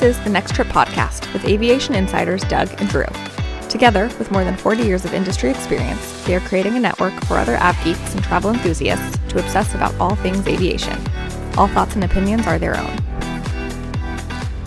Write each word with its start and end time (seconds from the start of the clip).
This 0.00 0.16
is 0.16 0.24
the 0.24 0.30
Next 0.30 0.54
Trip 0.54 0.68
podcast 0.68 1.30
with 1.34 1.44
aviation 1.44 1.94
insiders 1.94 2.42
Doug 2.44 2.70
and 2.80 2.88
Drew. 2.88 3.04
Together, 3.68 4.10
with 4.18 4.30
more 4.30 4.44
than 4.44 4.56
40 4.56 4.82
years 4.82 5.04
of 5.04 5.12
industry 5.12 5.50
experience, 5.50 6.24
they 6.24 6.34
are 6.34 6.40
creating 6.40 6.74
a 6.74 6.80
network 6.80 7.12
for 7.24 7.36
other 7.36 7.58
av 7.58 7.76
geeks 7.84 8.14
and 8.14 8.24
travel 8.24 8.50
enthusiasts 8.50 9.18
to 9.28 9.38
obsess 9.38 9.74
about 9.74 9.94
all 10.00 10.14
things 10.14 10.48
aviation. 10.48 10.98
All 11.58 11.68
thoughts 11.68 11.96
and 11.96 12.04
opinions 12.04 12.46
are 12.46 12.58
their 12.58 12.78
own. 12.78 12.96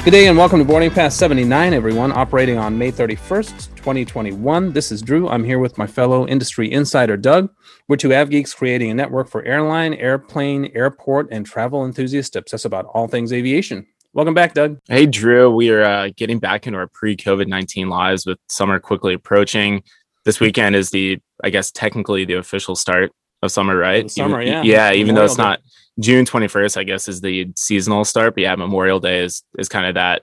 Good 0.03 0.11
day 0.11 0.27
and 0.27 0.37
welcome 0.37 0.59
to 0.59 0.65
Boarding 0.65 0.91
Pass 0.91 1.15
79, 1.15 1.73
everyone, 1.73 2.11
operating 2.11 2.59
on 2.59 2.77
May 2.77 2.91
31st, 2.91 3.75
2021. 3.75 4.73
This 4.73 4.91
is 4.91 5.01
Drew. 5.01 5.27
I'm 5.29 5.43
here 5.43 5.57
with 5.57 5.79
my 5.79 5.87
fellow 5.87 6.27
industry 6.27 6.71
insider, 6.71 7.17
Doug. 7.17 7.49
We're 7.87 7.95
two 7.95 8.13
av 8.13 8.29
geeks 8.29 8.53
creating 8.53 8.91
a 8.91 8.93
network 8.93 9.29
for 9.29 9.43
airline, 9.45 9.95
airplane, 9.95 10.69
airport, 10.75 11.29
and 11.31 11.43
travel 11.43 11.85
enthusiasts 11.85 12.29
to 12.31 12.39
obsess 12.39 12.65
about 12.65 12.85
all 12.93 13.07
things 13.07 13.33
aviation. 13.33 13.87
Welcome 14.15 14.35
back, 14.35 14.53
Doug. 14.53 14.77
Hey, 14.85 15.07
Drew. 15.07 15.49
We 15.49 15.71
are 15.71 15.81
uh, 15.81 16.09
getting 16.15 16.37
back 16.37 16.67
into 16.67 16.77
our 16.77 16.85
pre 16.85 17.17
COVID 17.17 17.47
19 17.47 17.89
lives 17.89 18.27
with 18.27 18.37
summer 18.47 18.79
quickly 18.79 19.15
approaching. 19.15 19.81
This 20.23 20.39
weekend 20.39 20.75
is 20.75 20.91
the, 20.91 21.19
I 21.43 21.49
guess, 21.49 21.71
technically 21.71 22.23
the 22.23 22.35
official 22.35 22.75
start 22.75 23.11
of 23.41 23.51
summer, 23.51 23.75
right? 23.75 24.09
Summer, 24.11 24.39
even, 24.39 24.53
yeah. 24.53 24.61
Yeah, 24.61 24.91
even 24.93 25.15
Memorial 25.15 25.15
though 25.15 25.25
it's 25.25 25.35
Day. 25.35 25.43
not 25.43 25.59
June 25.99 26.25
21st, 26.25 26.77
I 26.77 26.83
guess, 26.83 27.07
is 27.07 27.21
the 27.21 27.51
seasonal 27.55 28.05
start. 28.05 28.35
But 28.35 28.41
yeah, 28.41 28.55
Memorial 28.55 28.99
Day 28.99 29.23
is, 29.23 29.41
is 29.57 29.67
kind 29.67 29.87
of 29.87 29.95
that 29.95 30.21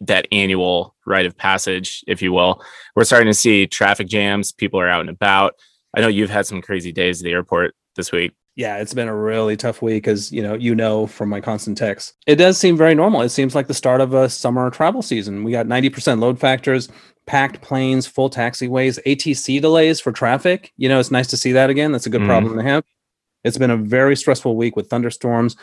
that 0.00 0.26
annual 0.32 0.96
rite 1.06 1.26
of 1.26 1.36
passage, 1.36 2.02
if 2.08 2.22
you 2.22 2.32
will. 2.32 2.60
We're 2.96 3.04
starting 3.04 3.28
to 3.28 3.34
see 3.34 3.68
traffic 3.68 4.08
jams. 4.08 4.50
People 4.50 4.80
are 4.80 4.88
out 4.88 5.00
and 5.00 5.10
about. 5.10 5.54
I 5.96 6.00
know 6.00 6.08
you've 6.08 6.28
had 6.30 6.46
some 6.46 6.60
crazy 6.60 6.90
days 6.90 7.20
at 7.20 7.24
the 7.24 7.32
airport 7.32 7.76
this 7.94 8.10
week. 8.10 8.32
Yeah, 8.54 8.78
it's 8.78 8.92
been 8.92 9.08
a 9.08 9.16
really 9.16 9.56
tough 9.56 9.80
week, 9.80 10.06
as 10.06 10.30
you 10.30 10.42
know, 10.42 10.52
you 10.54 10.74
know 10.74 11.06
from 11.06 11.30
my 11.30 11.40
constant 11.40 11.78
texts. 11.78 12.12
It 12.26 12.36
does 12.36 12.58
seem 12.58 12.76
very 12.76 12.94
normal. 12.94 13.22
It 13.22 13.30
seems 13.30 13.54
like 13.54 13.66
the 13.66 13.74
start 13.74 14.02
of 14.02 14.12
a 14.12 14.28
summer 14.28 14.68
travel 14.70 15.00
season. 15.00 15.42
We 15.42 15.52
got 15.52 15.66
90% 15.66 16.20
load 16.20 16.38
factors, 16.38 16.88
packed 17.26 17.62
planes, 17.62 18.06
full 18.06 18.28
taxiways, 18.28 18.98
ATC 19.06 19.58
delays 19.60 20.00
for 20.00 20.12
traffic. 20.12 20.70
You 20.76 20.90
know, 20.90 21.00
it's 21.00 21.10
nice 21.10 21.28
to 21.28 21.36
see 21.38 21.52
that 21.52 21.70
again. 21.70 21.92
That's 21.92 22.06
a 22.06 22.10
good 22.10 22.20
Mhm. 22.20 22.26
problem 22.26 22.56
to 22.58 22.62
have. 22.62 22.84
It's 23.42 23.56
been 23.58 23.70
a 23.70 23.76
very 23.76 24.16
stressful 24.16 24.54
week 24.54 24.76
with 24.76 24.88
thunderstorms. 24.88 25.56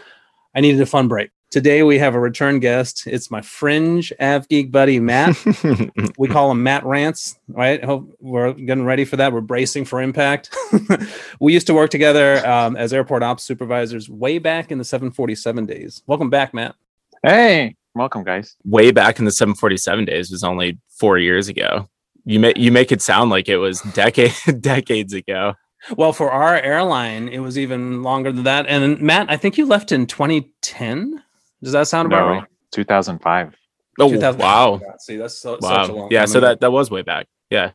I 0.55 0.61
needed 0.61 0.81
a 0.81 0.85
fun 0.87 1.07
break. 1.07 1.29
Today 1.51 1.81
we 1.81 1.97
have 1.97 2.13
a 2.13 2.19
return 2.19 2.59
guest. 2.59 3.07
It's 3.07 3.31
my 3.31 3.41
fringe 3.41 4.13
av 4.19 4.47
geek 4.49 4.71
buddy 4.71 4.99
Matt. 4.99 5.35
we 6.19 6.27
call 6.27 6.51
him 6.51 6.61
Matt 6.61 6.85
Rants, 6.85 7.39
right? 7.47 7.83
Hope 7.83 8.15
we're 8.19 8.53
getting 8.53 8.85
ready 8.85 9.03
for 9.03 9.17
that. 9.17 9.33
We're 9.33 9.41
bracing 9.41 9.85
for 9.85 9.99
impact. 9.99 10.55
we 11.39 11.51
used 11.51 11.65
to 11.65 11.73
work 11.73 11.89
together 11.89 12.47
um, 12.47 12.75
as 12.75 12.93
airport 12.93 13.23
ops 13.23 13.43
supervisors 13.43 14.07
way 14.07 14.37
back 14.37 14.71
in 14.71 14.77
the 14.77 14.83
747 14.83 15.65
days. 15.65 16.03
Welcome 16.05 16.29
back, 16.29 16.53
Matt. 16.53 16.75
Hey, 17.23 17.75
welcome, 17.95 18.23
guys. 18.23 18.55
way 18.63 18.91
back 18.91 19.17
in 19.17 19.25
the 19.25 19.31
747 19.31 20.05
days 20.05 20.29
was 20.29 20.43
only 20.43 20.77
four 20.87 21.17
years 21.17 21.47
ago. 21.47 21.89
You 22.25 22.39
make 22.39 22.57
you 22.57 22.71
make 22.71 22.91
it 22.91 23.01
sound 23.01 23.31
like 23.31 23.49
it 23.49 23.57
was 23.57 23.81
decade 23.93 24.35
decades 24.61 25.13
ago. 25.13 25.55
Well, 25.97 26.13
for 26.13 26.29
our 26.29 26.59
airline, 26.59 27.27
it 27.27 27.39
was 27.39 27.57
even 27.57 28.03
longer 28.03 28.31
than 28.31 28.43
that. 28.43 28.67
And 28.67 29.01
Matt, 29.01 29.31
I 29.31 29.37
think 29.37 29.57
you 29.57 29.65
left 29.65 29.91
in 29.91 30.05
2010. 30.05 31.23
Does 31.63 31.73
that 31.73 31.87
sound 31.87 32.05
about 32.07 32.25
No, 32.27 32.39
right? 32.39 32.43
2005. 32.71 33.55
Oh 34.01 34.09
2000 34.11 34.39
wow, 34.39 34.79
See, 34.99 35.17
that's 35.17 35.39
so, 35.39 35.57
such 35.59 35.89
a 35.89 35.91
wow. 35.91 35.97
long 35.99 36.07
Yeah, 36.11 36.19
time 36.19 36.27
so 36.27 36.37
ago. 36.39 36.47
that 36.47 36.59
that 36.61 36.71
was 36.71 36.89
way 36.89 37.01
back. 37.01 37.27
Yeah. 37.49 37.71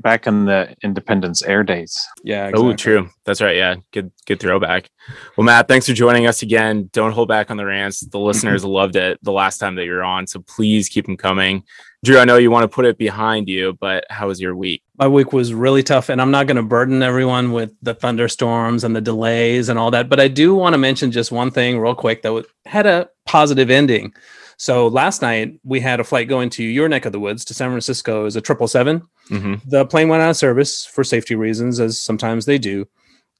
Back 0.00 0.28
in 0.28 0.44
the 0.44 0.76
Independence 0.84 1.42
Air 1.42 1.64
days. 1.64 1.98
yeah. 2.22 2.52
Oh, 2.54 2.72
true. 2.74 3.08
That's 3.24 3.40
right. 3.40 3.56
Yeah. 3.56 3.74
Good 3.92 4.12
good 4.26 4.38
throwback. 4.38 4.88
Well, 5.36 5.44
Matt, 5.44 5.66
thanks 5.66 5.86
for 5.88 5.92
joining 5.94 6.28
us 6.28 6.42
again. 6.42 6.88
Don't 6.92 7.10
hold 7.10 7.26
back 7.28 7.50
on 7.50 7.56
the 7.56 7.66
rants. 7.66 8.00
The 8.00 8.18
listeners 8.30 8.64
loved 8.64 8.94
it 8.94 9.18
the 9.22 9.32
last 9.32 9.58
time 9.58 9.74
that 9.74 9.86
you're 9.86 10.04
on, 10.04 10.28
so 10.28 10.38
please 10.46 10.88
keep 10.88 11.06
them 11.06 11.16
coming. 11.16 11.64
Drew, 12.04 12.20
I 12.20 12.24
know 12.24 12.36
you 12.36 12.52
want 12.52 12.62
to 12.62 12.68
put 12.68 12.84
it 12.84 12.96
behind 12.96 13.48
you, 13.48 13.76
but 13.80 14.04
how 14.08 14.28
was 14.28 14.40
your 14.40 14.54
week? 14.54 14.82
My 14.98 15.06
week 15.08 15.32
was 15.32 15.54
really 15.54 15.82
tough 15.82 16.08
and 16.08 16.20
i'm 16.20 16.30
not 16.30 16.46
going 16.46 16.56
to 16.56 16.62
burden 16.62 17.02
everyone 17.02 17.52
with 17.52 17.72
the 17.82 17.94
thunderstorms 17.94 18.84
and 18.84 18.94
the 18.94 19.00
delays 19.00 19.68
and 19.68 19.78
all 19.78 19.90
that 19.90 20.08
but 20.08 20.20
i 20.20 20.28
do 20.28 20.54
want 20.54 20.74
to 20.74 20.78
mention 20.78 21.10
just 21.10 21.32
one 21.32 21.50
thing 21.50 21.78
real 21.78 21.94
quick 21.94 22.22
that 22.22 22.44
had 22.66 22.86
a 22.86 23.08
positive 23.28 23.70
ending. 23.70 24.12
So 24.56 24.88
last 24.88 25.22
night 25.22 25.60
we 25.62 25.78
had 25.78 26.00
a 26.00 26.04
flight 26.04 26.28
going 26.28 26.50
to 26.50 26.64
your 26.64 26.88
neck 26.88 27.04
of 27.04 27.12
the 27.12 27.20
woods 27.20 27.44
to 27.44 27.54
san 27.54 27.70
francisco. 27.70 28.26
As 28.26 28.34
a 28.34 28.40
777 28.44 29.02
hmm 29.28 29.54
the 29.66 29.84
plane 29.86 30.08
went 30.08 30.22
out 30.22 30.30
of 30.30 30.36
service 30.36 30.84
for 30.84 31.04
safety 31.04 31.34
reasons 31.34 31.78
as 31.78 32.00
sometimes 32.00 32.46
they 32.46 32.58
do. 32.58 32.88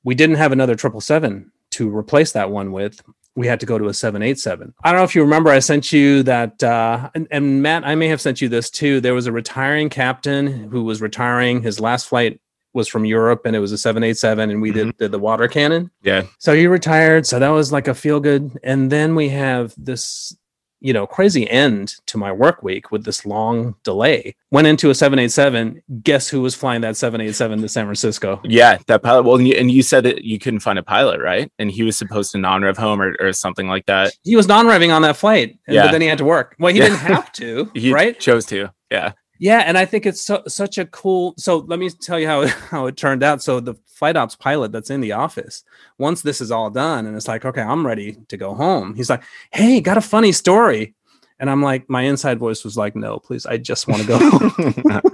We 0.05 0.15
didn't 0.15 0.37
have 0.37 0.53
another 0.53 0.75
777 0.75 1.51
to 1.71 1.97
replace 1.97 2.33
that 2.33 2.51
one 2.51 2.71
with 2.73 3.03
we 3.37 3.47
had 3.47 3.61
to 3.61 3.67
go 3.67 3.79
to 3.79 3.87
a 3.87 3.95
787 3.95 4.75
i 4.83 4.91
don't 4.91 4.99
know 4.99 5.05
if 5.05 5.15
you 5.15 5.23
remember 5.23 5.51
i 5.51 5.59
sent 5.59 5.93
you 5.93 6.23
that 6.25 6.63
uh, 6.63 7.11
and, 7.15 7.29
and 7.31 7.63
matt 7.63 7.85
i 7.87 7.95
may 7.95 8.09
have 8.09 8.21
sent 8.21 8.41
you 8.41 8.49
this 8.49 8.71
too. 8.71 9.01
There 9.01 9.15
was 9.15 9.27
a 9.27 9.33
retiring 9.33 9.89
captain 9.89 10.47
who 10.71 10.85
was 10.85 11.01
retiring. 11.01 11.63
His 11.63 11.81
last 11.81 12.09
flight 12.09 12.41
was 12.75 12.89
from 12.89 13.05
europe 13.05 13.43
and 13.45 13.57
it 13.57 13.61
was 13.61 13.73
a 13.73 13.79
787 13.79 14.51
and 14.51 14.61
we 14.61 14.71
did, 14.71 14.97
did 14.99 15.11
the 15.11 15.19
water 15.19 15.49
cannon. 15.49 15.91
Yeah. 16.03 16.25
so 16.39 16.55
he 16.55 16.67
retired. 16.67 17.27
So 17.27 17.39
that 17.39 17.49
was 17.49 17.73
like 17.73 17.89
a 17.89 17.95
feel 17.95 18.21
good. 18.21 18.59
And 18.63 18.91
then 18.93 19.15
we 19.15 19.31
have 19.31 19.75
this 19.77 20.37
you 20.81 20.93
know 20.93 21.07
crazy 21.07 21.49
end 21.51 21.95
to 22.07 22.17
my 22.19 22.31
work 22.31 22.63
week 22.63 22.91
with 22.93 23.05
this 23.05 23.27
long 23.27 23.75
delay 23.83 24.35
went 24.51 24.67
into 24.67 24.91
a 24.91 24.95
787 24.95 25.83
guess 26.03 26.29
who 26.29 26.41
was 26.41 26.55
flying 26.55 26.81
that 26.83 26.97
787 26.97 27.61
to 27.63 27.69
san 27.69 27.85
francisco 27.87 28.41
Yeah, 28.45 28.79
that 28.87 29.03
pilot. 29.03 29.25
Well, 29.25 29.37
and 29.37 29.49
you, 29.49 29.55
and 29.55 29.71
you 29.71 29.83
said 29.83 30.05
that 30.05 30.25
you 30.25 30.39
couldn't 30.39 30.61
find 30.61 30.79
a 30.79 30.83
pilot, 30.83 31.21
right? 31.21 31.51
And 31.59 31.71
he 31.71 31.83
was 31.83 31.97
supposed 31.99 32.33
to 32.33 32.39
non-rev 32.39 32.77
home 32.79 33.01
or, 33.03 33.15
or 33.21 33.33
something 33.33 33.69
like 33.69 33.87
that. 33.87 34.13
he 34.25 34.37
was 34.37 34.47
non-revving 34.49 34.95
on 34.95 35.03
that 35.03 35.17
flight 35.17 35.59
and- 35.67 35.75
Yeah. 35.75 35.87
but 35.87 35.93
then 35.93 36.01
he 36.01 36.07
had 36.09 36.19
to 36.19 36.25
work 36.25 36.55
well 36.59 36.73
he 36.73 36.79
Yeah. 36.79 36.85
didn't 36.89 36.99
have 37.01 37.33
to 37.33 37.71
He 37.75 37.93
right 37.93 38.19
chose 38.19 38.47
to. 38.47 38.71
Yeah. 38.91 39.13
Yeah 39.39 39.63
and 39.67 39.79
i 39.79 39.85
think 39.85 40.07
it's 40.07 40.21
so, 40.21 40.43
such 40.47 40.79
a 40.79 40.87
cool 40.87 41.35
so 41.37 41.59
let 41.59 41.79
me 41.79 41.89
tell 41.91 42.19
you 42.19 42.27
how, 42.27 42.47
how 42.71 42.87
it 42.87 42.97
turned 42.97 43.23
out. 43.23 43.43
So 43.43 43.61
the 43.61 43.75
flight 43.87 44.17
ops 44.17 44.37
pilot 44.37 44.73
that's 44.73 44.91
in 44.91 45.01
the 45.01 45.13
office 45.13 45.65
once 45.99 46.23
this 46.23 46.41
is 46.41 46.51
all 46.51 46.71
done 46.71 47.07
and 47.07 47.17
it's 47.17 47.29
like 47.29 47.45
okay 47.45 47.63
i'm 47.63 47.87
ready 47.87 48.17
to 48.29 48.37
go 48.37 48.55
home 48.55 48.95
he's 48.95 49.11
like 49.11 49.23
hey 49.53 49.81
got 49.81 49.97
a 49.97 50.03
funny 50.03 50.33
story. 50.33 50.95
And 51.41 51.49
i'm 51.49 51.63
like 51.63 51.89
my 51.89 52.03
inside 52.03 52.39
voice 52.39 52.65
was 52.65 52.77
like 52.77 52.97
no 52.97 53.19
please 53.19 53.47
i 53.47 53.57
just 53.57 53.87
want 53.87 54.03
to 54.03 54.09
go 54.09 54.19
home. 54.19 55.13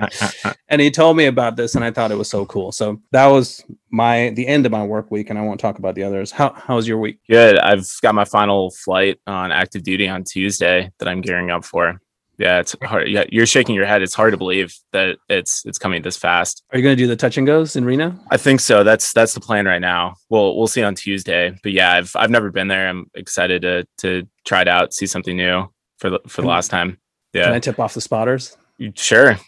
And 0.68 0.80
he 0.80 0.90
told 0.90 1.16
me 1.16 1.26
about 1.26 1.56
this 1.56 1.74
and 1.74 1.84
i 1.84 1.90
thought 1.90 2.10
it 2.10 2.16
was 2.16 2.30
so 2.30 2.46
cool. 2.46 2.72
So 2.72 3.00
that 3.12 3.26
was 3.26 3.62
my 3.90 4.30
the 4.30 4.46
end 4.46 4.66
of 4.66 4.72
my 4.72 4.84
work 4.84 5.10
week 5.10 5.30
and 5.30 5.38
i 5.38 5.42
won't 5.42 5.60
talk 5.60 5.78
about 5.78 5.94
the 5.94 6.02
others. 6.02 6.32
How, 6.32 6.52
how 6.52 6.76
was 6.76 6.88
your 6.88 6.98
week? 6.98 7.20
Good. 7.28 7.58
I've 7.58 7.86
got 8.02 8.14
my 8.14 8.24
final 8.24 8.70
flight 8.70 9.20
on 9.26 9.52
active 9.52 9.82
duty 9.82 10.08
on 10.08 10.24
Tuesday 10.24 10.90
that 10.98 11.08
I'm 11.08 11.20
gearing 11.20 11.50
up 11.50 11.64
for. 11.64 12.00
Yeah, 12.38 12.60
it's 12.60 12.74
hard. 12.82 13.08
Yeah, 13.08 13.24
you're 13.30 13.46
shaking 13.46 13.74
your 13.74 13.86
head. 13.86 14.02
It's 14.02 14.14
hard 14.14 14.32
to 14.32 14.36
believe 14.36 14.74
that 14.92 15.18
it's 15.28 15.64
it's 15.64 15.78
coming 15.78 16.02
this 16.02 16.16
fast. 16.16 16.62
are 16.72 16.78
you 16.78 16.82
going 16.82 16.96
to 16.96 17.02
do 17.02 17.06
the 17.06 17.16
touch 17.16 17.36
and 17.36 17.46
goes 17.46 17.76
in 17.76 17.84
reno 17.84 18.18
I 18.30 18.36
think 18.36 18.60
so. 18.60 18.82
That's 18.82 19.12
that's 19.12 19.34
the 19.34 19.40
plan 19.40 19.66
right 19.66 19.80
now. 19.80 20.16
We'll 20.30 20.56
we'll 20.56 20.66
see 20.66 20.82
on 20.82 20.94
Tuesday. 20.94 21.56
But 21.62 21.72
yeah, 21.72 21.92
I've 21.92 22.14
I've 22.16 22.30
never 22.30 22.50
been 22.50 22.68
there. 22.68 22.88
I'm 22.88 23.06
excited 23.14 23.62
to 23.62 23.86
to 23.98 24.26
try 24.44 24.62
it 24.62 24.68
out, 24.68 24.92
see 24.92 25.06
something 25.06 25.36
new 25.36 25.72
for 25.98 26.10
the 26.10 26.20
for 26.26 26.42
the 26.42 26.46
Can- 26.46 26.50
last 26.50 26.70
time. 26.70 26.98
can 27.32 27.42
Yeah, 27.42 27.52
i 27.52 27.60
tip 27.60 27.78
off 27.78 27.94
the 27.94 28.00
spotters 28.00 28.56
sure. 28.94 29.38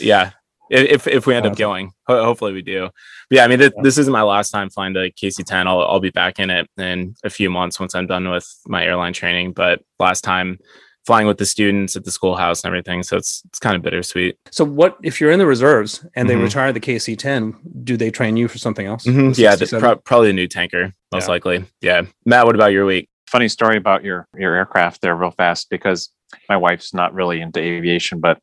Yeah, 0.00 0.30
if 0.70 1.06
if, 1.06 1.06
if 1.06 1.26
we 1.26 1.34
end 1.34 1.46
up 1.46 1.56
going, 1.56 1.92
hopefully 2.06 2.52
we 2.52 2.62
do. 2.62 2.88
But 3.28 3.36
yeah, 3.36 3.44
I 3.44 3.48
mean, 3.48 3.58
th- 3.58 3.72
this 3.82 3.98
isn't 3.98 4.12
my 4.12 4.22
last 4.22 4.50
time 4.50 4.70
flying 4.70 4.94
to 4.94 5.10
KC10. 5.12 5.66
I'll 5.66 5.82
I'll 5.82 6.00
be 6.00 6.10
back 6.10 6.38
in 6.38 6.50
it 6.50 6.68
in 6.76 7.14
a 7.24 7.30
few 7.30 7.50
months 7.50 7.78
once 7.80 7.94
I'm 7.94 8.06
done 8.06 8.28
with 8.30 8.48
my 8.66 8.84
airline 8.84 9.12
training. 9.12 9.52
But 9.52 9.82
last 9.98 10.22
time 10.22 10.58
flying 11.06 11.26
with 11.26 11.38
the 11.38 11.46
students 11.46 11.94
at 11.96 12.04
the 12.04 12.10
schoolhouse 12.10 12.62
and 12.64 12.68
everything, 12.68 13.02
so 13.02 13.16
it's 13.16 13.42
it's 13.46 13.58
kind 13.58 13.76
of 13.76 13.82
bittersweet. 13.82 14.36
So 14.50 14.64
what 14.64 14.96
if 15.02 15.20
you're 15.20 15.30
in 15.30 15.38
the 15.38 15.46
reserves 15.46 16.04
and 16.16 16.28
they 16.28 16.34
Mhm. 16.34 16.42
retire 16.44 16.72
the 16.72 16.80
KC-10? 16.80 17.54
Do 17.84 17.96
they 17.96 18.10
train 18.10 18.36
you 18.36 18.48
for 18.48 18.58
something 18.58 18.86
else? 18.86 19.04
Mhm. 19.06 19.34
The 19.34 19.42
Yeah, 19.42 19.54
the, 19.56 19.66
pro- 19.78 19.96
probably 19.96 20.30
a 20.30 20.32
new 20.32 20.48
tanker, 20.48 20.92
most 21.12 21.24
Yeah. 21.24 21.28
likely. 21.30 21.64
Yeah, 21.80 22.02
Matt, 22.24 22.44
what 22.46 22.54
about 22.56 22.72
your 22.72 22.84
week? 22.84 23.08
Funny 23.30 23.48
story 23.48 23.76
about 23.76 24.04
your 24.04 24.26
your 24.36 24.54
aircraft 24.54 25.00
there, 25.00 25.14
real 25.16 25.30
fast, 25.30 25.70
because 25.70 26.10
my 26.48 26.56
wife's 26.56 26.92
not 26.92 27.14
really 27.14 27.40
into 27.40 27.60
aviation, 27.60 28.20
but 28.20 28.38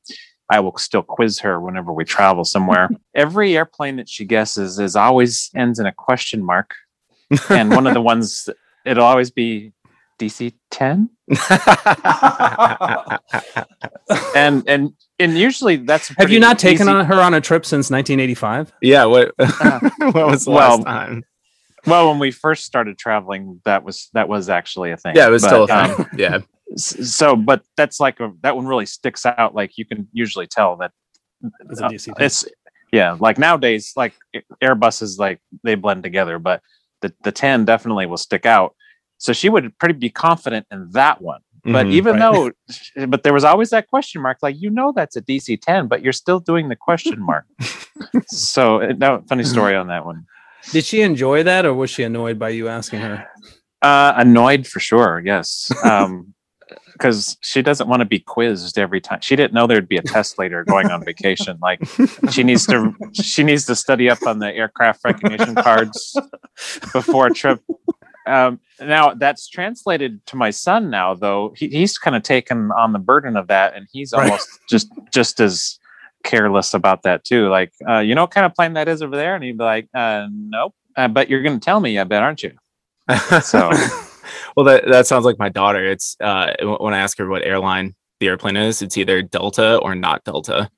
I 0.50 0.59
will 0.59 0.77
still 0.77 1.01
quiz 1.04 1.39
her 1.39 1.59
whenever 1.59 1.92
we 1.92 2.06
travel 2.06 2.44
somewhere. 2.45 2.89
Every 3.16 3.56
airplane 3.57 3.98
that 3.98 4.09
she 4.09 4.25
guesses 4.25 4.80
is 4.80 4.95
always 4.95 5.50
ends 5.56 5.80
in 5.80 5.86
a 5.86 5.92
question 5.94 6.44
mark, 6.45 6.75
and 7.50 7.71
one 7.71 7.88
of 7.88 7.94
the 7.94 8.01
ones 8.13 8.50
it'll 8.86 9.06
always 9.06 9.31
be 9.31 9.71
DC 10.19 10.54
ten, 10.71 11.10
and 14.36 14.63
and 14.68 14.94
and 15.19 15.38
usually 15.38 15.77
that's 15.77 16.10
Have 16.18 16.31
you 16.31 16.39
not 16.39 16.60
taken 16.60 16.88
easy- 16.88 16.92
on 16.95 17.06
her 17.06 17.19
on 17.21 17.33
a 17.33 17.42
trip 17.42 17.65
since 17.65 17.89
1985? 17.89 18.74
yeah, 18.81 19.06
what 19.06 19.33
what 19.38 20.27
was 20.27 20.45
the 20.45 20.51
well, 20.51 20.77
last 20.77 20.86
time? 20.86 21.24
Well, 21.86 22.10
when 22.10 22.19
we 22.19 22.31
first 22.31 22.63
started 22.65 22.98
traveling, 22.98 23.60
that 23.65 23.83
was 23.83 24.10
that 24.13 24.30
was 24.30 24.50
actually 24.50 24.92
a 24.92 24.98
thing. 24.98 25.15
Yeah, 25.15 25.27
it 25.27 25.31
was 25.31 25.42
But, 25.44 25.48
still 25.50 25.65
a 25.69 25.74
um, 25.83 25.95
thing. 25.95 26.06
yeah. 26.18 26.39
so 26.77 27.36
but 27.36 27.63
that's 27.77 28.00
like 28.00 28.19
a, 28.19 28.31
that 28.42 28.56
one 28.56 28.66
really 28.66 28.86
sticks 28.86 29.25
out 29.25 29.54
like 29.54 29.77
you 29.77 29.86
can 29.86 30.07
usually 30.13 30.48
tell 30.48 30.77
that 30.77 30.92
It's 31.69 31.81
uh, 31.81 31.89
DC-10. 31.89 32.13
it's 32.19 32.45
yeah 32.92 33.16
like 33.19 33.38
nowadays 33.38 33.94
like 33.95 34.13
airbuses 34.63 35.19
like 35.19 35.39
they 35.63 35.75
blend 35.75 36.01
together 36.04 36.39
but 36.39 36.62
the 37.01 37.13
the 37.24 37.31
10 37.31 37.66
definitely 37.66 38.06
will 38.07 38.18
stick 38.18 38.45
out 38.48 38.75
so 39.24 39.31
she 39.34 39.48
would 39.50 39.66
pretty 39.80 39.94
be 40.08 40.10
confident 40.10 40.66
in 40.72 40.90
that 40.92 41.22
one 41.22 41.42
But 41.66 41.86
Mhm. 41.88 41.92
even 42.00 42.14
Right. 42.16 42.20
though, 42.20 42.52
but 43.12 43.24
there 43.24 43.31
was 43.40 43.46
always 43.46 43.70
that 43.70 43.86
question 43.88 44.22
mark. 44.22 44.38
Like 44.42 44.58
you 44.64 44.70
know 44.70 44.92
that's 44.98 45.16
a 45.16 45.22
DC 45.22 45.48
ten, 45.62 45.88
but 45.88 46.02
you're 46.04 46.20
still 46.25 46.40
doing 46.52 46.66
the 46.68 46.75
question 46.88 47.20
mark. 47.31 47.46
so 48.28 48.81
uh, 48.81 48.94
no, 49.04 49.24
funny 49.30 49.46
story 49.46 49.75
on 49.81 49.88
that 49.88 50.04
one. 50.06 50.25
Did 50.74 50.84
she 50.90 51.02
enjoy 51.02 51.44
that, 51.44 51.66
or 51.66 51.74
was 51.74 51.90
she 51.90 52.04
annoyed 52.04 52.38
by 52.38 52.50
you 52.50 52.68
asking 52.68 53.00
her? 53.08 53.16
Uh, 53.81 54.12
annoyed 54.24 54.68
for 54.68 54.80
sure. 54.90 55.22
Yes. 55.26 55.72
Um, 55.86 56.34
because 56.94 57.38
she 57.42 57.62
doesn't 57.62 57.88
want 57.90 58.00
to 58.02 58.06
be 58.16 58.19
quizzed 58.19 58.78
every 58.78 59.02
time. 59.02 59.19
She 59.22 59.36
didn't 59.36 59.54
know 59.54 59.66
there'd 59.68 59.88
be 59.96 59.98
a 59.98 60.02
test 60.16 60.38
later 60.40 60.64
going 60.64 60.88
on 60.92 61.04
vacation. 61.06 61.58
Like 61.62 61.80
she 62.31 62.44
needs 62.44 62.66
to, 62.68 62.94
she 63.14 63.42
needs 63.44 63.66
to 63.66 63.76
study 63.76 64.10
up 64.10 64.22
on 64.26 64.40
the 64.40 64.50
aircraft 64.62 65.00
recognition 65.06 65.56
cards 65.56 65.98
before 66.94 67.28
a 67.28 67.34
trip. 67.34 67.60
Um, 68.25 68.60
now 68.81 69.14
that's 69.14 69.48
translated 69.50 70.25
to 70.28 70.36
my 70.36 70.50
son 70.50 70.90
now, 70.90 71.14
though 71.14 71.54
he, 71.58 71.68
he's 71.68 71.98
kind 71.98 72.16
of 72.16 72.24
taken 72.24 72.72
on 72.72 72.94
the 72.94 73.00
burden 73.00 73.36
of 73.36 73.48
that, 73.48 73.75
and 73.75 73.88
he's 73.92 74.14
Right. 74.14 74.24
almost 74.25 74.48
just 74.70 74.90
just 75.12 75.40
as 75.40 75.78
careless 76.24 76.74
about 76.74 77.04
that 77.04 77.24
too. 77.25 77.50
Like, 77.50 77.74
uh, 77.88 78.00
you 78.00 78.16
know 78.16 78.22
what 78.24 78.31
kind 78.31 78.46
of 78.46 78.54
plane 78.56 78.74
that 78.74 78.88
is 78.88 79.02
over 79.02 79.16
there? 79.16 79.36
And 79.36 79.44
he'd 79.44 79.58
be 79.58 79.64
like, 79.64 79.88
uh, 79.94 80.28
"Nope." 80.31 80.74
Uh, 80.96 81.08
but 81.08 81.30
you're 81.30 81.42
going 81.44 81.60
to 81.60 81.64
tell 81.64 81.80
me, 81.80 81.98
I 82.00 82.04
bet, 82.06 82.22
aren't 82.24 82.44
you? 82.44 82.52
So- 83.42 83.72
well, 84.56 84.66
that 84.66 84.84
that 84.88 85.08
sounds 85.08 85.26
like 85.26 85.38
my 85.40 85.50
daughter. 85.50 85.86
It's 85.86 86.16
uh, 86.22 86.54
when 86.80 86.94
I 86.94 87.00
ask 87.00 87.18
her 87.18 87.28
what 87.28 87.44
airline 87.46 87.96
the 88.19 88.28
airplane 88.28 88.56
is, 88.56 88.81
it's 88.81 88.98
either 88.98 89.22
Delta 89.22 89.78
or 89.80 89.96
not 89.96 90.24
Delta. 90.24 90.69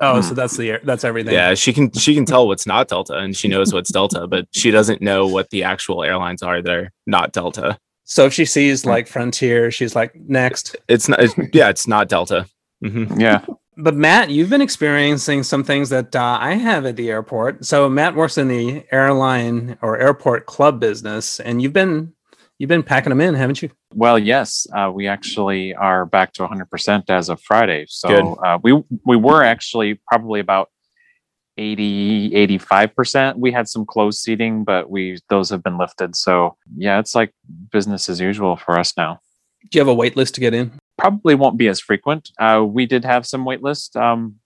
Oh, 0.00 0.16
Hmm. 0.16 0.22
so 0.22 0.34
that's 0.34 0.56
the 0.56 0.78
that's 0.84 1.04
everything. 1.04 1.32
Yeah, 1.34 1.54
she 1.54 1.72
can 1.72 1.92
she 1.92 2.14
can 2.14 2.24
tell 2.24 2.46
what's 2.46 2.66
not 2.66 2.88
Delta, 2.88 3.14
and 3.14 3.36
she 3.36 3.48
knows 3.48 3.72
what's 3.72 3.90
Delta, 3.90 4.26
but 4.26 4.46
she 4.52 4.70
doesn't 4.70 5.00
know 5.02 5.26
what 5.26 5.50
the 5.50 5.64
actual 5.64 6.04
airlines 6.04 6.42
are 6.42 6.62
that 6.62 6.72
are 6.72 6.92
not 7.06 7.32
Delta. 7.32 7.78
So 8.04 8.26
if 8.26 8.32
she 8.34 8.44
sees 8.44 8.84
like 8.84 9.06
Frontier, 9.06 9.70
she's 9.70 9.94
like 9.94 10.14
next. 10.16 10.76
It's 10.88 11.08
not. 11.08 11.22
It's, 11.22 11.34
yeah, 11.52 11.68
it's 11.68 11.86
not 11.86 12.08
Delta. 12.08 12.46
hmm 12.82 13.04
Yeah. 13.20 13.44
But 13.76 13.94
Matt, 13.96 14.28
you've 14.30 14.50
been 14.50 14.60
experiencing 14.60 15.42
some 15.42 15.64
things 15.64 15.88
that 15.88 16.14
uh, 16.14 16.36
I 16.40 16.54
have 16.54 16.84
at 16.84 16.96
the 16.96 17.08
airport. 17.08 17.64
So 17.64 17.88
Matt 17.88 18.14
works 18.14 18.36
in 18.36 18.48
the 18.48 18.84
airline 18.92 19.78
or 19.80 19.96
airport 19.98 20.44
club 20.46 20.80
business, 20.80 21.40
and 21.40 21.62
you've 21.62 21.72
been 21.72 22.12
you've 22.60 22.68
been 22.68 22.82
packing 22.82 23.08
them 23.08 23.22
in, 23.22 23.34
haven't 23.34 23.62
you? 23.62 23.70
Well, 23.94 24.18
yes, 24.18 24.66
uh, 24.76 24.92
we 24.94 25.08
actually 25.08 25.74
are 25.74 26.04
back 26.04 26.34
to 26.34 26.46
100% 26.46 27.04
as 27.08 27.30
of 27.30 27.40
Friday. 27.40 27.86
So 27.88 28.08
Good. 28.08 28.46
uh, 28.46 28.58
we 28.62 28.72
we 29.04 29.16
were 29.16 29.42
actually 29.42 29.98
probably 30.06 30.40
about 30.40 30.68
80 31.56 32.30
85%. 32.58 33.36
We 33.36 33.50
had 33.50 33.66
some 33.66 33.84
closed 33.86 34.20
seating, 34.20 34.62
but 34.62 34.90
we 34.90 35.18
those 35.30 35.48
have 35.50 35.62
been 35.62 35.78
lifted. 35.78 36.14
So 36.14 36.56
yeah, 36.76 37.00
it's 37.00 37.14
like 37.14 37.32
business 37.72 38.08
as 38.08 38.20
usual 38.20 38.56
for 38.56 38.78
us 38.78 38.92
now. 38.96 39.20
Do 39.70 39.78
you 39.78 39.80
have 39.80 39.88
a 39.88 39.94
wait 39.94 40.16
list 40.16 40.34
to 40.34 40.40
get 40.40 40.54
in? 40.54 40.72
Probably 40.98 41.34
won't 41.34 41.56
be 41.56 41.68
as 41.68 41.80
frequent. 41.80 42.30
Uh, 42.38 42.64
we 42.66 42.84
did 42.84 43.04
have 43.04 43.26
some 43.26 43.44
waitlist 43.46 43.96
um, 43.96 44.36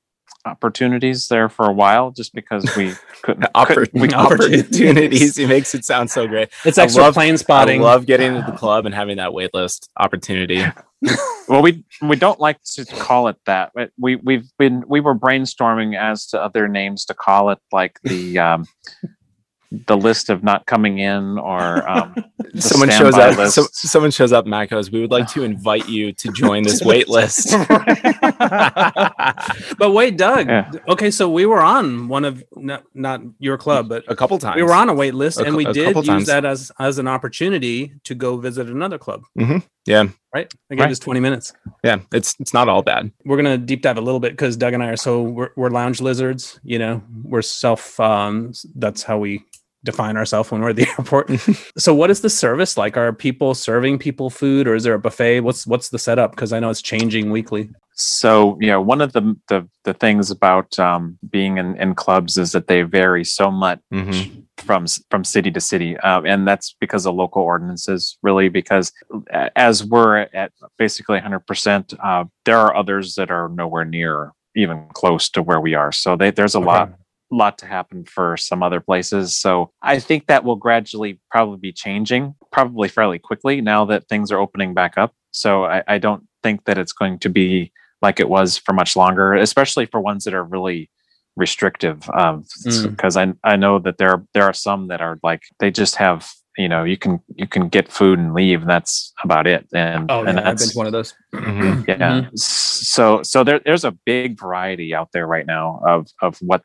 opportunities 0.44 1.28
there 1.28 1.48
for 1.48 1.66
a 1.66 1.72
while, 1.72 2.10
just 2.10 2.34
because 2.34 2.64
we 2.76 2.92
couldn't. 3.22 3.46
Oppor- 3.54 3.66
couldn't- 3.90 4.00
we, 4.00 4.12
Opportunities. 4.12 4.62
opportunities. 4.64 5.36
He 5.44 5.46
makes 5.46 5.74
it 5.74 5.84
sound 5.84 6.10
so 6.10 6.26
great. 6.26 6.50
It's 6.64 6.78
I 6.78 6.84
extra 6.84 7.02
love- 7.04 7.14
plane 7.14 7.36
spotting. 7.38 7.80
I 7.80 7.84
love 7.84 8.06
getting 8.06 8.34
to 8.34 8.42
the 8.50 8.56
club 8.56 8.86
and 8.86 8.94
having 8.94 9.16
that 9.18 9.32
wait 9.32 9.52
list 9.54 9.88
opportunity. 9.98 10.62
well 11.48 11.60
we 11.60 11.84
we 12.00 12.16
don't 12.16 12.40
like 12.40 12.58
to 12.62 12.82
call 12.86 13.28
it 13.28 13.36
that 13.44 13.72
but 13.74 13.90
we 13.98 14.16
we've 14.16 14.50
been 14.58 14.82
we 14.88 15.00
were 15.00 15.14
brainstorming 15.14 15.94
as 15.98 16.26
to 16.28 16.40
other 16.42 16.66
names 16.66 17.04
to 17.04 17.12
call 17.12 17.50
it 17.50 17.58
like 17.72 17.98
the 18.04 18.38
um 18.38 18.66
the 19.86 19.96
list 19.96 20.30
of 20.30 20.42
not 20.42 20.66
coming 20.66 20.98
in 20.98 21.38
or 21.38 21.88
um 21.88 22.14
someone 22.56 22.90
shows 22.90 23.14
up. 23.14 23.48
So, 23.50 23.66
someone 23.72 24.10
shows 24.10 24.32
up. 24.32 24.46
Matt 24.46 24.70
goes, 24.70 24.90
"We 24.90 25.00
would 25.00 25.10
like 25.10 25.28
to 25.32 25.42
invite 25.52 25.88
you 25.88 26.12
to 26.12 26.32
join 26.32 26.62
this 26.62 26.82
wait 26.84 27.08
list." 27.08 27.52
but 29.78 29.92
wait, 29.92 30.16
Doug. 30.16 30.48
Yeah. 30.48 30.70
Okay, 30.88 31.10
so 31.10 31.28
we 31.30 31.46
were 31.46 31.60
on 31.60 32.08
one 32.08 32.24
of 32.24 32.42
not, 32.56 32.84
not 32.94 33.20
your 33.38 33.58
club, 33.58 33.88
but 33.88 34.04
a 34.08 34.16
couple 34.16 34.38
times. 34.38 34.56
we 34.56 34.62
were 34.62 34.72
on 34.74 34.88
a 34.88 34.94
wait 34.94 35.14
list, 35.14 35.40
A 35.40 35.44
and 35.44 35.56
we 35.56 35.64
did 35.66 35.94
use 35.96 36.06
times. 36.06 36.26
that 36.26 36.44
as 36.44 36.70
as 36.78 36.98
an 36.98 37.08
opportunity 37.08 37.94
to 38.04 38.14
go 38.14 38.36
visit 38.36 38.68
another 38.68 38.98
club. 38.98 39.22
Yeah, 39.86 40.04
Right? 40.34 40.50
I 40.70 40.74
gave 40.74 40.80
Right. 40.84 40.90
us 40.90 40.98
twenty 40.98 41.20
minutes. 41.20 41.52
yeah. 41.82 41.98
It's 42.12 42.34
it's 42.40 42.54
not 42.54 42.68
all 42.68 42.82
bad. 42.82 43.10
we're 43.24 43.36
gonna 43.36 43.58
deep 43.58 43.82
dive 43.82 43.98
a 43.98 44.00
little 44.00 44.20
bit 44.20 44.32
because 44.32 44.56
Doug 44.56 44.72
and 44.74 44.82
I 44.82 44.88
are 44.88 44.96
so 44.96 45.22
we're, 45.22 45.50
we're 45.56 45.70
lounge 45.70 46.00
lizards. 46.00 46.58
You 46.64 46.78
know, 46.78 47.02
we're 47.22 47.42
self. 47.42 47.98
Um, 48.00 48.52
that's 48.74 49.02
how 49.02 49.18
we 49.18 49.44
define 49.84 50.16
ourselves 50.16 50.50
when 50.50 50.60
we're 50.62 50.70
at 50.70 50.76
the 50.76 50.88
airport. 50.98 51.30
so, 51.78 51.94
what 51.94 52.10
is 52.10 52.20
the 52.22 52.30
service 52.30 52.76
like? 52.76 52.96
Are 52.96 53.12
people 53.12 53.54
serving 53.54 53.98
people 53.98 54.30
food, 54.30 54.66
or 54.66 54.74
is 54.74 54.82
there 54.84 54.94
a 54.94 54.98
buffet? 54.98 55.40
What's 55.40 55.66
what's 55.66 55.90
the 55.90 55.98
setup? 55.98 56.32
Because 56.32 56.52
I 56.52 56.60
know 56.60 56.70
it's 56.70 56.82
changing 56.82 57.30
weekly. 57.30 57.70
so 57.96 58.58
yeah 58.60 58.76
one 58.76 59.00
of 59.00 59.12
the 59.12 59.36
the, 59.48 59.68
the 59.84 59.94
things 59.94 60.28
about 60.32 60.76
um 60.80 61.16
being 61.30 61.58
in, 61.58 61.76
in 61.80 61.94
clubs 61.94 62.36
is 62.36 62.50
that 62.50 62.66
they 62.66 62.82
vary 62.82 63.24
so 63.24 63.50
much 63.52 63.78
Mhm. 63.92 64.42
from 64.58 64.86
from 65.10 65.22
city 65.24 65.50
to 65.52 65.60
city, 65.60 65.96
uh, 65.98 66.20
and 66.22 66.46
that's 66.48 66.74
because 66.80 67.06
of 67.06 67.14
local 67.14 67.42
ordinances. 67.42 68.18
Really, 68.22 68.48
because 68.48 68.90
as 69.54 69.84
we're 69.84 70.26
at 70.42 70.50
basically 70.78 71.16
100, 71.16 71.40
percent 71.46 71.94
uh, 72.02 72.24
there 72.46 72.58
are 72.58 72.74
others 72.74 73.14
that 73.14 73.30
are 73.30 73.48
nowhere 73.48 73.84
near 73.84 74.32
even 74.56 74.86
close 74.94 75.28
to 75.30 75.42
where 75.42 75.60
we 75.60 75.74
are. 75.74 75.90
So 75.92 76.16
they, 76.16 76.30
there's 76.30 76.54
a 76.54 76.60
lot 76.60 76.88
lot 77.30 77.58
to 77.58 77.66
happen 77.66 78.04
for 78.04 78.36
some 78.36 78.62
other 78.62 78.80
places. 78.80 79.36
So 79.36 79.72
I 79.82 79.98
think 79.98 80.26
that 80.26 80.44
will 80.44 80.56
gradually 80.56 81.20
probably 81.30 81.58
be 81.58 81.72
changing, 81.72 82.34
probably 82.52 82.88
fairly 82.88 83.18
quickly 83.18 83.60
now 83.60 83.84
that 83.86 84.08
things 84.08 84.30
are 84.30 84.38
opening 84.38 84.74
back 84.74 84.96
up. 84.96 85.12
So 85.32 85.64
I, 85.64 85.82
I 85.88 85.98
don't 85.98 86.24
think 86.42 86.64
that 86.66 86.78
it's 86.78 86.92
going 86.92 87.18
to 87.20 87.28
be 87.28 87.72
like 88.02 88.20
it 88.20 88.28
was 88.28 88.58
for 88.58 88.72
much 88.72 88.94
longer, 88.96 89.34
especially 89.34 89.86
for 89.86 90.00
ones 90.00 90.24
that 90.24 90.34
are 90.34 90.44
really 90.44 90.90
restrictive. 91.36 92.08
Um, 92.10 92.44
Mm. 92.66 92.90
because 92.90 93.16
I 93.16 93.32
I 93.42 93.56
know 93.56 93.78
that 93.80 93.98
there 93.98 94.24
there 94.34 94.44
are 94.44 94.52
some 94.54 94.88
that 94.88 95.00
are 95.00 95.18
like 95.22 95.42
they 95.58 95.70
just 95.70 95.96
have 95.96 96.30
you 96.56 96.68
know 96.68 96.84
you 96.84 96.96
can 96.96 97.18
you 97.34 97.48
can 97.48 97.68
get 97.68 97.90
food 97.90 98.18
and 98.20 98.32
leave 98.32 98.60
and 98.60 98.70
that's 98.70 99.12
about 99.24 99.46
it 99.48 99.66
and 99.74 100.08
Oh, 100.10 100.22
and 100.24 100.38
yeah, 100.38 100.48
I've 100.48 100.56
been 100.58 100.68
that's 100.68 100.72
to 100.72 100.78
one 100.78 100.86
of 100.86 100.92
those. 100.92 101.14
Mhm. 101.34 101.88
yeah 101.88 101.96
Mhm. 101.98 102.38
so 102.38 103.22
so 103.24 103.42
there, 103.42 103.60
there's 103.64 103.84
a 103.84 103.90
big 104.06 104.38
variety 104.38 104.94
out 104.94 105.08
there 105.12 105.26
right 105.26 105.46
now 105.46 105.80
of 105.86 106.06
of 106.22 106.38
what 106.38 106.62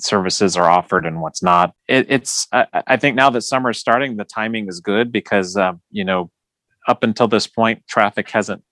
services 0.00 0.56
are 0.56 0.68
offered 0.68 1.06
and 1.06 1.20
what's 1.20 1.42
not 1.42 1.72
it, 1.88 2.06
it's 2.08 2.48
I, 2.52 2.66
I 2.86 2.96
think 2.96 3.14
now 3.16 3.30
that 3.30 3.42
summer 3.42 3.70
is 3.70 3.78
starting 3.78 4.16
the 4.16 4.24
timing 4.24 4.68
is 4.68 4.80
good 4.80 5.12
because 5.12 5.56
um, 5.56 5.80
you 5.90 6.04
know 6.04 6.30
up 6.88 7.02
until 7.02 7.28
this 7.28 7.46
point 7.46 7.82
traffic 7.88 8.28
hasn't 8.30 8.62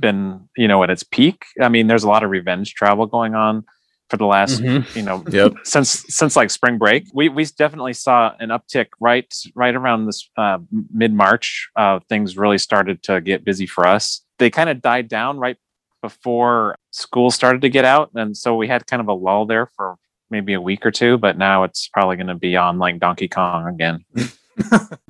been 0.00 0.48
you 0.56 0.68
know 0.68 0.82
at 0.84 0.90
its 0.90 1.02
peak 1.02 1.44
i 1.60 1.68
mean 1.68 1.88
there's 1.88 2.04
a 2.04 2.08
lot 2.08 2.22
of 2.22 2.30
revenge 2.30 2.74
travel 2.74 3.06
going 3.06 3.34
on 3.34 3.64
for 4.08 4.16
the 4.16 4.24
last 4.26 4.60
Mhm. 4.62 4.94
you 4.94 5.02
know 5.02 5.24
Yep. 5.28 5.52
since 5.64 6.04
since 6.08 6.36
like 6.36 6.50
spring 6.50 6.78
break 6.78 7.06
we 7.12 7.28
we 7.28 7.44
definitely 7.44 7.92
saw 7.92 8.32
an 8.38 8.50
uptick 8.50 8.86
right 9.00 9.26
right 9.56 9.74
around 9.74 10.06
this 10.06 10.30
uh, 10.36 10.58
mid 10.94 11.12
march 11.12 11.68
uh, 11.76 11.98
things 12.08 12.36
really 12.36 12.58
started 12.58 13.02
to 13.02 13.20
get 13.20 13.44
busy 13.44 13.66
for 13.66 13.86
us 13.86 14.22
they 14.38 14.48
kind 14.50 14.70
of 14.70 14.80
died 14.80 15.08
down 15.08 15.38
right 15.38 15.56
before 16.00 16.76
school 16.92 17.30
started 17.30 17.60
to 17.62 17.68
get 17.68 17.84
out 17.84 18.10
and 18.14 18.36
so 18.36 18.54
we 18.56 18.68
had 18.68 18.86
kind 18.86 19.00
of 19.00 19.08
a 19.08 19.12
lull 19.12 19.44
there 19.46 19.66
for 19.66 19.96
maybe 20.30 20.54
a 20.54 20.60
week 20.60 20.84
or 20.84 20.90
two 20.90 21.18
but 21.18 21.38
now 21.38 21.64
it's 21.64 21.88
probably 21.88 22.16
going 22.16 22.26
to 22.26 22.34
be 22.34 22.56
on 22.56 22.78
like 22.78 22.98
donkey 22.98 23.28
kong 23.28 23.66
again 23.66 24.04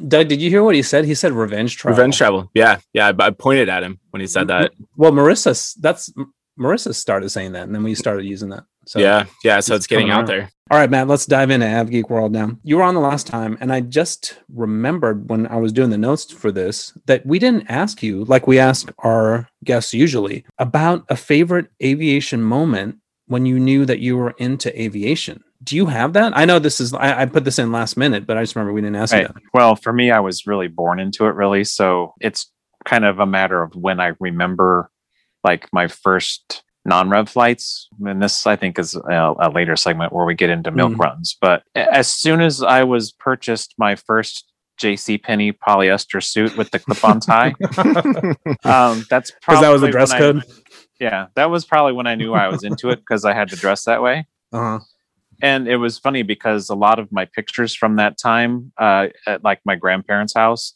Doug, 0.08 0.28
did 0.28 0.40
you 0.40 0.50
hear 0.50 0.62
what 0.62 0.74
he 0.74 0.82
said? 0.82 1.04
He 1.04 1.14
said 1.14 1.32
revenge 1.32 1.76
travel. 1.76 1.96
Revenge 1.96 2.18
travel. 2.18 2.50
Yeah, 2.54 2.80
yeah. 2.92 3.12
I, 3.18 3.26
I 3.26 3.30
pointed 3.30 3.68
at 3.68 3.82
him 3.82 3.98
when 4.10 4.20
he 4.20 4.26
said 4.26 4.46
mm-hmm. 4.46 4.62
that. 4.62 4.72
Well, 4.96 5.12
Marissa, 5.12 5.74
that's 5.80 6.12
Marissa 6.58 6.94
started 6.94 7.30
saying 7.30 7.52
that, 7.52 7.62
and 7.64 7.74
then 7.74 7.82
we 7.82 7.94
started 7.94 8.24
using 8.26 8.50
that. 8.50 8.64
So 8.86 8.98
yeah, 8.98 9.26
yeah. 9.44 9.60
So 9.60 9.74
it's 9.74 9.84
it's 9.84 9.86
getting 9.86 10.10
out 10.10 10.20
around. 10.20 10.26
there. 10.28 10.50
All 10.70 10.78
right, 10.78 10.90
Matt, 10.90 11.08
let's 11.08 11.24
dive 11.24 11.50
into 11.50 11.66
Av 11.66 11.90
Geek 11.90 12.10
World 12.10 12.32
now. 12.32 12.50
You 12.62 12.76
were 12.76 12.82
on 12.82 12.94
the 12.94 13.00
last 13.00 13.26
time, 13.26 13.56
and 13.60 13.72
I 13.72 13.80
just 13.80 14.38
remembered 14.52 15.30
when 15.30 15.46
I 15.46 15.56
was 15.56 15.72
doing 15.72 15.90
the 15.90 15.98
notes 15.98 16.30
for 16.30 16.52
this 16.52 16.92
that 17.06 17.24
we 17.24 17.38
didn't 17.38 17.70
ask 17.70 18.02
you, 18.02 18.24
like 18.24 18.46
we 18.46 18.58
ask 18.58 18.92
our 18.98 19.48
guests 19.64 19.94
usually, 19.94 20.44
about 20.58 21.04
a 21.08 21.16
favorite 21.16 21.68
aviation 21.82 22.42
moment 22.42 22.98
when 23.28 23.46
you 23.46 23.58
knew 23.60 23.84
that 23.86 24.00
you 24.00 24.16
were 24.16 24.30
into 24.38 24.68
aviation. 24.80 25.42
Do 25.62 25.76
you 25.76 25.86
have 25.86 26.12
that? 26.14 26.36
I 26.36 26.44
know 26.44 26.58
this 26.58 26.80
is, 26.80 26.92
I, 26.94 27.22
I 27.22 27.26
put 27.26 27.44
this 27.44 27.58
in 27.58 27.72
last 27.72 27.96
minute, 27.96 28.26
but 28.26 28.36
I 28.36 28.42
just 28.42 28.54
remember 28.56 28.72
we 28.72 28.80
didn't 28.80 28.96
ask 28.96 29.12
you 29.14 29.20
Right. 29.22 29.34
that. 29.34 29.42
Well, 29.54 29.76
for 29.76 29.92
me, 29.92 30.10
I 30.10 30.20
was 30.20 30.46
really 30.46 30.68
born 30.68 31.00
into 31.00 31.24
it, 31.26 31.34
really. 31.34 31.64
So 31.64 32.14
it's 32.20 32.50
kind 32.84 33.04
of 33.04 33.18
a 33.18 33.26
matter 33.26 33.62
of 33.62 33.74
when 33.74 34.00
I 34.00 34.12
remember 34.20 34.90
like 35.44 35.68
my 35.72 35.88
first 35.88 36.62
non 36.84 37.10
rev 37.10 37.28
flights. 37.28 37.88
And 38.04 38.22
this, 38.22 38.46
I 38.46 38.56
think, 38.56 38.78
is 38.78 38.94
a, 38.94 39.34
a 39.40 39.50
later 39.50 39.76
segment 39.76 40.12
where 40.12 40.24
we 40.24 40.34
get 40.34 40.48
into 40.50 40.70
milk 40.70 40.92
Mm. 40.92 40.98
runs. 41.00 41.36
But 41.40 41.64
as 41.74 42.08
soon 42.08 42.40
as 42.40 42.62
I 42.62 42.84
was 42.84 43.12
purchased 43.12 43.74
my 43.78 43.94
first 43.96 44.44
JC 44.80 45.20
Penney 45.20 45.52
polyester 45.52 46.22
suit 46.22 46.56
with 46.56 46.70
the 46.70 46.78
clip 46.78 47.04
on 47.04 47.18
tie, 47.18 47.48
um, 48.64 49.04
that's 49.10 49.32
Because 49.32 49.34
probably 49.42 49.62
that 49.62 49.70
was 49.70 49.80
the 49.80 49.86
when 49.86 49.90
dress 49.92 50.12
I- 50.12 50.18
code. 50.18 50.44
Yeah, 51.00 51.26
that 51.34 51.50
was 51.50 51.64
probably 51.64 51.92
when 51.92 52.06
I 52.06 52.14
knew 52.14 52.34
I 52.34 52.48
was 52.48 52.64
into 52.64 52.88
it 52.90 52.96
because 52.96 53.24
I 53.24 53.32
had 53.34 53.48
to 53.50 53.56
dress 53.56 53.84
that 53.84 54.02
way 54.02 54.26
Uh-huh. 54.52 54.80
and 55.42 55.68
it 55.68 55.76
was 55.76 55.98
funny 55.98 56.22
because 56.22 56.68
a 56.70 56.74
lot 56.74 56.98
of 56.98 57.10
my 57.12 57.24
pictures 57.24 57.74
from 57.74 57.96
that 57.96 58.18
time 58.18 58.72
uh, 58.78 59.08
at 59.26 59.44
like 59.44 59.60
my 59.64 59.76
grandparents 59.76 60.34
house 60.34 60.74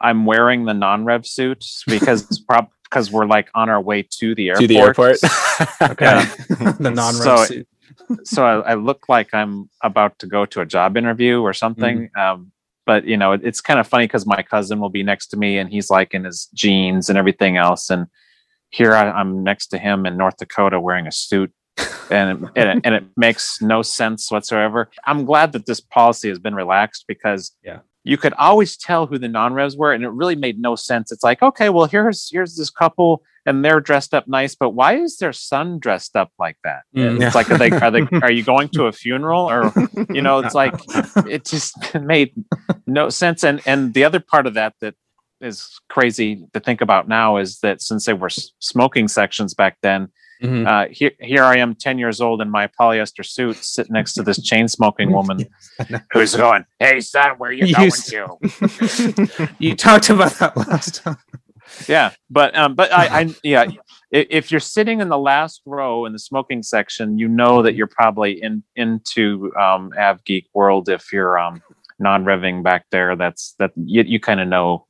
I'm 0.00 0.26
wearing 0.26 0.64
the 0.64 0.74
non-rev 0.74 1.24
suit 1.26 1.64
because 1.86 2.40
prob 2.48 2.68
because 2.84 3.10
we're 3.12 3.24
like 3.26 3.48
on 3.54 3.70
our 3.70 3.80
way 3.80 4.02
to 4.18 4.34
the 4.34 4.48
airport. 4.50 4.60
to 4.60 4.66
the 4.66 4.78
airport. 4.78 5.16
Okay. 5.92 6.24
The 6.82 6.90
non 6.90 7.14
So- 7.14 7.44
suit. 7.44 7.68
so 8.24 8.44
I, 8.44 8.72
I 8.72 8.74
look 8.74 9.08
like 9.08 9.32
I'm 9.32 9.70
about 9.82 10.18
to 10.18 10.26
go 10.26 10.44
to 10.46 10.60
a 10.60 10.66
job 10.66 10.96
interview 10.96 11.40
or 11.40 11.52
something. 11.54 12.10
Um, 12.18 12.50
but 12.84 13.04
you 13.04 13.16
know, 13.16 13.32
it- 13.32 13.42
it's 13.44 13.60
kind 13.60 13.78
of 13.80 13.86
funny 13.86 14.04
because 14.06 14.26
my 14.26 14.42
cousin 14.42 14.80
will 14.80 14.90
be 14.90 15.02
next 15.04 15.28
to 15.28 15.36
me 15.36 15.56
and 15.58 15.70
he's 15.70 15.88
like 15.88 16.12
in 16.14 16.24
his 16.24 16.48
jeans 16.52 17.08
and 17.08 17.16
everything 17.16 17.56
else, 17.56 17.88
and 17.90 18.06
here 18.72 18.92
I, 18.94 19.10
I'm 19.10 19.44
next 19.44 19.68
to 19.68 19.78
him 19.78 20.04
in 20.06 20.16
North 20.16 20.36
Dakota 20.38 20.80
wearing 20.80 21.06
a 21.06 21.12
suit. 21.12 21.52
and 22.10 22.50
and 22.56 22.68
it, 22.78 22.80
and 22.84 22.94
it 22.94 23.04
makes 23.16 23.62
no 23.62 23.82
sense 23.82 24.30
whatsoever. 24.30 24.90
I'm 25.06 25.24
glad 25.24 25.52
that 25.52 25.66
this 25.66 25.80
policy 25.80 26.28
has 26.28 26.38
been 26.38 26.54
relaxed 26.54 27.04
because 27.06 27.52
Yeah. 27.62 27.78
you 28.04 28.16
could 28.18 28.34
always 28.34 28.76
tell 28.76 29.06
who 29.06 29.18
the 29.18 29.28
non-revs 29.28 29.76
were, 29.76 29.92
and 29.92 30.02
it 30.04 30.10
really 30.10 30.36
made 30.36 30.58
no 30.58 30.74
sense. 30.76 31.12
It's 31.12 31.22
like, 31.22 31.42
okay, 31.42 31.68
well 31.70 31.86
here's 31.86 32.28
here's 32.30 32.56
this 32.56 32.68
couple, 32.70 33.22
and 33.46 33.64
they're 33.64 33.80
dressed 33.80 34.12
up 34.14 34.28
nice, 34.28 34.54
but 34.54 34.70
why 34.70 34.96
is 34.96 35.16
their 35.18 35.32
son 35.32 35.78
dressed 35.78 36.14
up 36.14 36.30
like 36.38 36.56
that? 36.64 36.82
Mm. 36.94 37.22
It's 37.24 37.34
like, 37.34 37.50
are 37.50 37.58
they 37.58 37.70
are 37.70 37.90
they 37.90 38.02
are 38.22 38.30
you 38.32 38.44
going 38.44 38.68
to 38.70 38.86
a 38.86 38.92
funeral 38.92 39.48
or 39.50 39.72
you 40.10 40.20
know? 40.22 40.40
It's 40.40 40.54
like 40.54 40.74
it 41.26 41.44
just 41.46 41.74
made 41.94 42.32
no 42.86 43.08
sense. 43.08 43.42
And 43.44 43.60
and 43.66 43.94
the 43.94 44.04
other 44.04 44.20
part 44.20 44.46
of 44.46 44.54
that 44.54 44.74
that 44.80 44.94
is 45.42 45.78
crazy 45.88 46.44
to 46.52 46.60
think 46.60 46.80
about 46.80 47.08
now 47.08 47.36
is 47.36 47.58
that 47.60 47.82
since 47.82 48.04
they 48.04 48.12
were 48.14 48.30
smoking 48.30 49.08
sections 49.08 49.54
back 49.54 49.76
then, 49.82 50.08
Mhm. 50.42 50.66
uh, 50.66 50.88
here 50.90 51.12
here 51.20 51.44
I 51.44 51.58
am, 51.58 51.74
ten 51.76 51.98
years 51.98 52.20
old 52.20 52.40
in 52.42 52.50
my 52.50 52.66
polyester 52.80 53.24
suit, 53.24 53.56
sitting 53.62 53.92
next 53.92 54.14
to 54.14 54.22
this 54.24 54.42
chain 54.42 54.66
smoking 54.66 55.12
woman 55.18 55.38
who's 56.12 56.34
going, 56.34 56.64
"Hey 56.80 57.00
son, 57.00 57.36
where 57.38 57.52
you 57.52 57.66
You 57.66 57.74
going 57.76 57.90
to?" 57.92 59.48
you 59.60 59.76
talked 59.76 60.10
about 60.10 60.32
that 60.40 60.56
last 60.56 60.96
time. 61.04 61.16
yeah 61.88 62.10
but 62.28 62.54
um 62.56 62.74
but 62.74 62.92
i 62.92 63.20
i 63.20 63.34
yeah 63.44 63.64
if 64.10 64.50
you're 64.50 64.60
sitting 64.60 65.00
in 65.00 65.08
the 65.08 65.16
last 65.16 65.62
row 65.64 66.04
in 66.06 66.12
the 66.12 66.18
smoking 66.18 66.60
section 66.62 67.18
you 67.18 67.28
know 67.28 67.62
that 67.62 67.74
you're 67.76 67.86
probably 67.86 68.42
in 68.42 68.62
into 68.74 69.52
um 69.56 69.90
av 69.96 70.22
geek 70.24 70.46
world 70.54 70.88
if 70.88 71.12
you're 71.12 71.38
um 71.38 71.62
non-revving 72.00 72.62
back 72.64 72.84
there 72.90 73.14
that's 73.16 73.54
that 73.60 73.70
you, 73.76 74.02
you 74.02 74.18
kind 74.20 74.40
of 74.40 74.48
know 74.48 74.86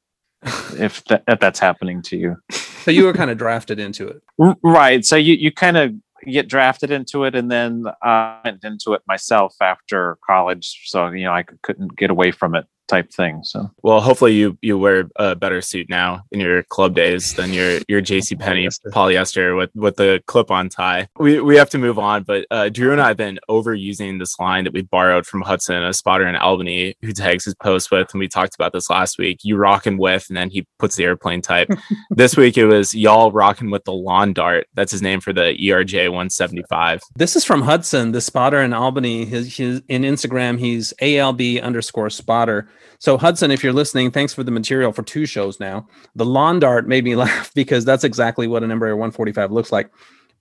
if 0.78 1.04
that, 1.04 1.22
if 1.28 1.40
that's 1.40 1.60
happening 1.60 2.02
to 2.02 2.16
you 2.16 2.36
So 2.84 2.90
you 2.90 3.04
were 3.04 3.12
kind 3.12 3.30
of 3.30 3.38
drafted 3.38 3.78
into 3.78 4.08
it. 4.08 4.22
Right 4.62 5.04
so 5.04 5.16
you 5.16 5.34
you 5.34 5.52
kind 5.52 5.76
of 5.76 5.94
get 6.26 6.48
drafted 6.48 6.90
into 6.90 7.24
it 7.24 7.34
and 7.34 7.50
then 7.50 7.84
uh 8.04 8.40
went 8.44 8.62
into 8.64 8.92
it 8.92 9.02
myself 9.08 9.54
after 9.60 10.18
college 10.24 10.82
so 10.86 11.08
you 11.08 11.24
know 11.24 11.32
I 11.32 11.44
couldn't 11.62 11.96
get 11.96 12.10
away 12.10 12.30
from 12.30 12.54
it 12.54 12.66
type 12.88 13.10
thing 13.12 13.42
so 13.42 13.70
well, 13.82 14.00
hopefully 14.00 14.34
you 14.34 14.58
you 14.60 14.76
wear 14.78 15.08
a 15.16 15.34
better 15.34 15.60
suit 15.60 15.88
now 15.88 16.22
in 16.30 16.40
your 16.40 16.62
club 16.64 16.94
days 16.94 17.34
than 17.34 17.52
your 17.52 17.80
your 17.88 18.02
JC 18.02 18.38
Penney 18.38 18.66
Polyester. 18.66 18.92
polyester 18.92 19.56
with 19.56 19.70
with 19.74 19.96
the 19.96 20.22
clip-on 20.26 20.68
tie. 20.68 21.08
We 21.18 21.40
we 21.40 21.56
have 21.56 21.70
to 21.70 21.78
move 21.78 21.98
on, 21.98 22.22
but 22.24 22.46
uh, 22.50 22.68
Drew 22.68 22.92
and 22.92 23.00
I 23.00 23.08
have 23.08 23.16
been 23.16 23.38
overusing 23.48 24.18
this 24.18 24.38
line 24.38 24.64
that 24.64 24.72
we 24.72 24.82
borrowed 24.82 25.26
from 25.26 25.42
Hudson, 25.42 25.82
a 25.82 25.92
spotter 25.92 26.26
in 26.26 26.36
Albany, 26.36 26.94
who 27.02 27.12
tags 27.12 27.44
his 27.44 27.54
post 27.54 27.90
with, 27.90 28.12
and 28.12 28.20
we 28.20 28.28
talked 28.28 28.54
about 28.54 28.72
this 28.72 28.90
last 28.90 29.18
week. 29.18 29.40
You 29.42 29.56
rocking 29.56 29.98
with, 29.98 30.26
and 30.28 30.36
then 30.36 30.50
he 30.50 30.66
puts 30.78 30.96
the 30.96 31.04
airplane 31.04 31.42
type. 31.42 31.68
this 32.10 32.36
week 32.36 32.56
it 32.56 32.66
was 32.66 32.94
y'all 32.94 33.32
rocking 33.32 33.70
with 33.70 33.84
the 33.84 33.92
lawn 33.92 34.32
dart. 34.32 34.66
That's 34.74 34.92
his 34.92 35.02
name 35.02 35.20
for 35.20 35.32
the 35.32 35.56
ERJ 35.60 36.08
175. 36.08 37.00
This 37.16 37.36
is 37.36 37.44
from 37.44 37.62
Hudson, 37.62 38.12
the 38.12 38.20
spotter 38.20 38.60
in 38.60 38.72
Albany. 38.72 39.24
His, 39.24 39.56
his 39.56 39.82
in 39.88 40.02
Instagram, 40.02 40.58
he's 40.58 40.92
ALB 41.00 41.60
underscore 41.62 42.10
spotter. 42.10 42.68
So 42.98 43.18
Hudson, 43.18 43.50
if 43.50 43.62
you're 43.62 43.72
listening, 43.72 44.10
thanks 44.10 44.32
for 44.32 44.42
the 44.42 44.50
material 44.50 44.92
for 44.92 45.02
two 45.02 45.26
shows 45.26 45.58
now. 45.58 45.86
The 46.14 46.24
lawn 46.24 46.60
dart 46.60 46.86
made 46.86 47.04
me 47.04 47.16
laugh 47.24 47.52
because 47.54 47.84
that's 47.84 48.04
exactly 48.04 48.46
what 48.46 48.62
an 48.62 48.70
Embraer 48.70 48.92
145 48.92 49.52
looks 49.52 49.72
like. 49.72 49.90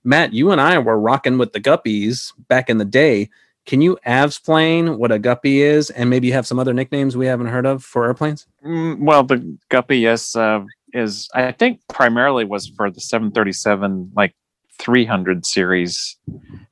Matt, 0.03 0.33
you 0.33 0.51
and 0.51 0.59
I 0.59 0.77
were 0.79 0.99
rocking 0.99 1.37
with 1.37 1.53
the 1.53 1.61
guppies 1.61 2.33
back 2.47 2.69
in 2.69 2.77
the 2.77 2.85
day. 2.85 3.29
Can 3.65 3.81
you 3.81 3.97
avsplain 4.07 4.97
what 4.97 5.11
a 5.11 5.19
guppy 5.19 5.61
is, 5.61 5.91
and 5.91 6.09
maybe 6.09 6.25
you 6.27 6.33
have 6.33 6.47
some 6.47 6.57
other 6.57 6.73
nicknames 6.73 7.15
we 7.15 7.27
haven't 7.27 7.47
heard 7.47 7.67
of 7.67 7.83
for 7.83 8.05
airplanes? 8.05 8.47
Mm, 8.65 8.99
well, 9.01 9.23
the 9.23 9.57
Guppy, 9.69 9.99
yes, 9.99 10.35
uh, 10.35 10.65
is 10.93 11.29
I 11.33 11.51
think 11.51 11.79
primarily 11.87 12.43
was 12.43 12.67
for 12.67 12.89
the 12.89 12.99
737 12.99 14.11
like 14.15 14.35
300 14.79 15.45
series 15.45 16.17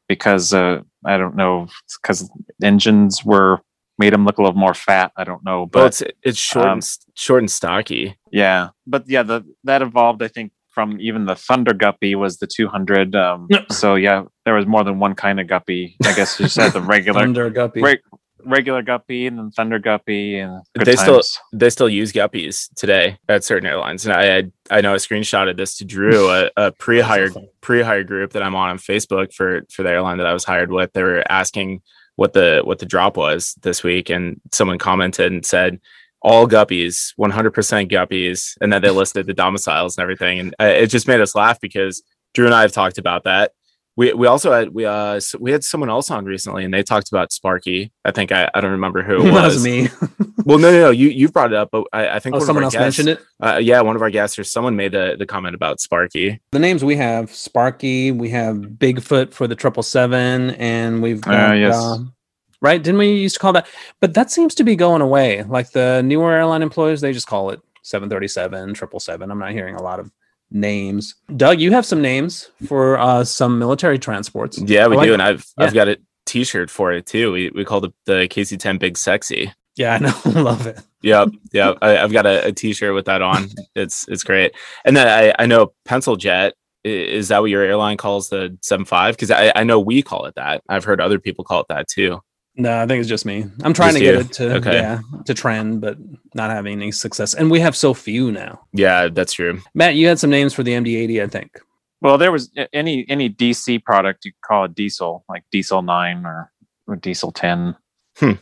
because 0.07 0.53
uh, 0.53 0.81
I 1.05 1.17
don't 1.17 1.35
know 1.35 1.67
because 2.01 2.29
engines 2.61 3.23
were 3.23 3.61
made 3.99 4.13
him 4.13 4.25
look 4.25 4.39
a 4.39 4.41
little 4.41 4.57
more 4.57 4.73
fat. 4.73 5.11
I 5.15 5.23
don't 5.25 5.43
know, 5.45 5.67
But 5.67 5.79
but 5.79 5.85
it's 5.87 6.03
it's 6.23 6.37
short 6.39 6.65
um, 6.65 6.71
and 6.79 6.89
short 7.13 7.41
and 7.43 7.51
stocky. 7.51 8.17
yeah, 8.31 8.69
but 8.87 9.03
yeah, 9.07 9.21
the 9.23 9.43
that 9.65 9.81
evolved. 9.83 10.23
I 10.23 10.27
think 10.29 10.51
from 10.69 10.97
even 11.01 11.25
the 11.25 11.35
Thunder 11.35 11.73
Guppy 11.73 12.15
was 12.15 12.37
the 12.37 12.47
200. 12.47 13.15
Um, 13.15 13.47
so 13.69 13.95
yeah, 13.95 14.23
there 14.45 14.53
was 14.55 14.65
more 14.65 14.83
than 14.83 14.97
one 14.99 15.13
kind 15.13 15.39
of 15.39 15.47
Guppy. 15.47 15.95
I 16.05 16.13
guess 16.15 16.39
you 16.39 16.45
just 16.45 16.57
had 16.57 16.73
the 16.73 16.81
regular 16.95 17.19
Thunder 17.21 17.49
guppy. 17.49 17.81
reg- 17.81 17.99
regular 18.45 18.81
Guppy 18.81 19.27
and 19.27 19.37
then 19.37 19.51
Thunder 19.51 19.79
Guppy 19.79 20.37
and 20.39 20.61
good 20.77 20.85
They 20.85 20.95
still- 20.95 21.21
they 21.51 21.69
still 21.69 21.89
use 21.89 22.13
guppies 22.13 22.69
today 22.75 23.17
at 23.27 23.43
certain 23.43 23.67
airlines. 23.67 24.05
And 24.05 24.13
I 24.15 24.37
I, 24.37 24.77
I 24.77 24.81
know 24.81 24.93
I 24.93 24.97
screenshotted 24.97 25.57
this 25.57 25.75
to 25.79 25.85
Drew, 25.85 26.29
a, 26.29 26.49
a 26.55 26.71
pre-hire 26.79 27.29
pre-hire 27.61 28.03
group 28.05 28.31
that 28.33 28.43
I'm 28.43 28.55
on 28.55 28.69
on 28.69 28.77
Facebook 28.77 29.33
for 29.33 29.63
for 29.69 29.83
the 29.83 29.89
airline 29.89 30.19
that 30.19 30.27
I 30.27 30.33
was 30.33 30.45
hired 30.45 30.71
with. 30.71 30.93
They 30.93 31.03
were 31.03 31.23
asking 31.29 31.81
what 32.19 32.33
the 32.33 32.61
what 32.65 32.79
the 32.79 32.85
drop 32.85 33.15
was 33.15 33.55
this 33.61 33.81
week, 33.81 34.09
and 34.09 34.39
someone 34.51 34.77
commented 34.77 35.31
and 35.31 35.45
said 35.45 35.79
all 36.21 36.45
guppies, 36.45 37.13
100% 37.17 37.89
guppies, 37.89 38.57
and 38.59 38.73
then 38.73 38.81
they 38.81 38.89
listed 38.89 39.25
the 39.25 39.33
domiciles 39.33 39.97
and 39.97 40.03
everything. 40.03 40.37
And 40.39 40.55
uh, 40.59 40.65
it 40.65 40.87
just 40.87 41.07
made 41.07 41.21
us 41.21 41.33
laugh 41.33 41.61
because 41.61 42.03
Drew 42.33 42.45
and 42.45 42.53
I 42.53 42.61
have 42.61 42.73
talked 42.73 42.97
about 42.97 43.23
that. 43.23 43.53
We, 43.99 44.13
we 44.13 44.27
also 44.27 44.53
had 44.53 44.69
we 44.73 44.85
uh 44.85 45.19
we 45.39 45.51
had 45.51 45.61
someone 45.63 45.89
else 45.89 46.09
on 46.09 46.23
recently 46.23 46.63
and 46.63 46.73
they 46.73 46.83
talked 46.83 47.09
about 47.09 47.33
Sparky. 47.33 47.91
I 48.05 48.11
think 48.11 48.31
I, 48.31 48.49
I 48.55 48.61
don't 48.61 48.71
remember 48.71 49.03
who 49.03 49.27
it 49.27 49.31
was. 49.39 49.55
was 49.55 49.63
me. 49.65 49.89
Well, 50.45 50.57
no, 50.57 50.71
no, 50.71 50.79
no. 50.83 50.89
You 50.89 51.09
you 51.09 51.27
brought 51.27 51.51
it 51.51 51.57
up, 51.57 51.69
but 51.69 51.83
I, 51.91 52.07
I 52.15 52.19
think 52.19 52.33
Oh, 52.33 52.37
one 52.37 52.41
of 52.43 52.47
someone 52.47 52.63
else 52.63 52.73
guests- 52.73 52.97
mentioned 52.97 53.09
it. 53.19 53.45
Uh, 53.45 53.59
yeah, 53.61 53.81
one 53.81 53.97
of 53.97 54.01
our 54.01 54.09
guests 54.09 54.39
or 54.39 54.45
someone 54.45 54.75
made 54.77 54.93
the, 54.93 55.15
the 55.19 55.25
comment 55.25 55.53
about 55.53 55.81
Sparky. 55.81 56.39
the 56.51 56.59
names 56.59 56.83
we 56.83 56.95
have 56.95 57.29
Sparky, 57.29 58.11
we 58.13 58.29
have 58.29 58.55
Bigfoot 58.55 59.33
for 59.33 59.47
the 59.47 59.55
triple 59.55 59.83
seven, 59.83 60.51
and 60.51 61.03
we've 61.03 61.19
got, 61.21 61.35
Ah, 61.35 61.53
yes. 61.53 61.75
um, 61.75 62.13
right. 62.61 62.81
Didn't 62.81 62.97
we 62.99 63.11
used 63.11 63.35
to 63.35 63.39
call 63.41 63.51
that? 63.53 63.67
But 63.99 64.13
that 64.13 64.31
seems 64.31 64.55
to 64.55 64.63
be 64.63 64.75
going 64.77 65.01
away. 65.01 65.43
Like 65.43 65.71
the 65.71 66.01
newer 66.03 66.31
airline 66.31 66.61
employees, 66.63 67.01
they 67.01 67.11
just 67.11 67.27
call 67.27 67.49
it 67.51 67.59
seven 67.83 68.09
thirty 68.09 68.29
seven, 68.29 68.73
triple 68.73 69.01
seven. 69.01 69.29
I'm 69.29 69.39
not 69.39 69.51
hearing 69.51 69.75
a 69.75 69.83
lot 69.83 69.99
of 69.99 70.09
names. 70.51 71.15
Doug, 71.35 71.59
you 71.59 71.71
have 71.71 71.85
some 71.85 72.01
names 72.01 72.49
for 72.67 72.97
uh, 72.97 73.23
some 73.23 73.59
military 73.59 73.99
transports. 73.99 74.59
Yeah, 74.59 74.87
we 74.87 74.95
I 74.95 74.97
like 74.97 75.05
do, 75.07 75.11
it. 75.11 75.13
and 75.15 75.21
I've 75.23 75.45
Yeah. 75.57 75.65
I've 75.65 75.73
got 75.73 75.87
a 75.87 75.97
T-shirt 76.25 76.69
for 76.69 76.91
it 76.91 77.05
too. 77.05 77.31
We 77.31 77.49
we 77.51 77.65
called 77.65 77.85
it 77.85 77.93
the 78.05 78.27
KC10 78.29 78.79
Big 78.79 78.97
Sexy. 78.97 79.53
Yeah, 79.75 79.95
I 79.95 79.97
know. 79.99 80.13
I 80.25 80.41
love 80.41 80.67
it. 80.67 80.79
Yep, 81.01 81.29
yep. 81.53 81.77
I, 81.81 81.97
I've 81.97 82.11
got 82.11 82.25
a, 82.25 82.47
a 82.47 82.51
T-shirt 82.51 82.93
with 82.93 83.05
that 83.05 83.21
on. 83.21 83.47
It's 83.75 84.07
it's 84.07 84.23
great. 84.23 84.53
And 84.85 84.95
then 84.97 85.07
I 85.07 85.33
I 85.43 85.45
know 85.45 85.73
Pencil 85.85 86.15
Jet. 86.15 86.53
Is 86.83 87.27
that 87.27 87.39
what 87.41 87.49
your 87.49 87.61
airline 87.63 87.97
calls 87.97 88.29
the 88.29 88.57
75? 88.61 89.15
Because 89.15 89.31
I, 89.31 89.51
I 89.53 89.63
know 89.65 89.81
we 89.81 90.01
call 90.01 90.25
it 90.25 90.35
that. 90.35 90.63
I've 90.69 90.85
heard 90.85 91.01
other 91.01 91.19
people 91.19 91.43
call 91.43 91.59
it 91.59 91.65
that 91.67 91.89
too. 91.89 92.21
No, 92.59 92.81
I 92.81 92.85
think 92.85 92.99
it's 92.99 93.07
just 93.09 93.25
me. 93.25 93.45
I'm 93.63 93.73
trying 93.73 93.93
Just 93.95 93.99
to 93.99 94.03
get 94.03 94.13
you. 94.15 94.19
it 94.19 94.31
to 94.33 94.55
Okay. 94.57 94.73
yeah 94.73 94.99
to 95.25 95.33
trend, 95.33 95.79
but 95.81 95.97
not 96.33 96.51
having 96.51 96.73
any 96.73 96.91
success. 96.91 97.33
And 97.33 97.49
we 97.49 97.59
have 97.61 97.75
so 97.75 97.93
few 97.93 98.31
now. 98.31 98.59
Yeah, 98.73 99.07
that's 99.07 99.33
true. 99.33 99.61
Matt, 99.73 99.95
you 99.95 100.07
had 100.07 100.19
some 100.19 100.29
names 100.29 100.53
for 100.53 100.61
the 100.63 100.73
MD80, 100.73 101.23
I 101.23 101.27
think. 101.27 101.59
Well, 102.01 102.17
there 102.17 102.31
was 102.33 102.51
any 102.73 103.05
any 103.09 103.29
DC 103.29 103.83
product 103.83 104.25
you 104.25 104.33
could 104.33 104.41
call 104.47 104.65
it 104.65 104.75
diesel, 104.75 105.23
like 105.29 105.43
diesel 105.51 105.81
nine 105.81 106.25
or, 106.25 106.51
or 106.85 106.97
diesel 106.97 107.31
ten. 107.31 107.75
Hmm. 108.17 108.33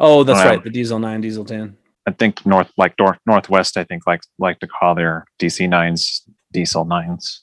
Oh, 0.00 0.24
that's 0.24 0.38
Wow. 0.42 0.50
right. 0.52 0.64
The 0.64 0.70
Diesel 0.70 0.98
9, 0.98 1.20
Diesel 1.20 1.44
10. 1.44 1.76
I 2.06 2.10
think 2.12 2.46
north 2.46 2.72
like 2.78 2.94
north 2.98 3.18
northwest. 3.26 3.76
I 3.76 3.84
think 3.84 4.06
like 4.06 4.22
like 4.38 4.58
to 4.60 4.66
call 4.66 4.94
their 4.94 5.26
DC 5.38 5.68
nines 5.68 6.22
diesel 6.52 6.86
nines. 6.86 7.42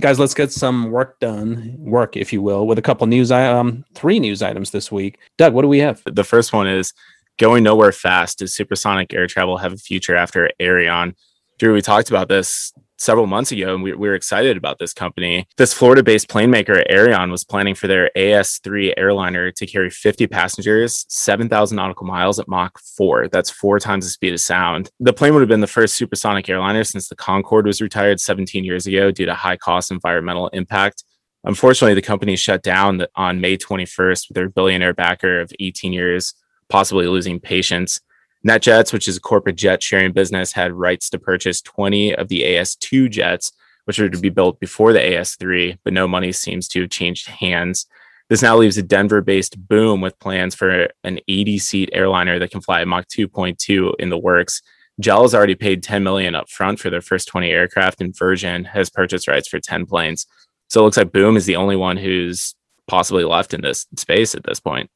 Guys, 0.00 0.18
let's 0.18 0.34
get 0.34 0.52
some 0.52 0.90
work 0.90 1.18
done, 1.20 1.74
work, 1.78 2.16
if 2.16 2.32
you 2.32 2.40
will, 2.42 2.66
with 2.66 2.78
a 2.78 2.82
couple 2.82 3.06
news, 3.06 3.30
i- 3.30 3.46
um, 3.46 3.84
three 3.94 4.20
news 4.20 4.42
items 4.42 4.70
this 4.70 4.92
week. 4.92 5.18
Doug, 5.38 5.54
what 5.54 5.62
do 5.62 5.68
we 5.68 5.80
have? 5.80 6.02
The 6.06 6.24
first 6.24 6.52
one 6.52 6.68
is 6.68 6.92
going 7.38 7.64
nowhere 7.64 7.92
fast. 7.92 8.38
Does 8.38 8.54
supersonic 8.54 9.12
air 9.12 9.26
travel 9.26 9.56
have 9.58 9.72
a 9.72 9.76
future 9.76 10.16
after 10.16 10.50
Aerion? 10.60 11.14
Drew, 11.58 11.72
we 11.74 11.82
talked 11.82 12.10
about 12.10 12.28
this 12.28 12.72
several 12.98 13.26
months 13.26 13.52
ago, 13.52 13.74
and 13.74 13.82
we, 13.82 13.92
we 13.92 14.08
were 14.08 14.14
excited 14.14 14.56
about 14.56 14.78
this 14.78 14.92
company. 14.92 15.46
This 15.56 15.72
Florida 15.72 16.02
based 16.02 16.28
plane 16.28 16.50
maker, 16.50 16.82
Aerion, 16.90 17.30
was 17.30 17.44
planning 17.44 17.74
for 17.74 17.86
their 17.86 18.10
AS3 18.16 18.94
airliner 18.96 19.50
to 19.52 19.66
carry 19.66 19.90
50 19.90 20.26
passengers, 20.26 21.04
7,000 21.08 21.76
nautical 21.76 22.06
miles 22.06 22.38
at 22.38 22.48
Mach 22.48 22.78
4. 22.96 23.28
That's 23.28 23.50
four 23.50 23.78
times 23.78 24.04
the 24.04 24.10
speed 24.10 24.32
of 24.32 24.40
sound. 24.40 24.90
The 25.00 25.12
plane 25.12 25.34
would 25.34 25.40
have 25.40 25.48
been 25.48 25.60
the 25.60 25.66
first 25.66 25.96
supersonic 25.96 26.48
airliner 26.48 26.84
since 26.84 27.08
the 27.08 27.16
Concorde 27.16 27.66
was 27.66 27.80
retired 27.80 28.20
17 28.20 28.64
years 28.64 28.86
ago 28.86 29.10
due 29.10 29.26
to 29.26 29.34
high 29.34 29.56
cost 29.56 29.90
environmental 29.90 30.48
impact. 30.48 31.04
Unfortunately, 31.44 31.94
the 31.94 32.02
company 32.02 32.34
shut 32.34 32.62
down 32.62 33.06
on 33.14 33.40
May 33.40 33.56
21st 33.56 34.28
with 34.28 34.34
their 34.34 34.48
billionaire 34.48 34.94
backer 34.94 35.40
of 35.40 35.52
18 35.60 35.92
years, 35.92 36.34
possibly 36.68 37.06
losing 37.06 37.38
patience. 37.38 38.00
NetJets, 38.46 38.92
which 38.92 39.08
is 39.08 39.16
a 39.16 39.20
corporate 39.20 39.56
jet 39.56 39.82
sharing 39.82 40.12
business, 40.12 40.52
had 40.52 40.72
rights 40.72 41.10
to 41.10 41.18
purchase 41.18 41.60
20 41.62 42.14
of 42.14 42.28
the 42.28 42.42
AS2 42.42 43.10
jets, 43.10 43.50
which 43.86 43.98
are 43.98 44.08
to 44.08 44.18
be 44.18 44.28
built 44.28 44.60
before 44.60 44.92
the 44.92 45.00
AS3, 45.00 45.78
but 45.82 45.92
no 45.92 46.06
money 46.06 46.30
seems 46.30 46.68
to 46.68 46.82
have 46.82 46.90
changed 46.90 47.28
hands. 47.28 47.86
This 48.28 48.42
now 48.42 48.56
leaves 48.56 48.78
a 48.78 48.84
Denver 48.84 49.20
based 49.20 49.68
Boom 49.68 50.00
with 50.00 50.18
plans 50.20 50.54
for 50.54 50.88
an 51.02 51.18
80 51.26 51.58
seat 51.58 51.90
airliner 51.92 52.38
that 52.38 52.52
can 52.52 52.60
fly 52.60 52.84
Mach 52.84 53.08
2.2 53.08 53.94
in 53.98 54.10
the 54.10 54.18
works. 54.18 54.62
JAL 55.00 55.22
has 55.22 55.34
already 55.34 55.56
paid 55.56 55.82
10 55.82 56.04
million 56.04 56.36
up 56.36 56.48
front 56.48 56.78
for 56.78 56.88
their 56.88 57.00
first 57.00 57.26
20 57.26 57.50
aircraft, 57.50 58.00
and 58.00 58.16
Virgin 58.16 58.64
has 58.64 58.90
purchased 58.90 59.26
rights 59.26 59.48
for 59.48 59.58
10 59.58 59.86
planes. 59.86 60.24
So 60.68 60.80
it 60.80 60.84
looks 60.84 60.96
like 60.96 61.12
Boom 61.12 61.36
is 61.36 61.46
the 61.46 61.56
only 61.56 61.76
one 61.76 61.96
who's 61.96 62.54
possibly 62.86 63.24
left 63.24 63.54
in 63.54 63.60
this 63.60 63.86
space 63.96 64.36
at 64.36 64.44
this 64.44 64.60
point. 64.60 64.88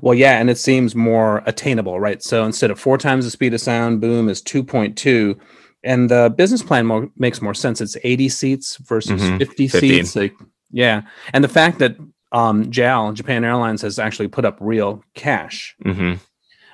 Well, 0.00 0.14
yeah, 0.14 0.38
and 0.38 0.48
it 0.48 0.58
seems 0.58 0.94
more 0.94 1.42
attainable, 1.46 1.98
right? 1.98 2.22
So 2.22 2.44
instead 2.44 2.70
of 2.70 2.78
four 2.78 2.98
times 2.98 3.24
the 3.24 3.30
speed 3.30 3.52
of 3.54 3.60
sound, 3.60 4.00
Boom 4.00 4.28
is 4.28 4.40
2.2. 4.42 5.38
And 5.84 6.08
the 6.08 6.32
business 6.36 6.62
plan 6.62 6.86
more, 6.86 7.08
makes 7.16 7.42
more 7.42 7.54
sense. 7.54 7.80
It's 7.80 7.96
80 8.04 8.28
seats 8.28 8.76
versus 8.76 9.20
Mhm, 9.20 9.38
50 9.38 9.68
50. 9.68 9.88
seats. 9.88 10.14
Like, 10.16 10.34
yeah. 10.70 11.02
And 11.32 11.42
the 11.42 11.48
fact 11.48 11.80
that 11.80 11.96
um, 12.30 12.70
JAL, 12.70 13.12
Japan 13.12 13.44
Airlines, 13.44 13.82
has 13.82 13.98
actually 13.98 14.28
put 14.28 14.44
up 14.44 14.56
real 14.60 15.02
cash. 15.14 15.74
hmm 15.82 16.14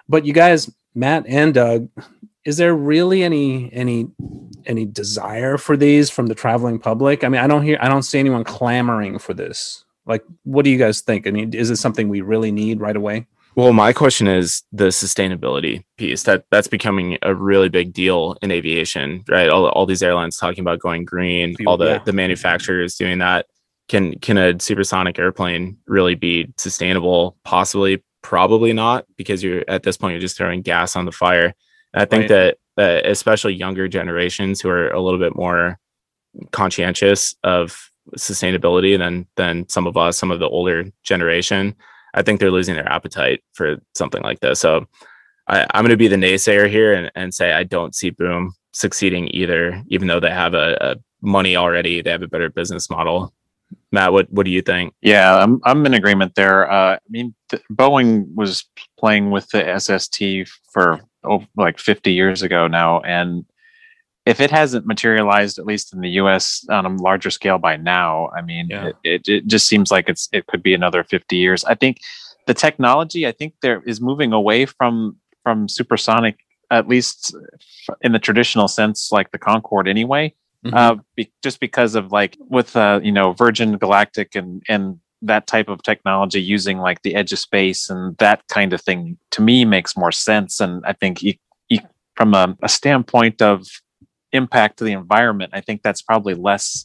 But 0.09 0.27
you 0.27 0.33
guys, 0.33 0.71
Matt 0.95 1.25
and 1.27 1.55
Doug, 1.55 1.89
is 2.45 2.59
there 2.59 2.75
really 2.75 3.23
any 3.25 3.73
any 3.73 4.09
any 4.67 4.85
desire 4.85 5.57
for 5.59 5.77
these 5.77 6.11
from 6.11 6.27
the 6.27 6.35
traveling 6.35 6.79
public? 6.79 7.25
I 7.25 7.29
mean, 7.29 7.41
I 7.41 7.47
don't 7.47 7.63
hear, 7.63 7.79
I 7.81 7.89
don't 7.89 8.03
see 8.03 8.19
anyone 8.19 8.45
clamoring 8.45 9.19
for 9.19 9.33
this. 9.35 9.85
Like, 10.09 10.25
what 10.45 10.65
do 10.65 10.71
you 10.71 10.79
guys 10.79 11.01
think? 11.03 11.27
I 11.27 11.31
mean, 11.31 11.55
is 11.55 11.71
it 11.71 11.77
something 11.77 12.09
we 12.09 12.23
really 12.23 12.51
need 12.51 12.81
right 12.81 12.97
away? 12.97 13.27
Well, 13.55 13.73
my 13.73 13.93
question 13.93 14.29
is 14.29 14.63
the 14.73 14.87
sustainability 14.87 15.85
piece. 15.97 16.23
That 16.23 16.45
that's 16.51 16.69
becoming 16.69 17.19
a 17.23 17.35
really 17.35 17.69
big 17.69 17.93
deal 17.93 18.37
in 18.41 18.51
aviation, 18.51 19.25
right? 19.29 19.49
All, 19.49 19.67
all 19.69 19.85
these 19.85 20.03
airlines 20.03 20.37
talking 20.37 20.61
about 20.61 20.79
going 20.79 21.05
green, 21.05 21.57
all 21.67 21.77
the, 21.77 21.87
yeah. 21.87 21.99
the 22.05 22.13
manufacturers 22.13 22.95
doing 22.95 23.19
that. 23.19 23.47
Can 23.89 24.19
can 24.21 24.39
a 24.39 24.61
supersonic 24.61 25.19
airplane 25.19 25.79
really 25.87 26.15
be 26.15 26.53
sustainable? 26.57 27.37
Possibly, 27.45 28.03
probably 28.23 28.73
not, 28.73 29.07
because 29.17 29.43
you're 29.43 29.65
at 29.67 29.83
this 29.83 29.97
point 29.97 30.13
you're 30.13 30.21
just 30.21 30.37
throwing 30.37 30.63
gas 30.63 30.95
on 30.95 31.05
the 31.05 31.13
fire. 31.13 31.55
And 31.93 32.03
I 32.03 32.05
think 32.05 32.23
Right. 32.23 32.29
that 32.29 32.59
that 32.77 33.07
especially 33.07 33.55
younger 33.55 33.89
generations 33.89 34.61
who 34.61 34.69
are 34.69 34.89
a 34.91 35.01
little 35.01 35.19
bit 35.19 35.35
more 35.35 35.79
conscientious 36.53 37.35
of 37.43 37.91
sustainability 38.17 38.99
than 38.99 39.27
than 39.37 39.69
some 39.69 39.87
of 39.87 39.97
us, 39.97 40.19
some 40.19 40.31
of 40.31 40.41
the 40.41 40.49
older 40.49 40.85
generation. 41.03 41.75
I 42.15 42.23
think 42.23 42.41
they're 42.41 42.51
losing 42.51 42.75
their 42.75 42.91
appetite 42.91 43.43
for 43.53 43.77
something 43.95 44.23
like 44.23 44.41
this. 44.41 44.61
So 44.61 44.87
I, 45.49 45.67
I'm 45.73 45.83
going 45.83 45.91
to 45.91 45.97
be 45.97 46.09
the 46.09 46.17
naysayer 46.17 46.69
here 46.69 46.95
and, 46.95 47.11
and 47.15 47.35
say 47.35 47.53
I 47.53 47.65
don't 47.65 47.95
see 47.95 48.11
Boom 48.11 48.55
succeeding 48.73 49.29
either, 49.35 49.83
even 49.89 50.09
though 50.09 50.21
they 50.21 50.31
have 50.31 50.55
a, 50.55 50.77
a 50.81 50.97
money 51.21 51.57
already. 51.57 52.01
They 52.01 52.11
have 52.11 52.23
a 52.23 52.29
better 52.29 52.51
business 52.51 52.89
model. 52.89 53.35
Matt, 53.93 54.13
what 54.13 54.31
what 54.31 54.45
do 54.45 54.51
you 54.51 54.63
think? 54.63 54.95
Yeah, 55.03 55.37
I'm 55.37 55.61
I'm 55.65 55.85
in 55.85 55.95
agreement 55.95 56.35
there. 56.35 56.71
Uh, 56.71 56.95
I 56.95 56.99
mean, 57.09 57.35
th- 57.51 57.63
Boeing 57.71 58.35
was 58.35 58.65
playing 58.99 59.31
with 59.31 59.49
the 59.51 59.79
SST 59.79 60.51
for 60.73 61.01
oh, 61.25 61.45
like 61.57 61.79
50 61.79 62.13
years 62.13 62.43
ago 62.43 62.67
now, 62.67 63.01
and 63.01 63.45
if 64.29 64.41
it 64.41 64.51
hasn't 64.51 64.85
materialized, 64.87 65.59
at 65.59 65.67
least 65.67 65.93
in 65.95 66.01
the 66.01 66.11
U.S. 66.23 66.65
on 66.71 66.85
a 66.87 66.91
larger 67.09 67.31
scale 67.31 67.59
by 67.59 67.77
now, 67.77 68.29
I 68.39 68.41
mean, 68.43 68.67
Yeah. 68.71 68.87
it, 68.89 68.97
it, 69.05 69.29
it 69.29 69.47
just 69.47 69.67
seems 69.67 69.91
like 69.91 70.09
it's 70.09 70.29
it 70.33 70.47
could 70.47 70.63
be 70.63 70.75
another 70.75 71.03
50 71.05 71.37
years. 71.37 71.65
I 71.65 71.75
think 71.75 71.95
the 72.47 72.55
technology, 72.55 73.27
I 73.27 73.33
think 73.33 73.55
there 73.63 73.83
is 73.87 74.01
moving 74.01 74.33
away 74.33 74.67
from 74.67 75.17
from 75.45 75.69
supersonic, 75.69 76.37
at 76.71 76.89
least 76.89 77.35
in 78.03 78.13
the 78.13 78.19
traditional 78.19 78.69
sense, 78.69 79.11
like 79.13 79.31
the 79.33 79.39
Concorde 79.39 79.89
anyway 79.89 80.35
uh, 80.73 80.97
be, 81.17 81.31
just 81.43 81.59
because 81.61 81.95
of 81.95 82.13
like 82.13 82.37
with 82.57 82.77
uh, 82.77 83.01
you 83.03 83.13
know 83.13 83.33
Virgin 83.33 83.79
Galactic 83.79 84.35
and 84.35 84.63
and 84.69 84.99
that 85.23 85.47
type 85.47 85.69
of 85.69 85.83
technology 85.83 86.41
using 86.57 86.79
like 86.79 87.03
the 87.03 87.15
edge 87.15 87.33
of 87.33 87.39
space 87.39 87.91
and 87.91 88.17
that 88.19 88.39
kind 88.49 88.73
of 88.73 88.81
thing 88.81 89.19
to 89.31 89.41
me 89.43 89.65
makes 89.65 89.97
more 89.97 90.13
sense. 90.13 90.61
And 90.61 90.85
I 90.87 90.93
think 90.93 91.23
e- 91.25 91.41
e- 91.71 91.81
from 92.17 92.35
a, 92.35 92.57
a 92.63 92.69
standpoint 92.69 93.41
of 93.43 93.67
impact 94.33 94.79
to 94.79 94.85
the 94.85 94.93
environment, 94.93 95.53
I 95.55 95.61
think 95.61 95.83
that's 95.83 96.03
probably 96.03 96.35
less 96.35 96.85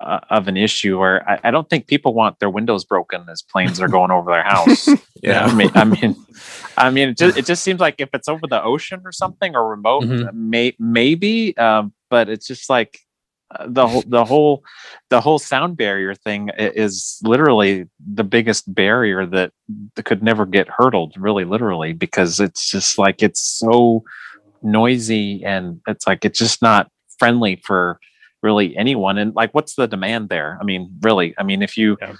uh, 0.00 0.20
of 0.30 0.46
an 0.48 0.56
issue. 0.56 0.96
or 0.98 1.28
I, 1.28 1.40
I 1.44 1.50
don't 1.50 1.68
think 1.68 1.86
people 1.88 2.14
want 2.14 2.38
their 2.38 2.50
windows 2.50 2.84
broken 2.84 3.26
as 3.28 3.42
planes 3.42 3.80
are 3.80 3.88
going 3.88 4.10
over 4.10 4.30
their 4.30 4.44
house. 4.44 4.88
Yeah. 5.20 5.46
I 5.46 5.52
mean, 5.52 5.70
I 5.74 5.84
mean, 5.84 6.14
I 6.76 6.90
mean, 6.90 7.08
it 7.08 7.18
just, 7.18 7.36
it 7.36 7.44
just 7.44 7.64
seems 7.64 7.80
like 7.80 7.96
if 7.98 8.08
it's 8.14 8.28
over 8.28 8.46
the 8.46 8.62
ocean 8.62 9.00
or 9.04 9.10
something 9.10 9.56
or 9.56 9.68
remote, 9.68 10.04
Mhm. 10.04 10.32
may, 10.32 10.76
maybe, 10.78 11.56
um, 11.58 11.92
but 12.08 12.28
it's 12.28 12.46
just 12.46 12.70
like 12.70 13.00
uh, 13.50 13.66
the 13.68 13.88
whole, 13.88 14.04
the 14.06 14.24
whole, 14.24 14.62
the 15.10 15.20
whole 15.20 15.40
sound 15.40 15.76
barrier 15.76 16.14
thing 16.14 16.50
is 16.56 17.18
literally 17.24 17.88
the 17.98 18.22
biggest 18.22 18.72
barrier 18.72 19.26
that, 19.26 19.50
that 19.96 20.04
could 20.04 20.22
never 20.22 20.46
get 20.46 20.68
hurdled, 20.68 21.14
really, 21.18 21.44
literally, 21.44 21.92
because 21.92 22.38
it's 22.38 22.70
just 22.70 22.96
like 22.96 23.20
it's 23.20 23.40
so 23.40 24.04
noisy 24.62 25.44
and 25.44 25.80
it's 25.86 26.06
like 26.06 26.24
it's 26.24 26.38
just 26.38 26.62
not 26.62 26.90
friendly 27.18 27.56
for 27.64 27.98
really 28.42 28.76
anyone. 28.76 29.18
And 29.18 29.34
like, 29.34 29.52
what's 29.54 29.74
the 29.74 29.86
demand 29.88 30.28
there? 30.28 30.58
I 30.60 30.64
mean, 30.64 30.90
really, 31.02 31.34
I 31.38 31.42
mean, 31.42 31.62
if 31.62 31.76
you 31.76 31.96
Yeah. 32.00 32.14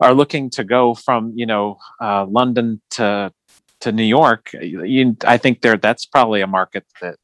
are 0.00 0.14
looking 0.14 0.50
to 0.50 0.64
go 0.64 0.94
from 0.94 1.32
you 1.34 1.46
know 1.46 1.78
uh, 2.00 2.26
London 2.26 2.80
to 2.92 3.32
to 3.80 3.92
New 3.92 4.04
York, 4.04 4.50
you, 4.60 5.16
I 5.24 5.36
think 5.36 5.60
there 5.60 5.76
that's 5.76 6.06
probably 6.06 6.40
a 6.40 6.46
market 6.46 6.84
that 7.00 7.16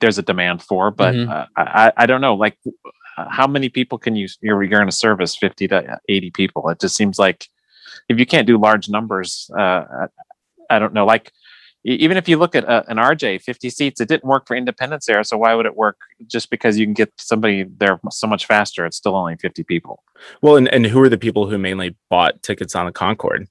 there's 0.00 0.18
a 0.18 0.22
demand 0.22 0.62
for. 0.62 0.90
But 0.90 1.14
Mhm. 1.14 1.28
uh, 1.30 1.46
I, 1.56 1.92
I 1.96 2.06
don't 2.06 2.20
know, 2.20 2.34
like 2.34 2.58
how 3.16 3.46
many 3.46 3.68
people 3.68 3.98
can 3.98 4.14
you 4.14 4.28
you're, 4.42 4.62
you're 4.62 4.78
going 4.78 4.86
to 4.90 4.92
service 4.92 5.36
50 5.36 5.68
to 5.68 5.98
80 6.08 6.30
people? 6.32 6.68
It 6.68 6.80
just 6.80 6.96
seems 6.96 7.18
like 7.18 7.48
if 8.08 8.18
you 8.18 8.26
can't 8.26 8.46
do 8.46 8.58
large 8.58 8.88
numbers, 8.88 9.50
uh, 9.58 9.82
I, 10.02 10.06
I 10.76 10.78
don't 10.78 10.92
know, 10.94 11.06
like. 11.06 11.32
Even 11.88 12.16
if 12.16 12.28
you 12.28 12.36
look 12.36 12.56
at 12.56 12.68
uh, 12.68 12.82
an 12.88 12.96
RJ 12.96 13.42
50 13.42 13.70
seats, 13.70 14.00
it 14.00 14.08
didn't 14.08 14.24
work 14.24 14.48
for 14.48 14.56
Independence 14.56 15.08
Air. 15.08 15.22
So 15.22 15.38
why 15.38 15.54
would 15.54 15.66
it 15.66 15.76
work 15.76 15.96
just 16.26 16.50
because 16.50 16.76
you 16.76 16.84
can 16.84 16.94
get 16.94 17.12
somebody 17.16 17.62
there 17.62 18.00
so 18.10 18.26
much 18.26 18.44
faster? 18.46 18.84
It's 18.84 18.96
still 18.96 19.14
only 19.14 19.36
50 19.36 19.62
people. 19.62 20.02
Well, 20.42 20.56
and, 20.56 20.66
and 20.68 20.84
who 20.86 21.00
are 21.00 21.08
the 21.08 21.16
people 21.16 21.48
who 21.48 21.58
mainly 21.58 21.94
bought 22.10 22.42
tickets 22.42 22.74
on 22.74 22.86
the 22.86 22.92
Concorde? 22.92 23.46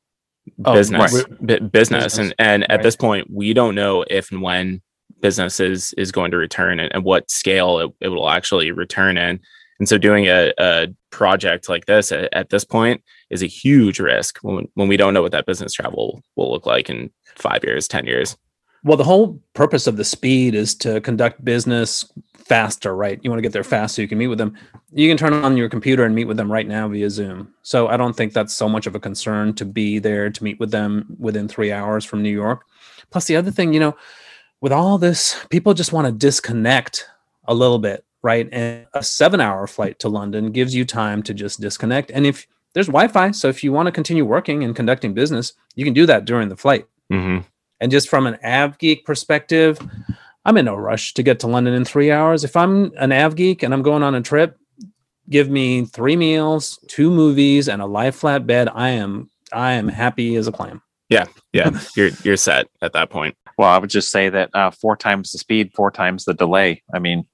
Oh, 0.65 0.73
business, 0.73 1.13
right. 1.13 1.39
Bu- 1.39 1.59
business, 1.61 2.03
Business, 2.03 2.17
and 2.17 2.35
and 2.37 2.71
at 2.71 2.83
this 2.83 2.95
point, 2.95 3.31
we 3.31 3.53
don't 3.53 3.73
know 3.73 4.05
if 4.09 4.31
and 4.31 4.41
when 4.41 4.81
business 5.21 5.59
is 5.59 5.93
is 5.93 6.11
going 6.11 6.29
to 6.31 6.37
return 6.37 6.79
and, 6.79 6.93
and 6.93 7.03
what 7.03 7.31
scale 7.31 7.79
it, 7.79 7.91
it 8.01 8.09
will 8.09 8.29
actually 8.29 8.71
return 8.71 9.17
in. 9.17 9.39
And 9.79 9.89
so, 9.89 9.97
doing 9.97 10.25
a, 10.27 10.53
a 10.57 10.87
project 11.09 11.67
like 11.69 11.85
this 11.85 12.11
at, 12.11 12.33
at 12.33 12.49
this 12.49 12.63
point 12.63 13.03
is 13.29 13.43
a 13.43 13.47
huge 13.47 13.99
risk 13.99 14.39
when 14.39 14.67
when 14.75 14.87
we 14.87 14.97
don't 14.97 15.13
know 15.13 15.21
what 15.21 15.31
that 15.31 15.45
business 15.45 15.73
travel 15.73 16.21
will 16.35 16.51
look 16.51 16.65
like 16.65 16.89
in 16.89 17.11
five 17.35 17.63
years, 17.63 17.87
ten 17.87 18.05
years. 18.05 18.37
Well, 18.83 18.97
the 18.97 19.03
whole 19.03 19.41
purpose 19.55 19.87
of 19.87 19.97
the 19.97 20.03
speed 20.03 20.53
is 20.53 20.75
to 20.75 21.01
conduct 21.01 21.43
business 21.43 22.05
faster, 22.35 22.95
right? 22.95 23.19
You 23.23 23.31
want 23.31 23.39
to 23.39 23.41
get 23.41 23.51
there 23.51 23.63
fast 23.63 23.95
so 23.95 24.01
you 24.03 24.07
can 24.07 24.19
meet 24.19 24.27
with 24.27 24.37
them. 24.37 24.55
You 24.93 25.09
can 25.09 25.17
turn 25.17 25.33
on 25.33 25.57
your 25.57 25.69
computer 25.69 26.05
and 26.05 26.13
meet 26.13 26.25
with 26.25 26.37
them 26.37 26.51
right 26.51 26.67
now 26.67 26.87
via 26.87 27.09
Zoom. 27.09 27.51
So 27.63 27.87
I 27.87 27.97
don't 27.97 28.15
think 28.15 28.33
that's 28.33 28.53
so 28.53 28.69
much 28.69 28.85
of 28.85 28.93
a 28.93 28.99
concern 28.99 29.55
to 29.55 29.65
be 29.65 29.97
there 29.97 30.29
to 30.29 30.43
meet 30.43 30.59
with 30.59 30.69
them 30.69 31.17
within 31.17 31.47
three 31.47 31.71
hours 31.71 32.05
from 32.05 32.21
New 32.21 32.29
York. 32.29 32.63
Plus, 33.09 33.25
the 33.25 33.35
other 33.35 33.49
thing, 33.49 33.73
you 33.73 33.79
know, 33.79 33.95
with 34.61 34.71
all 34.71 34.99
this, 34.99 35.43
people 35.49 35.73
just 35.73 35.91
want 35.91 36.05
to 36.05 36.11
disconnect 36.11 37.07
a 37.47 37.53
little 37.55 37.79
bit, 37.79 38.05
right? 38.25 38.49
And 38.51 38.87
a 38.95 39.03
seven 39.03 39.39
hour 39.39 39.67
flight 39.67 39.99
to 39.99 40.09
London 40.09 40.51
gives 40.51 40.73
you 40.73 40.83
time 40.83 41.21
to 41.23 41.33
just 41.33 41.61
disconnect. 41.61 42.09
And 42.09 42.25
if 42.25 42.47
there's 42.73 42.87
Wi 42.87 43.07
Fi, 43.07 43.31
so 43.31 43.47
if 43.47 43.63
you 43.63 43.71
want 43.71 43.85
to 43.85 43.91
continue 43.91 44.25
working 44.25 44.63
and 44.63 44.75
conducting 44.75 45.13
business, 45.13 45.53
you 45.75 45.85
can 45.85 45.93
do 45.93 46.07
that 46.07 46.25
during 46.25 46.49
the 46.49 46.57
flight. 46.57 46.87
hmm 47.11 47.37
And 47.79 47.91
just 47.91 48.09
from 48.09 48.25
an 48.25 48.37
av 48.43 48.79
geek 48.79 49.05
perspective, 49.05 49.77
I'm 50.43 50.57
in 50.57 50.65
no 50.65 50.75
rush 50.75 51.13
to 51.13 51.23
get 51.23 51.39
to 51.41 51.47
London 51.47 51.75
in 51.75 51.85
three 51.85 52.11
hours. 52.11 52.43
If 52.43 52.55
I'm 52.55 52.91
an 52.97 53.11
av 53.11 53.35
geek 53.35 53.61
and 53.61 53.73
I'm 53.73 53.83
going 53.83 54.01
on 54.01 54.15
a 54.15 54.21
trip, 54.21 54.57
give 55.29 55.47
me 55.49 55.85
three 55.85 56.15
meals, 56.15 56.79
two 56.87 57.11
movies, 57.11 57.69
and 57.69 57.79
a 57.79 57.85
lie 57.85 58.11
flat 58.11 58.47
bed. 58.47 58.69
I 58.73 58.89
am 58.89 59.29
I 59.53 59.73
am 59.73 59.87
happy 59.87 60.35
as 60.35 60.47
a 60.47 60.51
clam. 60.51 60.81
Yeah, 61.09 61.25
yeah, 61.53 61.79
you're 61.95 62.09
you're 62.23 62.37
set 62.37 62.67
at 62.81 62.93
that 62.93 63.11
point. 63.11 63.37
Well, 63.59 63.69
I 63.69 63.77
would 63.77 63.91
just 63.91 64.09
say 64.09 64.29
that 64.29 64.49
uh, 64.55 64.71
four 64.71 64.97
times 64.97 65.31
the 65.31 65.37
speed, 65.37 65.73
four 65.75 65.91
times 65.91 66.25
the 66.25 66.33
delay. 66.33 66.81
I 66.91 66.97
mean, 66.97 67.27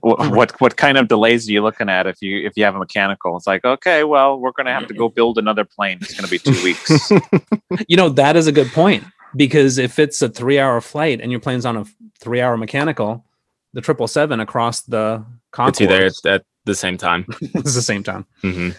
what, 0.00 0.30
what 0.30 0.60
what 0.60 0.76
kind 0.76 0.98
of 0.98 1.08
delays 1.08 1.48
are 1.48 1.52
you 1.52 1.62
looking 1.62 1.88
at 1.88 2.06
if 2.06 2.20
you 2.20 2.46
if 2.46 2.52
you 2.56 2.64
have 2.64 2.74
a 2.74 2.78
mechanical? 2.78 3.36
It's 3.36 3.46
like, 3.46 3.64
okay, 3.64 4.04
well, 4.04 4.38
we're 4.38 4.52
going 4.52 4.66
to 4.66 4.72
have 4.72 4.86
to 4.88 4.94
go 4.94 5.08
build 5.08 5.38
another 5.38 5.64
plane. 5.64 5.98
It's 6.00 6.14
going 6.14 6.24
to 6.24 6.30
be 6.30 6.38
two 6.38 6.62
weeks. 6.64 7.10
You 7.88 7.96
know 7.96 8.10
that 8.10 8.36
is 8.36 8.46
a 8.46 8.52
good 8.52 8.68
point 8.68 9.02
because 9.34 9.78
if 9.78 9.98
it's 9.98 10.20
a 10.20 10.28
three 10.28 10.58
hour 10.58 10.80
flight 10.80 11.20
and 11.20 11.30
your 11.30 11.40
plane's 11.40 11.64
on 11.64 11.76
a 11.78 11.84
three 12.20 12.40
hour 12.40 12.56
mechanical, 12.56 13.24
the 13.72 13.80
triple 13.80 14.06
seven 14.06 14.40
across 14.40 14.82
the 14.82 15.24
It's 15.58 15.80
either 15.80 16.10
at 16.26 16.44
the 16.64 16.74
same 16.74 16.98
time. 16.98 17.24
it's 17.40 17.74
the 17.74 17.82
same 17.82 18.02
time. 18.02 18.26
hmm 18.42 18.70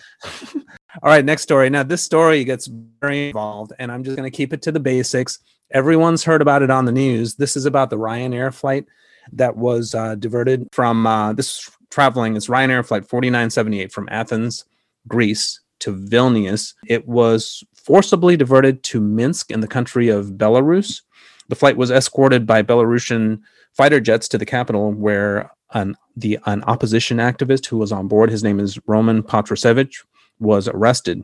All 1.02 1.10
right, 1.10 1.26
next 1.26 1.42
story. 1.42 1.70
Now, 1.72 1.84
this 1.84 2.04
story 2.04 2.44
gets 2.44 2.68
very 3.02 3.30
involved, 3.30 3.74
and 3.80 3.92
I'm 3.92 4.04
just 4.04 4.16
going 4.16 4.30
to 4.32 4.36
keep 4.36 4.54
it 4.54 4.62
to 4.64 4.72
the 4.72 4.80
basics. 4.80 5.40
Everyone's 5.72 6.24
heard 6.24 6.42
about 6.42 6.62
it 6.62 6.70
on 6.70 6.86
the 6.86 6.92
news. 6.92 7.36
This 7.36 7.58
is 7.58 7.66
about 7.66 7.90
the 7.90 7.98
Ryanair 7.98 8.54
flight 8.54 8.86
that 9.32 9.56
was 9.56 9.96
uh, 9.96 10.16
diverted 10.16 10.68
from 10.72 11.08
uh, 11.08 11.34
this 11.34 11.70
traveling. 11.90 12.36
It's 12.36 12.48
Ryanair 12.48 12.86
flight 12.86 13.08
4978 13.08 13.92
from 13.92 14.10
Athens, 14.12 14.66
Greece 15.08 15.60
to 15.80 15.96
Vilnius. 15.96 16.74
It 16.88 17.08
was 17.08 17.64
forcibly 17.76 18.38
diverted 18.38 18.84
to 18.84 19.02
Minsk 19.02 19.52
in 19.52 19.60
the 19.60 19.68
country 19.68 20.10
of 20.10 20.32
Belarus. 20.32 21.02
The 21.50 21.56
flight 21.56 21.78
was 21.78 21.92
escorted 21.92 22.46
by 22.46 22.64
Belarusian 22.64 23.42
fighter 23.74 24.00
jets 24.00 24.28
to 24.30 24.38
the 24.38 24.46
capital, 24.46 24.92
where 24.92 25.52
an 25.74 25.96
the 26.16 26.40
an 26.46 26.64
opposition 26.64 27.18
activist 27.18 27.66
who 27.66 27.78
was 27.78 27.92
on 27.92 28.08
board, 28.08 28.30
his 28.30 28.44
name 28.44 28.60
is 28.60 28.80
Roman 28.88 29.24
Protasevich, 29.24 30.06
was 30.40 30.68
arrested. 30.68 31.24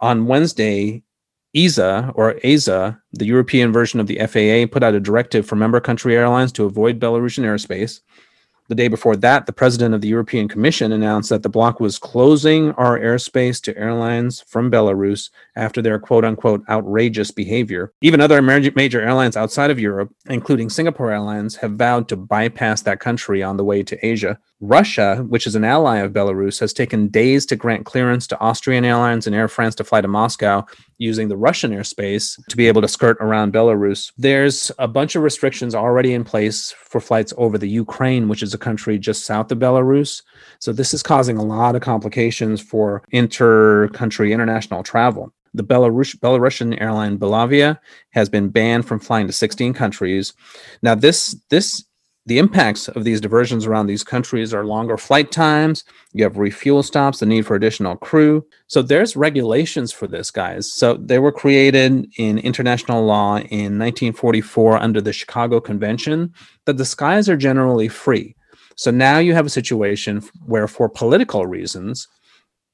On 0.00 0.26
Wednesday, 0.26 1.02
ESA 1.56 2.12
or 2.14 2.38
ASA, 2.44 3.00
the 3.12 3.26
European 3.26 3.72
version 3.72 4.00
of 4.00 4.06
the 4.06 4.18
FAA, 4.18 4.70
put 4.70 4.82
out 4.82 4.94
a 4.94 5.00
directive 5.00 5.46
for 5.46 5.56
member 5.56 5.80
country 5.80 6.16
airlines 6.16 6.52
to 6.52 6.64
avoid 6.64 7.00
Belarusian 7.00 7.44
airspace. 7.44 8.00
The 8.68 8.74
day 8.74 8.88
before 8.88 9.16
that, 9.16 9.46
the 9.46 9.52
president 9.54 9.94
of 9.94 10.02
the 10.02 10.08
European 10.08 10.46
Commission 10.46 10.92
announced 10.92 11.30
that 11.30 11.42
the 11.42 11.48
bloc 11.48 11.80
was 11.80 11.98
closing 11.98 12.72
our 12.72 12.98
airspace 12.98 13.62
to 13.62 13.76
airlines 13.78 14.42
from 14.42 14.70
Belarus 14.70 15.30
after 15.56 15.80
their 15.80 15.98
quote 15.98 16.22
unquote 16.22 16.62
outrageous 16.68 17.30
behavior. 17.30 17.94
Even 18.02 18.20
other 18.20 18.42
major 18.42 18.70
major 18.76 19.00
airlines 19.00 19.38
outside 19.38 19.70
of 19.70 19.80
Europe, 19.80 20.14
including 20.28 20.68
Singapore 20.68 21.10
Airlines, 21.10 21.56
have 21.56 21.72
vowed 21.72 22.08
to 22.10 22.16
bypass 22.16 22.82
that 22.82 23.00
country 23.00 23.42
on 23.42 23.56
the 23.56 23.64
way 23.64 23.82
to 23.82 24.06
Asia. 24.06 24.38
Russia, 24.60 25.24
which 25.28 25.46
is 25.46 25.54
an 25.54 25.64
ally 25.64 25.98
of 25.98 26.12
Belarus, 26.12 26.58
has 26.58 26.72
taken 26.72 27.08
days 27.08 27.46
to 27.46 27.56
grant 27.56 27.86
clearance 27.86 28.26
to 28.26 28.40
Austrian 28.40 28.84
Airlines 28.84 29.26
and 29.26 29.36
Air 29.36 29.46
France 29.46 29.74
to 29.76 29.84
fly 29.84 30.00
to 30.00 30.08
Moscow 30.08 30.64
using 30.98 31.28
the 31.28 31.36
Russian 31.36 31.70
airspace 31.70 32.44
to 32.48 32.56
be 32.56 32.66
able 32.66 32.82
to 32.82 32.88
skirt 32.88 33.16
around 33.20 33.52
Belarus. 33.52 34.10
There's 34.18 34.72
a 34.78 34.88
bunch 34.88 35.14
of 35.14 35.22
restrictions 35.22 35.74
already 35.74 36.12
in 36.12 36.24
place 36.24 36.72
for 36.72 37.00
flights 37.00 37.32
over 37.36 37.56
the 37.56 37.68
Ukraine, 37.68 38.28
which 38.28 38.42
is 38.42 38.52
a 38.52 38.58
country 38.58 38.98
just 38.98 39.24
south 39.24 39.52
of 39.52 39.58
Belarus. 39.58 40.22
So 40.58 40.72
this 40.72 40.92
is 40.92 41.04
causing 41.04 41.36
a 41.38 41.44
lot 41.44 41.76
of 41.76 41.82
complications 41.82 42.60
for 42.60 43.02
inter-country 43.10 44.32
international 44.32 44.82
travel. 44.82 45.32
The 45.54 45.64
Belarus, 45.64 46.16
Belarusian 46.16 46.80
airline 46.80 47.18
Belavia 47.18 47.78
has 48.10 48.28
been 48.28 48.48
banned 48.48 48.86
from 48.86 49.00
flying 49.00 49.26
to 49.26 49.32
16 49.32 49.72
countries. 49.72 50.34
Now, 50.82 50.94
this 50.94 51.34
this 51.48 51.84
the 52.28 52.38
impacts 52.38 52.88
of 52.88 53.04
these 53.04 53.22
diversions 53.22 53.64
around 53.64 53.86
these 53.86 54.04
countries 54.04 54.52
are 54.52 54.66
longer 54.66 54.98
flight 54.98 55.32
times. 55.32 55.82
You 56.12 56.24
have 56.24 56.36
refuel 56.36 56.82
stops, 56.82 57.20
the 57.20 57.26
need 57.26 57.46
for 57.46 57.56
additional 57.56 57.96
crew. 57.96 58.46
So 58.66 58.82
there's 58.82 59.16
regulations 59.16 59.92
for 59.92 60.06
this, 60.06 60.30
guys. 60.30 60.70
So 60.70 60.94
they 60.94 61.18
were 61.18 61.32
created 61.32 62.06
in 62.18 62.38
international 62.38 63.06
law 63.06 63.38
in 63.38 63.78
1944 63.78 64.76
under 64.76 65.00
the 65.00 65.12
Chicago 65.12 65.58
Convention 65.58 66.34
that 66.66 66.76
the 66.76 66.84
skies 66.84 67.30
are 67.30 67.36
generally 67.36 67.88
free. 67.88 68.36
So 68.76 68.90
now 68.90 69.18
you 69.18 69.32
have 69.32 69.46
a 69.46 69.50
situation 69.50 70.22
where, 70.44 70.68
for 70.68 70.90
political 70.90 71.46
reasons, 71.46 72.06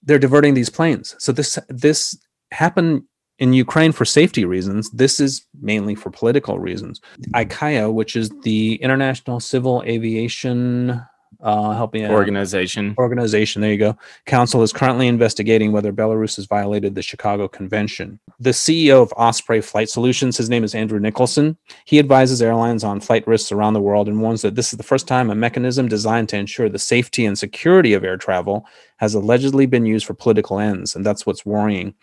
they're 0.02 0.18
diverting 0.18 0.54
these 0.54 0.68
planes. 0.68 1.14
So 1.20 1.30
this 1.30 1.60
this 1.68 2.18
happened 2.50 3.04
in 3.38 3.52
Ukraine 3.52 3.92
for 3.92 4.04
safety 4.04 4.44
reasons. 4.44 4.90
This 4.90 5.20
is 5.20 5.46
mainly 5.60 5.94
for 5.94 6.10
political 6.10 6.58
reasons. 6.58 7.00
ICAO, 7.34 7.92
which 7.92 8.16
is 8.16 8.30
the 8.42 8.76
International 8.76 9.40
Civil 9.40 9.82
Aviation 9.86 11.02
uh, 11.40 11.72
helping 11.72 12.06
Organization. 12.06 12.94
organization, 12.96 13.60
there 13.60 13.72
you 13.72 13.78
go. 13.78 13.96
Council 14.24 14.62
is 14.62 14.72
currently 14.72 15.06
investigating 15.06 15.72
whether 15.72 15.92
Belarus 15.92 16.36
has 16.36 16.46
violated 16.46 16.94
the 16.94 17.02
Chicago 17.02 17.46
Convention. 17.48 18.18
The 18.40 18.50
CEO 18.50 19.02
of 19.02 19.12
Osprey 19.16 19.60
Flight 19.60 19.90
Solutions, 19.90 20.38
his 20.38 20.48
name 20.48 20.64
is 20.64 20.74
Andrew 20.74 20.98
Nicholson. 20.98 21.58
He 21.84 21.98
advises 21.98 22.40
airlines 22.40 22.82
on 22.82 23.00
flight 23.00 23.26
risks 23.26 23.52
around 23.52 23.74
the 23.74 23.82
world 23.82 24.08
and 24.08 24.22
warns 24.22 24.40
that 24.40 24.54
this 24.54 24.72
is 24.72 24.78
the 24.78 24.82
first 24.82 25.06
time 25.06 25.28
a 25.28 25.34
mechanism 25.34 25.86
designed 25.86 26.30
to 26.30 26.38
ensure 26.38 26.68
the 26.68 26.78
safety 26.78 27.26
and 27.26 27.38
security 27.38 27.92
of 27.92 28.04
air 28.04 28.16
travel 28.16 28.66
has 28.96 29.12
allegedly 29.12 29.66
been 29.66 29.84
used 29.84 30.06
for 30.06 30.14
political 30.14 30.58
ends, 30.58 30.96
and 30.96 31.04
that's 31.04 31.26
what's 31.26 31.44
worrying 31.44 31.94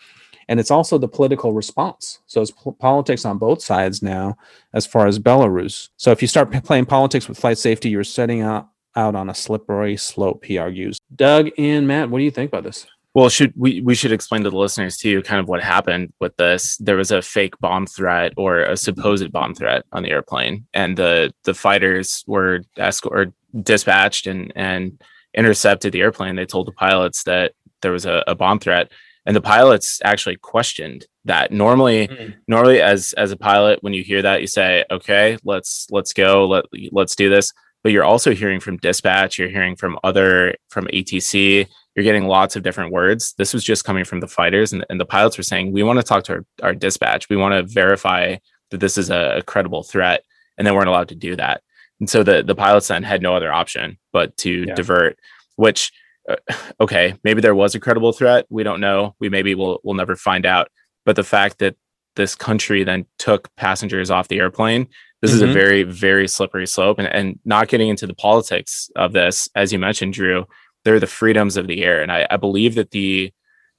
and 0.52 0.60
it's 0.60 0.70
also 0.70 0.98
the 0.98 1.08
political 1.08 1.54
response. 1.54 2.20
So 2.28 2.42
it's 2.42 2.52
po- 2.52 2.74
politics 2.74 3.24
on 3.24 3.38
both 3.38 3.64
sides 3.64 4.02
now, 4.02 4.36
as 4.74 4.86
far 4.86 5.08
as 5.08 5.18
Belarus. 5.18 5.88
So 5.96 6.12
if 6.12 6.22
you 6.22 6.28
start 6.28 6.52
p- 6.52 6.60
playing 6.60 6.88
politics 6.88 7.30
with 7.30 7.40
flight 7.40 7.58
safety, 7.58 7.90
you're 7.90 8.04
setting 8.04 8.42
out 8.42 8.68
out 8.98 9.16
on 9.16 9.30
a 9.30 9.34
slippery 9.34 9.96
slope. 9.96 10.44
He 10.44 10.58
argues. 10.58 10.98
Doug 11.16 11.52
and 11.58 11.88
Matt, 11.88 12.10
what 12.10 12.18
do 12.18 12.26
you 12.26 12.32
think 12.32 12.50
about 12.50 12.66
this? 12.66 12.86
Well, 13.14 13.30
should 13.30 13.54
we 13.56 13.80
we 13.80 13.96
should 13.96 14.12
explain 14.12 14.44
to 14.44 14.50
the 14.50 14.58
listeners 14.58 14.98
too 14.98 15.22
kind 15.22 15.40
of 15.40 15.48
what 15.48 15.64
happened 15.64 16.12
with 16.20 16.36
this. 16.36 16.76
There 16.78 16.98
was 16.98 17.12
a 17.12 17.22
fake 17.22 17.58
bomb 17.62 17.88
threat 17.88 18.34
or 18.36 18.60
a 18.60 18.76
supposed 18.76 19.32
bomb 19.32 19.56
threat 19.56 19.86
on 19.94 20.04
the 20.04 20.12
airplane, 20.12 20.68
and 20.74 20.98
the 20.98 21.34
the 21.46 21.54
fighters 21.54 22.26
were 22.28 22.60
escort 22.76 23.32
dispatched 23.64 24.28
and 24.28 24.52
and 24.58 25.02
intercepted 25.34 25.94
the 25.94 26.02
airplane. 26.02 26.36
They 26.36 26.46
told 26.46 26.68
the 26.68 26.74
pilots 26.74 27.24
that 27.24 27.54
there 27.82 27.94
was 27.94 28.06
a, 28.06 28.22
a 28.28 28.36
bomb 28.36 28.60
threat, 28.60 28.92
and 29.26 29.36
the 29.36 29.42
pilots 29.42 30.00
actually 30.04 30.38
questioned 30.38 31.06
that. 31.26 31.52
Normally, 31.52 32.08
Mm. 32.08 32.34
normally 32.48 32.82
as 32.82 33.14
as 33.14 33.32
a 33.32 33.38
pilot, 33.38 33.80
when 33.84 33.94
you 33.94 34.04
hear 34.04 34.22
that, 34.22 34.42
you 34.42 34.48
say, 34.48 34.84
"Okay, 34.92 35.38
let's 35.44 35.88
let's 35.92 36.14
go, 36.14 36.48
let 36.48 36.66
let's 36.92 37.16
do 37.16 37.30
this." 37.30 37.52
But 37.84 37.92
you're 37.92 38.04
also 38.04 38.34
hearing 38.34 38.60
from 38.60 38.78
dispatch. 38.78 39.40
You're 39.40 39.50
hearing 39.50 39.76
from 39.76 39.98
other 40.04 40.56
from 40.70 40.88
ATC 40.94 41.68
you're 41.94 42.06
getting 42.06 42.26
lots 42.26 42.56
of 42.56 42.64
different 42.64 42.94
words. 42.94 43.34
This 43.38 43.54
was 43.54 43.66
just 43.66 43.84
coming 43.84 44.06
from 44.06 44.22
the 44.22 44.28
fighters, 44.28 44.72
and, 44.72 44.86
and 44.90 44.98
the 44.98 45.06
pilots 45.06 45.38
were 45.38 45.44
saying, 45.44 45.74
We 45.74 45.84
want 45.84 46.00
to 46.00 46.04
talk 46.04 46.24
to 46.26 46.34
our, 46.36 46.46
our 46.64 46.74
dispatch. 46.74 47.28
We 47.30 47.36
want 47.36 47.54
to 47.54 47.64
verify 47.74 48.38
that 48.70 48.80
this 48.80 48.98
is 48.98 49.10
a, 49.10 49.40
a 49.40 49.42
credible 49.42 49.84
threat. 49.84 50.24
And 50.58 50.66
they 50.66 50.72
weren't 50.72 50.88
allowed 50.88 51.10
to 51.10 51.16
do 51.16 51.36
that. 51.36 51.62
And 52.00 52.10
so 52.10 52.24
the, 52.24 52.44
the 52.44 52.56
pilots 52.56 52.88
then 52.88 53.04
had 53.04 53.22
no 53.22 53.36
other 53.36 53.52
option 53.52 53.98
but 54.14 54.38
to 54.38 54.66
Yeah. 54.68 54.74
divert, 54.76 55.20
which, 55.58 55.92
uh, 56.30 56.36
okay, 56.80 57.16
maybe 57.24 57.42
there 57.42 57.56
was 57.56 57.76
a 57.76 57.80
credible 57.80 58.14
threat. 58.14 58.46
We 58.50 58.64
don't 58.64 58.82
know. 58.82 59.16
We 59.20 59.30
maybe 59.30 59.56
will 59.56 59.80
we'll 59.84 59.96
never 59.96 60.16
find 60.16 60.46
out. 60.46 60.70
But 61.06 61.16
the 61.16 61.24
fact 61.24 61.60
that 61.60 61.76
this 62.16 62.36
country 62.36 62.84
then 62.84 63.06
took 63.18 63.54
passengers 63.56 64.12
off 64.12 64.28
the 64.28 64.40
airplane, 64.40 64.88
this 65.22 65.32
is 65.34 65.42
a 65.42 65.48
Mhm. 65.48 65.54
very, 65.54 65.84
very 65.84 66.28
slippery 66.28 66.68
slope. 66.68 67.00
And, 67.00 67.08
and 67.08 67.40
not 67.46 67.70
getting 67.70 67.90
into 67.90 68.06
the 68.06 68.14
politics 68.14 68.90
of 68.96 69.14
this, 69.14 69.48
as 69.56 69.72
you 69.72 69.80
mentioned, 69.80 70.14
Drew, 70.14 70.46
they're 70.84 71.00
the 71.00 71.08
freedoms 71.08 71.58
of 71.58 71.68
the 71.68 71.84
air. 71.84 72.02
And 72.02 72.12
I, 72.12 72.28
I 72.30 72.38
believe 72.38 72.76
that 72.76 72.92
the, 72.92 73.32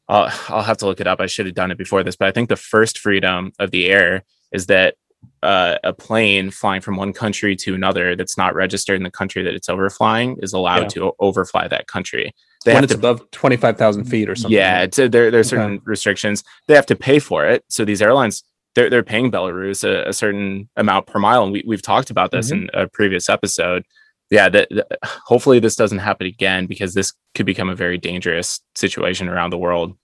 uh, 0.09 0.31
I'll 0.49 0.63
have 0.63 0.79
to 0.79 0.87
look 0.87 1.01
it 1.01 1.07
up. 1.07 1.21
I 1.21 1.27
should 1.27 1.47
have 1.47 1.55
done 1.55 1.71
it 1.71 1.79
before 1.79 2.03
this, 2.03 2.17
but 2.17 2.29
I 2.29 2.33
think 2.33 2.49
the 2.49 2.57
first 2.57 2.99
freedom 2.99 3.53
of 3.59 3.71
the 3.71 3.87
air 3.91 4.25
is 4.51 4.67
that 4.67 4.95
uh, 5.43 5.77
a 5.83 5.93
plane 5.93 6.51
flying 6.51 6.81
from 6.81 6.97
one 6.97 7.13
country 7.13 7.57
to 7.57 7.75
another 7.75 8.15
that's 8.15 8.37
not 8.39 8.55
registered 8.55 8.97
in 8.97 9.03
the 9.03 9.11
country 9.11 9.43
that 9.43 9.55
it's 9.55 9.69
overflying 9.69 10.37
is 10.43 10.53
allowed 10.53 10.83
Yeah. 10.83 10.89
to 10.89 11.13
overfly 11.21 11.67
that 11.69 11.87
country. 11.89 12.33
They 12.65 12.75
when 12.75 12.85
it's 12.85 12.95
above 12.95 13.29
25,000 13.33 14.05
feet 14.05 14.29
or 14.29 14.37
something. 14.37 14.57
yeah, 14.57 14.83
a, 14.83 14.89
there, 15.09 15.31
there 15.33 15.41
are 15.41 15.45
certain 15.45 15.75
Okay. 15.75 15.83
restrictions. 15.85 16.45
They 16.69 16.75
have 16.75 16.87
to 16.87 16.97
pay 16.97 17.19
for 17.19 17.45
it. 17.45 17.65
So 17.69 17.85
these 17.85 18.01
airlines, 18.01 18.45
they're, 18.77 18.89
they're 18.89 19.03
paying 19.03 19.33
Belarus 19.33 19.83
a, 19.83 20.09
a 20.09 20.13
certain 20.13 20.69
amount 20.77 21.07
per 21.09 21.19
mile. 21.19 21.43
And 21.43 21.53
we, 21.53 21.65
we've 21.67 21.83
talked 21.83 22.11
about 22.11 22.31
this 22.31 22.53
in 22.53 22.71
a 22.73 22.87
previous 22.87 23.29
episode. 23.29 23.83
Yeah, 24.31 24.49
that, 24.49 24.69
that- 24.71 24.99
hopefully 25.27 25.59
this 25.59 25.75
doesn't 25.77 25.99
happen 25.99 26.27
again 26.29 26.67
because 26.67 26.95
this 26.95 27.13
could 27.35 27.47
become 27.47 27.69
a 27.69 27.75
very 27.75 27.99
dangerous 27.99 28.61
situation 28.77 29.29
around 29.29 29.51
the 29.51 29.59
world. 29.59 29.97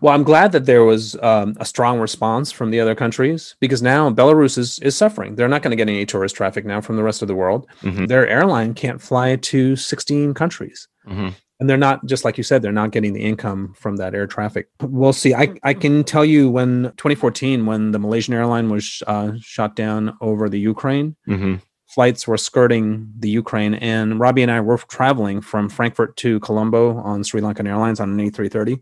Well, 0.00 0.14
I'm 0.14 0.24
glad 0.24 0.52
that 0.52 0.66
there 0.66 0.84
was 0.84 1.16
um, 1.22 1.54
a 1.58 1.64
strong 1.64 2.00
response 2.00 2.50
from 2.52 2.70
the 2.70 2.80
other 2.80 2.94
countries 2.94 3.56
because 3.60 3.82
now 3.82 4.10
Belarus 4.10 4.58
is, 4.58 4.78
is 4.80 4.96
suffering. 4.96 5.36
They're 5.36 5.48
not 5.48 5.62
going 5.62 5.70
to 5.70 5.76
get 5.76 5.88
any 5.88 6.04
tourist 6.04 6.34
traffic 6.36 6.64
now 6.64 6.80
from 6.80 6.96
the 6.96 7.02
rest 7.04 7.22
of 7.22 7.28
the 7.28 7.34
world. 7.34 7.66
Mhm, 7.82 8.08
Their 8.08 8.26
airline 8.28 8.74
can't 8.74 9.00
fly 9.00 9.36
to 9.36 9.76
16 9.76 10.34
countries. 10.34 10.88
mhm. 11.08 11.34
And 11.58 11.70
they're 11.70 11.78
not, 11.78 12.04
just 12.04 12.22
like 12.22 12.36
you 12.36 12.44
said, 12.44 12.60
they're 12.60 12.70
not 12.72 12.90
getting 12.90 13.14
the 13.14 13.22
income 13.22 13.72
from 13.78 13.96
that 13.96 14.14
air 14.14 14.26
traffic. 14.26 14.68
We'll 14.82 15.14
see. 15.14 15.32
I, 15.34 15.54
I 15.62 15.72
can 15.72 16.04
tell 16.04 16.22
you 16.24 16.50
when 16.50 16.92
2014, 16.98 17.64
when 17.64 17.92
the 17.92 17.98
Malaysian 17.98 18.34
airline 18.34 18.68
was 18.68 19.02
uh, 19.06 19.32
shot 19.40 19.74
down 19.74 20.18
over 20.20 20.50
the 20.50 20.60
Ukraine, 20.60 21.16
Mhm. 21.26 21.62
flights 21.88 22.28
were 22.28 22.36
skirting 22.36 23.08
the 23.18 23.30
Ukraine, 23.30 23.72
and 23.74 24.20
Robbie 24.20 24.42
and 24.42 24.50
I 24.52 24.60
were 24.60 24.76
traveling 24.76 25.40
from 25.40 25.70
Frankfurt 25.70 26.14
to 26.18 26.40
Colombo 26.40 26.98
on 26.98 27.24
Sri 27.24 27.40
Lankan 27.40 27.66
Airlines 27.66 28.00
on 28.00 28.10
an 28.10 28.18
A330, 28.20 28.80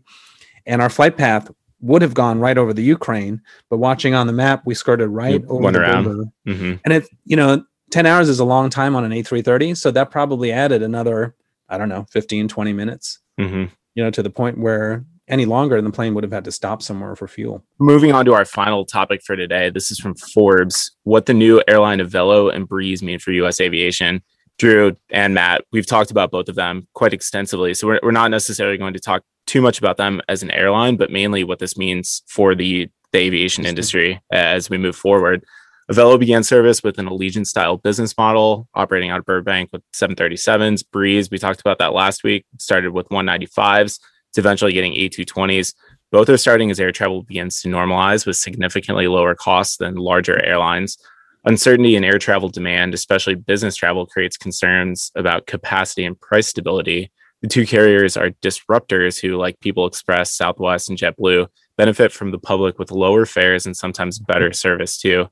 and 0.65 0.81
our 0.81 0.89
flight 0.89 1.17
path 1.17 1.49
would 1.81 2.01
have 2.01 2.13
gone 2.13 2.39
right 2.39 2.57
over 2.57 2.73
the 2.73 2.81
Ukraine, 2.83 3.41
but 3.69 3.77
watching 3.77 4.13
on 4.15 4.27
the 4.27 4.33
map, 4.33 4.63
we 4.65 4.73
skirted 4.73 5.09
right 5.09 5.41
You 5.41 5.47
over 5.49 5.71
the 5.71 5.79
around. 5.81 6.03
border. 6.05 6.23
Mhm. 6.47 6.79
And 6.83 6.93
it, 6.93 7.07
you 7.25 7.35
know, 7.35 7.63
10 7.91 8.05
hours 8.05 8.29
is 8.29 8.39
a 8.39 8.45
long 8.45 8.69
time 8.69 8.95
on 8.95 9.03
an 9.03 9.11
A330, 9.11 9.75
so 9.75 9.91
that 9.91 10.09
probably 10.09 10.51
added 10.51 10.81
another, 10.81 11.35
I 11.69 11.77
don't 11.77 11.89
know, 11.89 12.05
15, 12.11 12.47
20 12.47 12.73
minutes, 12.73 13.19
Mhm. 13.39 13.69
you 13.93 14.03
know, 14.03 14.09
to 14.09 14.23
the 14.23 14.29
point 14.29 14.57
where 14.57 15.05
any 15.27 15.45
longer 15.45 15.81
the 15.81 15.89
plane 15.91 16.13
would 16.13 16.23
have 16.23 16.33
had 16.33 16.43
to 16.45 16.51
stop 16.51 16.81
somewhere 16.81 17.15
for 17.15 17.27
fuel. 17.27 17.63
Moving 17.79 18.11
on 18.13 18.25
to 18.25 18.33
our 18.33 18.45
final 18.45 18.85
topic 18.85 19.21
for 19.23 19.35
today. 19.35 19.69
This 19.71 19.89
is 19.91 19.99
from 19.99 20.13
Forbes. 20.15 20.91
What 21.03 21.25
the 21.25 21.33
new 21.33 21.61
airline 21.67 21.99
Avelo 21.99 22.53
and 22.53 22.67
Breeze 22.67 23.01
mean 23.03 23.17
for 23.19 23.31
U.S. 23.31 23.59
aviation. 23.59 24.21
Drew 24.57 24.95
and 25.09 25.33
Matt, 25.33 25.65
we've 25.71 25.85
talked 25.85 26.11
about 26.11 26.31
both 26.31 26.47
of 26.47 26.55
them 26.55 26.87
quite 26.93 27.13
extensively. 27.13 27.73
So 27.73 27.87
we're, 27.87 27.99
we're 28.01 28.11
not 28.11 28.31
necessarily 28.31 28.77
going 28.77 28.93
to 28.93 28.99
talk 28.99 29.23
too 29.45 29.61
much 29.61 29.79
about 29.79 29.97
them 29.97 30.21
as 30.27 30.43
an 30.43 30.51
airline, 30.51 30.95
but 30.95 31.11
mainly 31.11 31.43
what 31.43 31.59
this 31.59 31.77
means 31.77 32.23
for 32.27 32.55
the, 32.55 32.89
the 33.11 33.19
aviation 33.19 33.65
industry 33.65 34.21
as 34.31 34.69
we 34.69 34.77
move 34.77 34.95
forward. 34.95 35.43
Avelo 35.91 36.19
began 36.19 36.43
service 36.43 36.81
with 36.81 36.97
an 36.97 37.05
Allegiant 37.05 37.45
style 37.45 37.77
business 37.77 38.17
model, 38.17 38.67
operating 38.73 39.11
out 39.11 39.19
of 39.19 39.25
Burbank 39.25 39.69
with 39.71 39.83
737s. 39.93 40.83
Breeze, 40.89 41.29
we 41.29 41.37
talked 41.37 41.59
about 41.61 41.77
that 41.77 41.93
last 41.93 42.23
week, 42.23 42.45
started 42.57 42.91
with 42.91 43.07
195s. 43.09 43.99
to 44.33 44.41
eventually 44.41 44.73
getting 44.73 44.93
A220s. 44.93 45.75
Both 46.11 46.29
are 46.29 46.37
starting 46.37 46.71
as 46.71 46.79
air 46.79 46.91
travel 46.91 47.23
begins 47.23 47.61
to 47.61 47.67
normalize 47.67 48.25
with 48.25 48.37
significantly 48.37 49.07
lower 49.07 49.35
costs 49.35 49.77
than 49.77 49.95
larger 49.95 50.43
airlines. 50.43 50.97
Uncertainty 51.47 51.95
in 51.95 52.03
air 52.03 52.17
travel 52.17 52.49
demand, 52.49 52.95
especially 52.95 53.35
business 53.35 53.75
travel, 53.75 54.07
creates 54.07 54.35
concerns 54.35 55.11
about 55.15 55.45
capacity 55.45 56.03
and 56.03 56.19
price 56.19 56.47
stability. 56.47 57.11
The 57.43 57.47
two 57.47 57.67
carriers 57.67 58.17
are 58.17 58.31
disruptors 58.41 59.21
who, 59.21 59.37
like 59.37 59.59
People 59.59 59.85
Express, 59.85 60.33
Southwest, 60.33 60.89
and 60.89 60.97
JetBlue, 60.97 61.47
benefit 61.77 62.11
from 62.11 62.31
the 62.31 62.39
public 62.39 62.79
with 62.79 62.89
lower 62.89 63.27
fares 63.27 63.67
and 63.67 63.77
sometimes 63.77 64.17
better 64.17 64.51
service 64.53 64.97
too. 64.97 65.27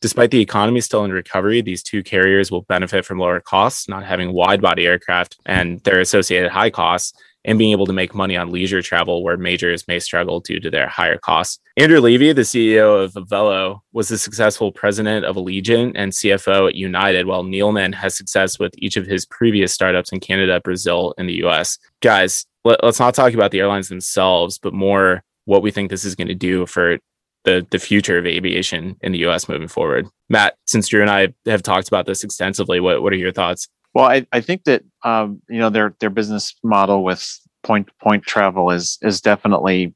Despite 0.00 0.30
the 0.30 0.40
economy 0.40 0.80
still 0.80 1.04
in 1.04 1.12
recovery, 1.12 1.60
these 1.60 1.82
two 1.82 2.02
carriers 2.02 2.50
will 2.50 2.62
benefit 2.62 3.04
from 3.04 3.18
lower 3.18 3.40
costs, 3.40 3.88
not 3.88 4.04
having 4.04 4.32
wide 4.32 4.62
body 4.62 4.86
aircraft 4.86 5.36
and 5.44 5.80
their 5.80 6.00
associated 6.00 6.50
high 6.50 6.70
costs, 6.70 7.12
and 7.44 7.58
being 7.58 7.72
able 7.72 7.86
to 7.86 7.92
make 7.92 8.14
money 8.14 8.36
on 8.36 8.50
leisure 8.50 8.82
travel 8.82 9.22
where 9.22 9.36
majors 9.36 9.86
may 9.88 9.98
struggle 9.98 10.40
due 10.40 10.60
to 10.60 10.70
their 10.70 10.88
higher 10.88 11.18
costs. 11.18 11.60
Andrew 11.76 12.00
Levy, 12.00 12.32
the 12.32 12.42
CEO 12.42 13.02
of 13.02 13.12
Avelo, 13.12 13.80
was 13.92 14.08
the 14.08 14.18
successful 14.18 14.72
president 14.72 15.24
of 15.24 15.36
Allegiant 15.36 15.92
and 15.94 16.12
CFO 16.12 16.68
at 16.68 16.74
United, 16.74 17.26
while 17.26 17.44
Neeleman 17.44 17.94
has 17.94 18.16
success 18.16 18.58
with 18.58 18.72
each 18.78 18.96
of 18.96 19.06
his 19.06 19.24
previous 19.26 19.72
startups 19.72 20.12
in 20.12 20.20
Canada, 20.20 20.60
Brazil, 20.60 21.14
and 21.18 21.28
the 21.28 21.44
US. 21.44 21.78
Guys, 22.02 22.44
let, 22.64 22.82
us 22.82 22.98
not 22.98 23.14
talk 23.14 23.34
about 23.34 23.50
the 23.50 23.60
airlines 23.60 23.88
themselves, 23.88 24.58
but 24.58 24.74
more 24.74 25.22
what 25.44 25.62
we 25.62 25.70
think 25.70 25.90
this 25.90 26.04
is 26.04 26.14
going 26.14 26.28
to 26.28 26.34
do 26.34 26.66
for 26.66 26.98
the 27.44 27.66
the 27.70 27.78
future 27.78 28.18
of 28.18 28.26
aviation 28.26 28.96
in 29.00 29.12
the 29.12 29.18
U.S. 29.20 29.48
moving 29.48 29.68
forward. 29.68 30.06
Matt, 30.28 30.56
since 30.66 30.88
Drew 30.88 31.00
and 31.00 31.10
I 31.10 31.28
have 31.46 31.62
talked 31.62 31.88
about 31.88 32.04
this 32.04 32.24
extensively, 32.24 32.80
what 32.80 33.02
what 33.02 33.12
are 33.12 33.16
your 33.16 33.32
thoughts? 33.32 33.68
Well, 33.94 34.04
I, 34.04 34.26
I 34.32 34.40
think 34.40 34.64
that 34.64 34.82
um, 35.04 35.40
you 35.48 35.58
know 35.58 35.70
their 35.70 35.94
their 36.00 36.10
business 36.10 36.54
model 36.62 37.04
with 37.04 37.26
point 37.62 37.88
to 37.88 37.92
point 38.02 38.24
travel 38.24 38.70
is 38.70 38.98
is 39.02 39.20
definitely 39.20 39.94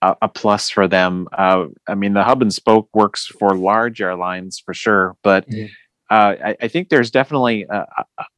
a, 0.00 0.16
a 0.22 0.28
plus 0.28 0.70
for 0.70 0.86
them. 0.86 1.28
Uh, 1.36 1.66
I 1.88 1.94
mean, 1.94 2.14
the 2.14 2.24
hub 2.24 2.42
and 2.42 2.52
spoke 2.52 2.88
works 2.94 3.26
for 3.26 3.56
large 3.56 4.00
airlines 4.00 4.62
for 4.64 4.74
sure, 4.74 5.16
but 5.22 5.48
mm-hmm. 5.48 5.66
uh, 6.10 6.34
I, 6.44 6.56
I, 6.62 6.68
think 6.68 6.88
there's 6.88 7.10
definitely 7.10 7.66
a, 7.68 7.86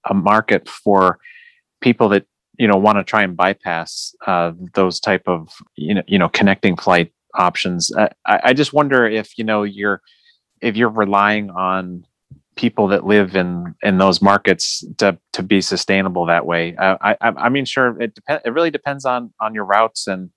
a, 0.09 0.15
market 0.15 0.69
for 0.69 1.19
people 1.81 2.09
that 2.11 2.27
you 2.59 2.67
know 2.67 2.77
want 2.77 2.99
to 2.99 3.05
try 3.05 3.23
and 3.23 3.37
bypass 3.37 4.15
uh, 4.27 4.53
those 4.75 5.01
type 5.01 5.23
of 5.27 5.51
you 5.77 5.95
know 5.95 6.03
you 6.07 6.19
know 6.19 6.29
connecting 6.29 6.77
flight 6.77 7.13
options. 7.35 7.95
Uh, 7.95 8.09
I, 8.27 8.41
I 8.45 8.53
just 8.53 8.73
wonder 8.73 9.07
if 9.07 9.37
you 9.37 9.45
know 9.45 9.65
you're 9.65 10.01
if 10.61 10.77
you're 10.77 10.89
relying 10.89 11.51
on 11.51 12.05
people 12.57 12.89
that 12.89 13.05
live 13.05 13.37
in 13.37 13.75
in 13.83 13.99
those 13.99 14.23
markets 14.23 14.85
to 14.99 15.19
to 15.33 15.43
be 15.43 15.61
sustainable 15.61 16.27
that 16.27 16.47
way. 16.47 16.77
Uh, 16.77 16.97
I 17.01 17.17
I 17.21 17.49
mean, 17.49 17.65
sure, 17.65 18.01
it 18.01 18.15
depends. 18.15 18.43
It 18.45 18.51
really 18.51 18.71
depends 18.71 19.05
on 19.05 19.33
on 19.41 19.55
your 19.55 19.65
routes 19.65 20.07
and 20.07 20.31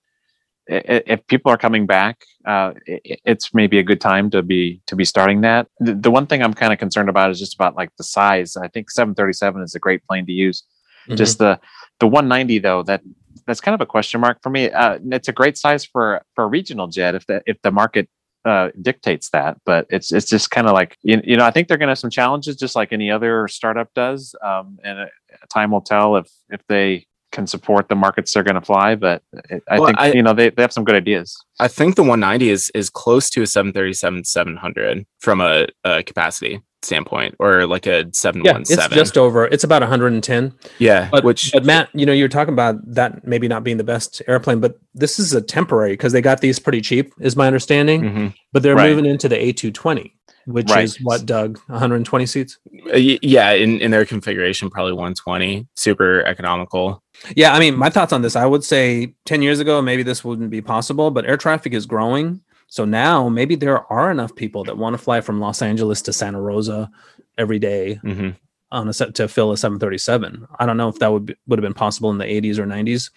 if 0.68 1.26
people 1.26 1.50
are 1.50 1.56
coming 1.56 1.86
back, 1.86 2.24
uh, 2.46 2.74
it's 2.86 3.54
maybe 3.54 3.78
a 3.78 3.82
good 3.82 4.00
time 4.00 4.30
to 4.30 4.42
be 4.42 4.82
to 4.86 4.94
be 4.94 5.04
starting 5.04 5.40
that. 5.40 5.66
The, 5.80 5.94
the 5.94 6.10
one 6.10 6.26
thing 6.26 6.42
I'm 6.42 6.52
kind 6.52 6.72
of 6.72 6.78
concerned 6.78 7.08
about 7.08 7.30
is 7.30 7.38
just 7.38 7.54
about 7.54 7.74
like 7.74 7.90
the 7.96 8.04
size. 8.04 8.56
I 8.56 8.68
think 8.68 8.90
737 8.90 9.62
is 9.62 9.74
a 9.74 9.78
great 9.78 10.04
plane 10.06 10.26
to 10.26 10.32
use. 10.32 10.62
Mm-hmm. 11.04 11.16
Just 11.16 11.38
the 11.38 11.58
the 12.00 12.06
190 12.06 12.58
though 12.58 12.82
that 12.82 13.02
that's 13.46 13.62
kind 13.62 13.74
of 13.74 13.80
a 13.80 13.86
question 13.86 14.20
mark 14.20 14.38
for 14.42 14.50
me. 14.50 14.70
Uh, 14.70 14.98
it's 15.10 15.28
a 15.28 15.32
great 15.32 15.56
size 15.56 15.84
for 15.86 16.20
for 16.34 16.44
a 16.44 16.48
regional 16.48 16.86
jet 16.86 17.14
if 17.14 17.26
the 17.26 17.42
if 17.46 17.56
the 17.62 17.70
market 17.70 18.08
uh, 18.48 18.70
dictates 18.80 19.30
that, 19.30 19.58
but 19.64 19.86
it's 19.90 20.12
it's 20.12 20.28
just 20.28 20.50
kind 20.50 20.66
of 20.66 20.72
like 20.72 20.96
you, 21.02 21.20
you 21.24 21.36
know 21.36 21.44
I 21.44 21.50
think 21.50 21.68
they're 21.68 21.76
going 21.76 21.88
to 21.88 21.92
have 21.92 21.98
some 21.98 22.10
challenges 22.10 22.56
just 22.56 22.74
like 22.74 22.92
any 22.92 23.10
other 23.10 23.48
startup 23.48 23.92
does, 23.94 24.34
um, 24.42 24.78
and 24.84 25.00
uh, 25.00 25.06
time 25.52 25.70
will 25.70 25.80
tell 25.80 26.16
if 26.16 26.30
if 26.50 26.60
they 26.68 27.06
can 27.30 27.46
support 27.46 27.88
the 27.88 27.94
markets 27.94 28.32
they're 28.32 28.42
going 28.42 28.54
to 28.54 28.60
fly. 28.60 28.94
But 28.94 29.22
it, 29.50 29.62
I 29.68 29.78
well, 29.78 29.86
think 29.86 30.00
I, 30.00 30.12
you 30.12 30.22
know 30.22 30.34
they, 30.34 30.50
they 30.50 30.62
have 30.62 30.72
some 30.72 30.84
good 30.84 30.96
ideas. 30.96 31.36
I 31.60 31.68
think 31.68 31.96
the 31.96 32.02
190 32.02 32.48
is 32.50 32.70
is 32.74 32.90
close 32.90 33.30
to 33.30 33.42
a 33.42 33.46
737 33.46 34.24
700 34.24 35.06
from 35.20 35.40
a, 35.40 35.66
a 35.84 36.02
capacity 36.02 36.60
standpoint 36.82 37.34
or 37.40 37.66
like 37.66 37.86
a 37.86 38.06
717 38.12 38.44
yeah, 38.44 38.84
it's 38.84 38.94
just 38.94 39.18
over 39.18 39.46
it's 39.46 39.64
about 39.64 39.82
110 39.82 40.54
yeah 40.78 41.08
but, 41.10 41.24
which 41.24 41.50
but 41.52 41.64
matt 41.64 41.88
you 41.92 42.06
know 42.06 42.12
you're 42.12 42.28
talking 42.28 42.54
about 42.54 42.76
that 42.86 43.26
maybe 43.26 43.48
not 43.48 43.64
being 43.64 43.78
the 43.78 43.84
best 43.84 44.22
airplane 44.28 44.60
but 44.60 44.78
this 44.94 45.18
is 45.18 45.32
a 45.32 45.40
temporary 45.40 45.92
because 45.92 46.12
they 46.12 46.20
got 46.20 46.40
these 46.40 46.58
pretty 46.58 46.80
cheap 46.80 47.12
is 47.20 47.34
my 47.34 47.46
understanding 47.46 48.02
mm-hmm. 48.02 48.28
but 48.52 48.62
they're 48.62 48.76
right. 48.76 48.90
moving 48.90 49.06
into 49.06 49.28
the 49.28 49.36
a220 49.36 50.12
which 50.46 50.70
right. 50.70 50.84
is 50.84 50.98
what 51.02 51.26
doug 51.26 51.58
120 51.66 52.26
seats 52.26 52.58
uh, 52.92 52.96
yeah 52.96 53.50
in, 53.50 53.80
in 53.80 53.90
their 53.90 54.04
configuration 54.04 54.70
probably 54.70 54.92
120 54.92 55.66
super 55.74 56.22
economical 56.26 57.02
yeah 57.34 57.54
i 57.54 57.58
mean 57.58 57.76
my 57.76 57.90
thoughts 57.90 58.12
on 58.12 58.22
this 58.22 58.36
i 58.36 58.46
would 58.46 58.62
say 58.62 59.14
10 59.26 59.42
years 59.42 59.58
ago 59.58 59.82
maybe 59.82 60.04
this 60.04 60.24
wouldn't 60.24 60.50
be 60.50 60.62
possible 60.62 61.10
but 61.10 61.24
air 61.24 61.36
traffic 61.36 61.74
is 61.74 61.86
growing 61.86 62.40
so 62.68 62.84
now 62.84 63.28
maybe 63.28 63.56
there 63.56 63.90
are 63.90 64.10
enough 64.10 64.34
people 64.34 64.62
that 64.64 64.76
want 64.78 64.94
to 64.94 64.98
fly 64.98 65.20
from 65.20 65.40
Los 65.40 65.62
Angeles 65.62 66.02
to 66.02 66.12
Santa 66.12 66.40
Rosa 66.40 66.90
every 67.38 67.58
day 67.58 67.98
mm-hmm. 68.04 68.30
on 68.70 68.88
a 68.88 68.92
set 68.92 69.14
to 69.16 69.26
fill 69.26 69.52
a 69.52 69.56
737. 69.56 70.46
I 70.58 70.66
don't 70.66 70.76
know 70.76 70.88
if 70.88 70.98
that 70.98 71.10
would 71.10 71.26
be, 71.26 71.34
would 71.46 71.58
have 71.58 71.64
been 71.64 71.74
possible 71.74 72.10
in 72.10 72.18
the 72.18 72.26
80s 72.26 72.58
or 72.58 72.66
90s. 72.66 73.10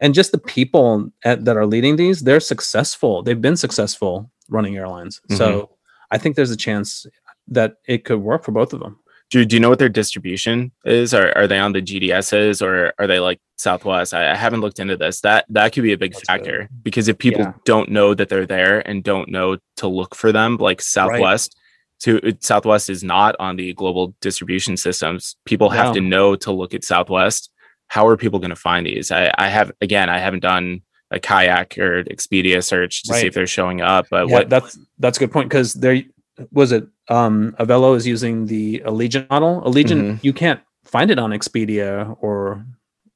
And 0.00 0.14
just 0.14 0.32
the 0.32 0.38
people 0.38 1.10
at, 1.24 1.44
that 1.44 1.56
are 1.56 1.66
leading 1.66 1.96
these, 1.96 2.22
they're 2.22 2.40
successful. 2.40 3.22
They've 3.22 3.40
been 3.40 3.56
successful 3.56 4.30
running 4.48 4.76
airlines. 4.76 5.20
Mm-hmm. 5.20 5.36
So 5.36 5.70
I 6.10 6.18
think 6.18 6.34
there's 6.34 6.50
a 6.50 6.56
chance 6.56 7.06
that 7.46 7.76
it 7.86 8.04
could 8.04 8.20
work 8.20 8.44
for 8.44 8.52
both 8.52 8.72
of 8.72 8.80
them. 8.80 8.98
Do, 9.30 9.44
do 9.44 9.56
you 9.56 9.60
know 9.60 9.68
what 9.68 9.78
their 9.78 9.90
distribution 9.90 10.72
is? 10.84 11.12
Are, 11.12 11.36
are 11.36 11.46
they 11.46 11.58
on 11.58 11.72
the 11.72 11.82
GDSs 11.82 12.62
or 12.62 12.94
are 12.98 13.06
they 13.06 13.20
like 13.20 13.40
Southwest? 13.56 14.14
I, 14.14 14.32
I 14.32 14.34
haven't 14.34 14.60
looked 14.60 14.78
into 14.78 14.96
this. 14.96 15.20
That 15.20 15.44
that 15.50 15.72
could 15.72 15.82
be 15.82 15.92
a 15.92 15.98
big 15.98 16.14
That's 16.14 16.24
factor 16.24 16.58
good. 16.60 16.82
because 16.82 17.08
if 17.08 17.18
people 17.18 17.42
yeah. 17.42 17.52
don't 17.64 17.90
know 17.90 18.14
that 18.14 18.30
they're 18.30 18.46
there 18.46 18.86
and 18.88 19.04
don't 19.04 19.28
know 19.28 19.58
to 19.76 19.88
look 19.88 20.14
for 20.14 20.32
them, 20.32 20.56
like 20.56 20.80
Southwest, 20.80 21.54
right. 22.06 22.20
to 22.22 22.28
uh, 22.30 22.32
Southwest 22.40 22.88
is 22.88 23.04
not 23.04 23.36
on 23.38 23.56
the 23.56 23.74
global 23.74 24.14
distribution 24.20 24.78
systems. 24.78 25.36
People 25.44 25.68
have 25.70 25.92
to 25.94 26.00
know 26.00 26.34
to 26.36 26.50
look 26.50 26.72
at 26.72 26.84
Southwest. 26.84 27.50
How 27.88 28.06
are 28.06 28.16
people 28.16 28.38
going 28.38 28.50
to 28.50 28.56
find 28.56 28.86
these? 28.86 29.10
I, 29.10 29.32
I 29.36 29.48
have 29.48 29.72
again, 29.82 30.08
I 30.08 30.18
haven't 30.18 30.40
done 30.40 30.82
a 31.10 31.18
kayak 31.18 31.78
or 31.78 32.04
Expedia 32.04 32.62
search 32.62 33.02
to 33.04 33.12
right. 33.12 33.20
see 33.20 33.26
if 33.26 33.34
they're 33.34 33.46
showing 33.46 33.80
up. 33.80 34.06
But 34.10 34.28
yeah, 34.28 34.34
what 34.34 34.48
that's 34.48 34.78
that's 34.98 35.18
a 35.18 35.20
good 35.20 35.32
point 35.32 35.48
because 35.48 35.74
there 35.74 36.02
was 36.52 36.72
it 36.72 36.86
um 37.08 37.54
Avelo 37.58 37.96
is 37.96 38.06
using 38.06 38.46
the 38.46 38.80
Allegiant 38.84 39.28
model. 39.30 39.62
Allegiant, 39.62 40.02
mm-hmm. 40.02 40.16
you 40.26 40.32
can't 40.32 40.60
find 40.84 41.10
it 41.10 41.18
on 41.18 41.30
Expedia 41.30 42.16
or 42.20 42.64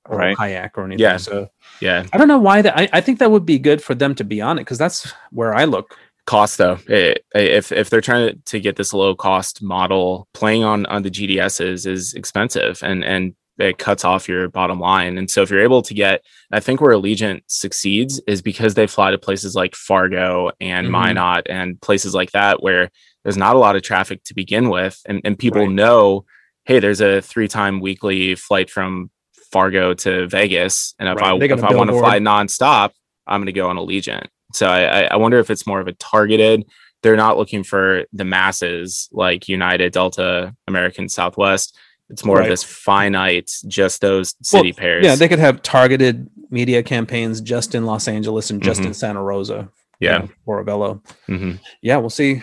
or 0.07 0.19
right. 0.19 0.37
kayak 0.37 0.77
or 0.77 0.85
anything. 0.85 1.03
Yeah. 1.03 1.17
So 1.17 1.49
yeah, 1.81 2.07
I 2.13 2.19
don't 2.19 2.29
know 2.29 2.39
why 2.39 2.63
that. 2.63 2.79
I, 2.79 2.89
I 2.93 3.01
think 3.01 3.19
that 3.19 3.31
would 3.31 3.47
be 3.47 3.59
good 3.59 3.83
for 3.83 3.95
them 3.95 4.15
to 4.17 4.25
be 4.25 4.41
on 4.41 4.59
it 4.59 4.63
because 4.63 4.79
that's 4.79 5.13
where 5.31 5.55
I 5.55 5.65
look. 5.65 5.97
Cost 6.25 6.59
though, 6.59 6.79
it, 6.87 7.25
if 7.35 7.73
if 7.73 7.91
they're 7.91 8.01
trying 8.01 8.29
to, 8.29 8.35
to 8.45 8.61
get 8.61 8.77
this 8.77 8.95
low 8.95 9.15
cost 9.15 9.61
model, 9.61 10.29
playing 10.35 10.63
on 10.63 10.87
on 10.87 11.03
the 11.03 11.11
GDSs 11.11 11.85
is 11.85 12.15
expensive 12.15 12.81
and 12.83 13.05
and 13.05 13.35
it 13.59 13.79
cuts 13.79 14.05
off 14.05 14.29
your 14.29 14.49
bottom 14.49 14.81
line. 14.81 15.19
And 15.19 15.31
so 15.31 15.43
if 15.43 15.51
you're 15.51 15.61
able 15.61 15.83
to 15.83 15.95
get, 15.95 16.25
I 16.51 16.61
think 16.61 16.81
where 16.81 16.97
Allegiant 16.97 17.43
succeeds 17.47 18.21
is 18.27 18.43
because 18.43 18.75
they 18.75 18.87
fly 18.87 19.11
to 19.11 19.19
places 19.19 19.55
like 19.55 19.75
Fargo 19.75 20.51
and 20.61 20.87
mm-hmm. 20.87 20.93
Minot 20.93 21.47
and 21.49 21.81
places 21.81 22.15
like 22.15 22.33
that 22.33 22.63
where 22.63 22.91
there's 23.25 23.37
not 23.37 23.57
a 23.57 23.59
lot 23.59 23.77
of 23.77 23.83
traffic 23.83 24.25
to 24.25 24.35
begin 24.35 24.69
with, 24.69 25.01
and 25.07 25.21
and 25.25 25.39
people 25.39 25.63
right. 25.63 25.71
know, 25.71 26.25
hey, 26.65 26.81
there's 26.81 27.01
a 27.01 27.21
three 27.23 27.49
time 27.49 27.81
weekly 27.81 28.35
flight 28.35 28.71
from 28.71 29.11
Fargo 29.53 29.95
to 29.95 30.27
Vegas, 30.29 30.95
and 30.99 31.09
if 31.09 31.17
right. 31.17 31.41
I 31.41 31.45
if 31.45 31.65
I 31.65 31.75
want 31.75 31.91
to 31.91 31.99
fly 31.99 32.19
nonstop, 32.19 32.91
I'm 33.27 33.41
going 33.41 33.47
to 33.47 33.53
go 33.53 33.69
on 33.69 33.77
Allegiant. 33.77 34.27
So 34.55 34.67
I, 34.67 35.03
I 35.05 35.17
wonder 35.17 35.39
if 35.39 35.51
it's 35.51 35.67
more 35.67 35.81
of 35.81 35.87
a 35.87 35.93
targeted. 35.93 36.65
They're 37.03 37.17
not 37.17 37.37
looking 37.37 37.65
for 37.65 38.05
the 38.13 38.25
masses 38.25 39.09
like 39.13 39.49
United, 39.49 39.93
Delta, 39.93 40.55
American, 40.69 41.09
Southwest. 41.09 41.77
It's 42.09 42.25
more 42.25 42.37
right. 42.37 42.45
of 42.45 42.51
this 42.51 42.63
finite, 42.63 43.51
just 43.67 44.01
those 44.01 44.35
city 44.43 44.73
well, 44.73 44.77
pairs. 44.77 45.05
Yeah, 45.05 45.15
they 45.15 45.29
could 45.29 45.39
have 45.39 45.63
targeted 45.63 46.29
media 46.51 46.83
campaigns 46.83 47.41
just 47.41 47.75
in 47.75 47.87
Los 47.87 48.07
Angeles 48.07 48.51
and 48.51 48.63
just 48.63 48.81
mm-hmm. 48.81 48.89
in 48.89 48.95
Santa 48.95 49.23
Rosa. 49.23 49.71
Yeah, 49.99 50.27
or 50.47 50.65
Avelo. 50.65 51.03
Mm-hmm. 51.29 51.53
Yeah, 51.81 51.97
we'll 51.99 52.11
see. 52.11 52.43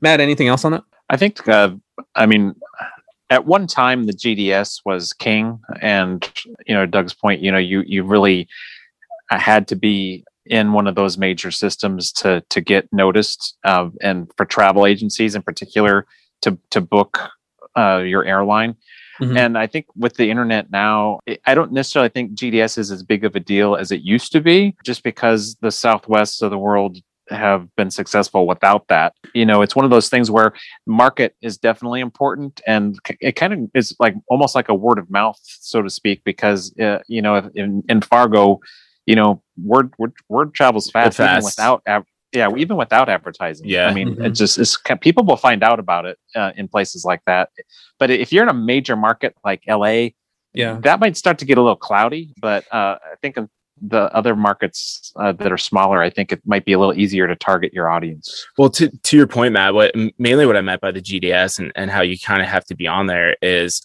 Matt, 0.00 0.20
anything 0.20 0.48
else 0.48 0.64
on 0.64 0.72
that? 0.72 0.84
I 1.10 1.16
think, 1.16 1.46
uh, 1.48 1.72
I 2.14 2.26
mean, 2.26 2.54
at 3.30 3.46
one 3.46 3.66
time 3.66 4.04
the 4.04 4.12
GDS 4.12 4.80
was 4.84 5.12
king, 5.12 5.60
and 5.80 6.28
you 6.66 6.74
know, 6.74 6.86
Doug's 6.86 7.14
point, 7.14 7.40
you 7.40 7.50
know, 7.50 7.58
you 7.58 7.82
you 7.86 8.04
really 8.04 8.48
had 9.28 9.68
to 9.68 9.76
be 9.76 10.24
in 10.46 10.72
one 10.72 10.86
of 10.86 10.94
those 10.94 11.18
major 11.18 11.50
systems 11.50 12.12
to 12.12 12.42
to 12.50 12.60
get 12.60 12.88
noticed, 12.92 13.56
uh, 13.64 13.88
and 14.02 14.30
for 14.36 14.44
travel 14.44 14.86
agencies 14.86 15.34
in 15.34 15.42
particular 15.42 16.06
to 16.42 16.58
to 16.70 16.80
book 16.80 17.30
uh, 17.76 17.98
your 17.98 18.24
airline. 18.24 18.76
Mhm. 19.20 19.36
And 19.38 19.58
I 19.58 19.66
think 19.66 19.86
with 19.96 20.16
the 20.16 20.30
internet 20.30 20.70
now, 20.70 21.20
I- 21.46 21.54
don't 21.54 21.72
necessarily 21.72 22.08
think 22.08 22.32
GDS 22.34 22.78
is 22.78 22.90
as 22.90 23.02
big 23.02 23.24
of 23.24 23.36
a 23.36 23.40
deal 23.40 23.76
as 23.76 23.90
it 23.92 24.00
used 24.02 24.32
to 24.32 24.40
be, 24.40 24.74
just 24.84 25.02
because 25.02 25.56
the 25.60 25.70
Southwest 25.70 26.42
of 26.42 26.50
the 26.50 26.58
world 26.58 26.98
have 27.28 27.68
been 27.76 27.90
successful 27.90 28.46
without 28.46 28.88
that. 28.88 29.12
You 29.34 29.46
know, 29.46 29.62
it's 29.62 29.76
one 29.76 29.84
of 29.84 29.90
those 29.92 30.08
things 30.08 30.30
where 30.30 30.52
market 30.86 31.36
is 31.42 31.58
definitely 31.58 32.00
important, 32.00 32.60
and 32.66 32.98
it 33.20 33.36
kind 33.36 33.52
of 33.52 33.60
is 33.74 33.94
like 34.00 34.14
almost 34.28 34.54
like 34.56 34.68
a 34.68 34.74
word 34.74 34.98
of 34.98 35.08
mouth, 35.10 35.38
so 35.42 35.80
to 35.82 35.90
speak, 35.90 36.22
because 36.24 36.74
uh, 36.80 36.98
you 37.06 37.22
know, 37.22 37.48
in, 37.54 37.84
in 37.88 38.00
Fargo, 38.00 38.58
you 39.06 39.14
know, 39.14 39.42
word 39.62 39.92
word, 39.98 40.12
word 40.28 40.54
travels 40.54 40.90
fast, 40.90 41.18
fast. 41.18 41.44
without. 41.44 41.82
Ad- 42.34 42.38
yeah, 42.52 42.56
even 42.56 42.76
without 42.76 43.08
advertising. 43.08 43.68
Yeah. 43.68 43.86
I 43.88 43.94
mean, 43.94 44.16
Mhm. 44.16 44.26
it 44.26 44.30
just 44.30 44.58
it's 44.58 44.76
people 45.00 45.24
will 45.24 45.36
find 45.36 45.62
out 45.62 45.78
about 45.78 46.06
it 46.06 46.18
uh, 46.34 46.52
in 46.56 46.68
places 46.68 47.04
like 47.04 47.20
that. 47.26 47.50
But 47.98 48.10
if 48.10 48.32
you're 48.32 48.42
in 48.42 48.48
a 48.48 48.54
major 48.54 48.96
market 48.96 49.34
like 49.44 49.62
LA, 49.68 50.10
Yeah. 50.54 50.78
that 50.82 51.00
might 51.00 51.16
start 51.16 51.38
to 51.38 51.44
get 51.44 51.58
a 51.58 51.60
little 51.62 51.76
cloudy. 51.76 52.32
But 52.40 52.64
uh, 52.72 52.98
I 53.02 53.16
think 53.22 53.36
in 53.36 53.48
the 53.82 54.14
other 54.14 54.36
markets 54.36 55.10
uh, 55.16 55.32
that 55.32 55.50
are 55.50 55.56
smaller, 55.58 56.02
I 56.02 56.10
think 56.10 56.32
it 56.32 56.40
might 56.44 56.64
be 56.64 56.72
a 56.74 56.78
little 56.78 56.94
easier 56.98 57.26
to 57.26 57.34
target 57.34 57.72
your 57.72 57.88
audience. 57.88 58.46
Well, 58.58 58.70
to 58.70 58.88
to 58.88 59.16
your 59.16 59.26
point, 59.26 59.52
Matt, 59.54 59.74
what 59.74 59.92
mainly 60.18 60.46
what 60.46 60.56
I 60.56 60.60
meant 60.60 60.80
by 60.80 60.92
the 60.92 61.00
GDS 61.00 61.58
and, 61.58 61.72
and 61.74 61.90
how 61.90 62.02
you 62.02 62.18
kind 62.18 62.42
of 62.42 62.48
have 62.48 62.64
to 62.66 62.74
be 62.76 62.86
on 62.86 63.06
there 63.06 63.36
is 63.42 63.80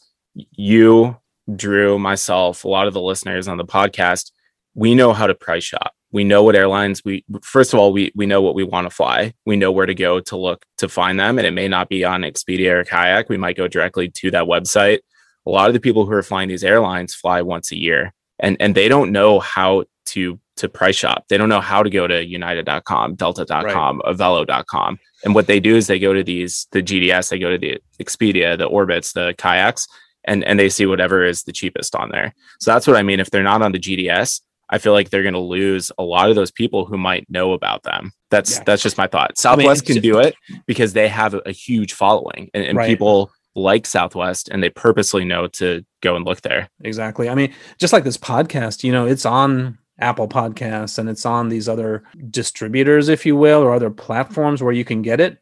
you, 0.51 1.17
Drew, 1.55 1.97
myself, 1.97 2.63
a 2.65 2.67
lot 2.67 2.88
of 2.88 2.93
the 2.93 3.01
listeners 3.01 3.47
on 3.47 3.58
the 3.58 3.65
podcast, 3.65 4.31
we 4.73 4.93
know 4.95 5.13
how 5.13 5.27
to 5.27 5.34
price 5.34 5.63
shop. 5.63 5.93
We 6.12 6.24
know 6.24 6.44
what 6.44 6.56
airlines 6.56 7.04
we 7.04 7.26
first 7.41 7.74
of 7.74 7.80
all, 7.80 7.91
we 7.91 8.12
we 8.15 8.26
know 8.26 8.41
what 8.41 8.56
we 8.56 8.63
want 8.63 8.89
to 8.89 8.96
fly. 8.96 9.34
We 9.46 9.58
know 9.58 9.72
where 9.72 9.86
to 9.86 9.96
go 9.96 10.20
to 10.22 10.38
look 10.38 10.65
to 10.78 10.88
find 10.88 11.20
them. 11.20 11.38
And 11.38 11.46
it 11.46 11.52
may 11.52 11.68
not 11.68 11.89
be 11.89 12.06
on 12.06 12.22
Expedia 12.22 12.72
or 12.72 12.84
kayak. 12.84 13.30
We 13.30 13.38
might 13.38 13.58
go 13.58 13.68
directly 13.68 14.10
to 14.10 14.32
that 14.32 14.46
website. 14.46 15.00
A 15.46 15.50
lot 15.50 15.68
of 15.68 15.74
the 15.74 15.80
people 15.80 16.06
who 16.06 16.13
are 16.13 16.24
flying 16.24 16.48
these 16.48 16.63
airlines 16.63 17.13
fly 17.13 17.41
once 17.41 17.72
a 17.72 17.78
year 17.78 18.13
and 18.39 18.58
and 18.60 18.76
they 18.76 18.88
don't 18.88 19.12
know 19.12 19.39
how 19.39 19.86
to 20.08 20.39
to 20.58 20.70
price 20.70 20.96
shop. 20.96 21.26
They 21.28 21.38
don't 21.38 21.50
know 21.50 21.60
how 21.60 21.84
to 21.84 21.89
go 21.89 22.08
to 22.08 22.24
united.com, 22.24 23.15
delta.com, 23.15 24.02
avelo.com. 24.06 25.00
And 25.26 25.36
what 25.36 25.48
they 25.48 25.60
do 25.60 25.76
is 25.76 25.88
they 25.88 26.00
go 26.00 26.13
to 26.13 26.24
these 26.24 26.68
the 26.72 26.82
GDS, 26.82 27.30
they 27.30 27.39
go 27.39 27.50
to 27.50 27.58
the 27.58 27.80
Expedia, 28.02 28.58
the 28.58 28.70
Orbitz, 28.70 29.13
the 29.13 29.36
kayaks, 29.38 29.88
and 30.24 30.44
and 30.44 30.60
they 30.60 30.70
see 30.70 30.86
whatever 30.86 31.24
is 31.24 31.44
the 31.44 31.52
cheapest 31.52 31.96
on 31.96 32.10
there. 32.10 32.34
So 32.60 32.72
that's 32.72 32.88
what 32.88 32.98
I 32.98 33.04
mean. 33.04 33.20
If 33.20 33.32
they're 33.32 33.44
not 33.44 33.62
on 33.62 33.72
the 33.72 33.80
GDS, 33.80 34.41
I 34.69 34.78
feel 34.80 34.93
like 34.93 35.10
they're 35.10 35.21
going 35.23 35.34
to 35.34 35.39
lose 35.39 35.91
a 35.97 36.04
lot 36.04 36.30
of 36.30 36.36
those 36.36 36.51
people 36.51 36.86
who 36.86 36.97
might 36.97 37.30
know 37.30 37.54
about 37.54 37.84
them. 37.84 38.12
That's 38.32 38.58
Yeah. 38.58 38.63
that's 38.65 38.82
just 38.84 38.97
my 38.97 39.08
thought. 39.08 39.38
Southwest 39.38 39.84
it's 39.84 39.93
can 39.93 40.01
do 40.01 40.19
it 40.19 40.36
because 40.65 40.93
they 40.93 41.08
have 41.08 41.34
a, 41.34 41.39
a 41.45 41.51
huge 41.51 41.93
following, 41.93 42.49
and, 42.54 42.63
and 42.63 42.78
Right. 42.78 42.88
people 42.88 43.32
like 43.56 43.86
Southwest, 43.86 44.49
and 44.49 44.62
they 44.62 44.69
purposely 44.69 45.23
know 45.23 45.47
to 45.47 45.86
go 46.01 46.15
and 46.15 46.25
look 46.25 46.41
there. 46.41 46.67
Exactly. 46.84 47.30
I 47.30 47.36
mean, 47.36 47.54
just 47.80 47.93
like 47.93 48.04
this 48.04 48.17
podcast, 48.17 48.84
you 48.84 48.91
know, 48.91 49.06
it's 49.06 49.25
on 49.25 49.78
Apple 49.99 50.28
Podcasts 50.28 50.97
and 50.99 51.08
it's 51.10 51.25
on 51.25 51.47
these 51.47 51.69
other 51.69 52.04
distributors, 52.32 53.08
if 53.08 53.25
you 53.25 53.36
will, 53.38 53.62
or 53.62 53.73
other 53.73 53.89
platforms 53.89 54.62
where 54.62 54.73
you 54.73 54.84
can 54.84 55.01
get 55.01 55.21
it, 55.21 55.38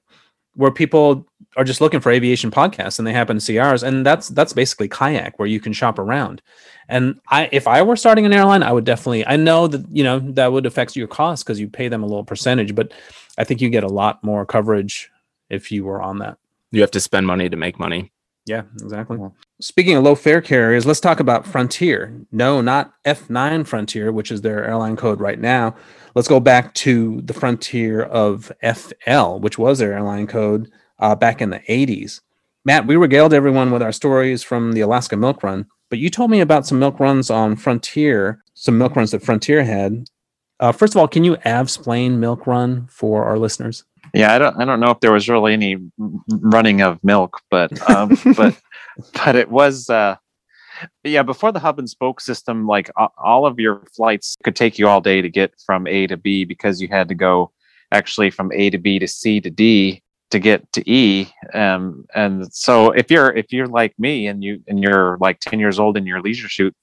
where 0.53 0.69
people 0.69 1.25
are 1.55 1.63
just 1.63 1.81
looking 1.81 1.99
for 1.99 2.11
aviation 2.11 2.51
podcasts 2.51 2.97
and 2.97 3.07
they 3.07 3.13
happen 3.13 3.37
to 3.37 3.41
see 3.41 3.57
ours. 3.57 3.83
And 3.83 4.05
that's 4.05 4.29
that's 4.29 4.53
basically 4.53 4.87
kayak 4.87 5.37
where 5.37 5.47
you 5.47 5.59
can 5.59 5.73
shop 5.73 5.99
around. 5.99 6.41
And 6.89 7.19
I 7.29 7.49
if 7.51 7.67
I 7.67 7.81
were 7.81 7.95
starting 7.95 8.25
an 8.25 8.33
airline, 8.33 8.63
I 8.63 8.71
would 8.71 8.85
definitely 8.85 9.25
I 9.25 9.35
know 9.35 9.67
that, 9.67 9.85
you 9.89 10.03
know, 10.03 10.19
that 10.19 10.51
would 10.51 10.65
affect 10.65 10.95
your 10.95 11.07
cost 11.07 11.45
because 11.45 11.59
you 11.59 11.67
pay 11.67 11.87
them 11.87 12.03
a 12.03 12.07
little 12.07 12.23
percentage, 12.23 12.75
but 12.75 12.93
I 13.37 13.43
think 13.43 13.61
you 13.61 13.69
get 13.69 13.83
a 13.83 13.87
lot 13.87 14.23
more 14.23 14.45
coverage 14.45 15.09
if 15.49 15.71
you 15.71 15.83
were 15.83 16.01
on 16.01 16.19
that. 16.19 16.37
You 16.71 16.81
have 16.81 16.91
to 16.91 16.99
spend 16.99 17.27
money 17.27 17.49
to 17.49 17.57
make 17.57 17.79
money. 17.79 18.11
Yeah, 18.45 18.63
exactly. 18.81 19.17
Speaking 19.61 19.95
of 19.95 20.03
low 20.03 20.15
fare 20.15 20.41
carriers, 20.41 20.85
let's 20.85 20.99
talk 20.99 21.21
about 21.21 21.47
Frontier. 21.47 22.13
No, 22.31 22.59
not 22.59 22.93
F9 23.05 23.65
Frontier, 23.65 24.11
which 24.11 24.31
is 24.31 24.41
their 24.41 24.65
airline 24.65 24.97
code 24.97 25.21
right 25.21 25.39
now. 25.39 25.75
Let's 26.13 26.27
go 26.27 26.41
back 26.41 26.73
to 26.75 27.21
the 27.21 27.33
Frontier 27.33 28.01
of 28.01 28.51
FL, 28.61 29.39
which 29.39 29.57
was 29.57 29.79
their 29.79 29.93
airline 29.93 30.27
code 30.27 30.69
uh, 31.03 31.13
back 31.15 31.41
in 31.41 31.49
the 31.49 31.59
80s. 31.59 32.21
Matt, 32.65 32.87
we 32.87 32.95
regaled 32.95 33.33
everyone 33.33 33.71
with 33.71 33.83
our 33.83 33.91
stories 33.91 34.41
from 34.41 34.71
the 34.71 34.79
Alaska 34.79 35.17
Milk 35.17 35.43
Run, 35.43 35.67
but 35.89 35.99
you 35.99 36.09
told 36.09 36.31
me 36.31 36.39
about 36.39 36.65
some 36.65 36.79
milk 36.79 36.99
runs 36.99 37.29
on 37.29 37.57
Frontier, 37.57 38.41
some 38.53 38.77
milk 38.77 38.95
runs 38.95 39.11
that 39.11 39.21
Frontier 39.21 39.65
had. 39.65 40.05
Uh, 40.61 40.71
first 40.71 40.95
of 40.95 40.99
all, 40.99 41.07
can 41.09 41.25
you 41.25 41.35
avsplain 41.37 42.17
milk 42.19 42.47
run 42.47 42.87
for 42.87 43.25
our 43.25 43.37
listeners? 43.37 43.83
Yeah, 44.13 44.33
I 44.33 44.37
don't 44.37 44.61
I 44.61 44.65
don't 44.65 44.79
know 44.79 44.91
if 44.91 44.99
there 45.01 45.11
was 45.11 45.27
really 45.27 45.53
any 45.53 45.77
running 46.29 46.81
of 46.81 47.03
milk, 47.03 47.41
but 47.51 47.77
um, 47.89 48.17
but 48.37 48.57
but 49.13 49.35
it 49.35 49.49
was 49.49 49.89
uh, 49.89 50.15
yeah 51.03 51.23
before 51.23 51.51
the 51.51 51.59
hub 51.59 51.79
and 51.79 51.89
spoke 51.89 52.21
system, 52.21 52.65
like 52.65 52.89
all 53.17 53.45
of 53.45 53.59
your 53.59 53.83
flights 53.95 54.37
could 54.43 54.55
take 54.55 54.77
you 54.79 54.87
all 54.87 55.01
day 55.01 55.21
to 55.21 55.29
get 55.29 55.53
from 55.65 55.85
A 55.87 56.07
to 56.07 56.15
B 56.15 56.45
because 56.45 56.81
you 56.81 56.87
had 56.87 57.09
to 57.09 57.15
go 57.15 57.51
actually 57.91 58.29
from 58.29 58.51
A 58.53 58.69
to 58.69 58.77
B 58.77 58.99
to 58.99 59.07
C 59.07 59.41
to 59.41 59.49
D 59.49 60.03
to 60.31 60.39
get 60.39 60.71
to 60.73 60.89
E. 60.89 61.29
Um, 61.53 62.05
and 62.15 62.51
so 62.53 62.91
if 62.91 63.11
you're 63.11 63.31
if 63.31 63.53
you're 63.53 63.67
like 63.67 63.97
me 63.99 64.27
and 64.27 64.43
you 64.43 64.61
and 64.67 64.81
you're 64.81 65.17
like 65.19 65.39
ten 65.39 65.59
years 65.59 65.79
old 65.79 65.97
in 65.97 66.05
your 66.05 66.21
leisure 66.21 66.49
shoot, 66.49 66.75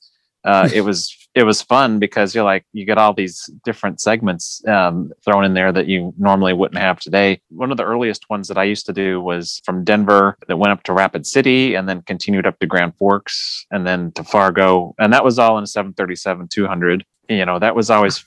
uh, 0.45 0.69
it 0.73 0.81
was 0.89 1.17
it 1.35 1.45
was 1.45 1.63
fun 1.63 1.99
because 1.99 2.35
you're 2.35 2.45
like 2.45 2.65
you 2.73 2.85
get 2.85 2.99
all 2.99 3.13
these 3.13 3.49
different 3.65 4.01
segments 4.01 4.65
um, 4.67 5.13
thrown 5.25 5.45
in 5.45 5.55
there 5.55 5.73
that 5.73 5.87
you 5.87 6.13
normally 6.19 6.53
wouldn't 6.53 6.81
have 6.81 6.99
today. 6.99 7.41
One 7.51 7.71
of 7.71 7.77
the 7.77 7.85
earliest 7.85 8.29
ones 8.31 8.49
that 8.49 8.59
I 8.59 8.65
used 8.65 8.87
to 8.87 8.93
do 8.93 9.21
was 9.21 9.63
from 9.65 9.85
Denver 9.85 10.37
that 10.49 10.57
went 10.57 10.73
up 10.73 10.83
to 10.85 10.93
Rapid 10.93 11.27
City 11.27 11.75
and 11.75 11.89
then 11.89 12.03
continued 12.03 12.47
up 12.47 12.59
to 12.59 12.67
Grand 12.67 12.97
Forks 12.97 13.67
and 13.71 13.87
then 13.87 14.13
to 14.13 14.25
Fargo, 14.25 14.95
and 14.99 15.13
that 15.13 15.25
was 15.25 15.39
all 15.39 15.59
in 15.59 15.65
a 15.65 15.69
737 15.69 16.49
200. 16.49 17.05
You 17.29 17.45
know 17.45 17.59
that 17.59 17.77
was 17.77 17.91
always 17.91 18.25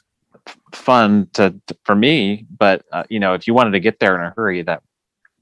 fun 0.74 1.28
to 1.34 1.56
for 1.84 1.96
me, 1.96 2.46
but 2.58 2.84
uh, 2.92 3.04
you 3.10 3.20
know 3.20 3.34
if 3.34 3.48
you 3.48 3.54
wanted 3.54 3.72
to 3.72 3.80
get 3.80 4.00
there 4.00 4.20
in 4.20 4.26
a 4.26 4.34
hurry, 4.36 4.62
that 4.64 4.82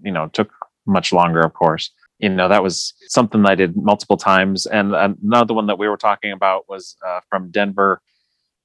you 0.04 0.12
know 0.12 0.28
took 0.28 0.52
much 0.86 1.14
longer, 1.14 1.42
of 1.42 1.54
course 1.54 1.92
you 2.22 2.30
know 2.30 2.48
that 2.48 2.64
was 2.64 2.94
something 3.08 3.42
that 3.42 3.52
I 3.52 3.56
did 3.56 3.76
multiple 3.76 4.16
times. 4.16 4.68
And 4.68 4.94
another 4.94 5.54
one 5.54 5.66
that 5.68 5.80
we 5.80 5.90
were 5.90 5.98
talking 5.98 6.32
about 6.32 6.70
was 6.70 6.96
uh, 7.06 7.20
from 7.30 7.50
Denver 7.50 8.02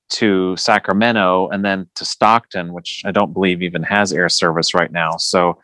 to 0.08 0.56
Sacramento 0.56 1.48
and 1.48 1.64
then 1.64 1.88
to 1.96 2.04
Stockton, 2.04 2.72
which 2.72 3.02
I 3.04 3.10
don't 3.10 3.32
believe 3.32 3.62
even 3.62 3.82
has 3.82 4.12
air 4.12 4.28
service 4.28 4.74
right 4.74 4.92
now. 4.92 5.16
So, 5.16 5.58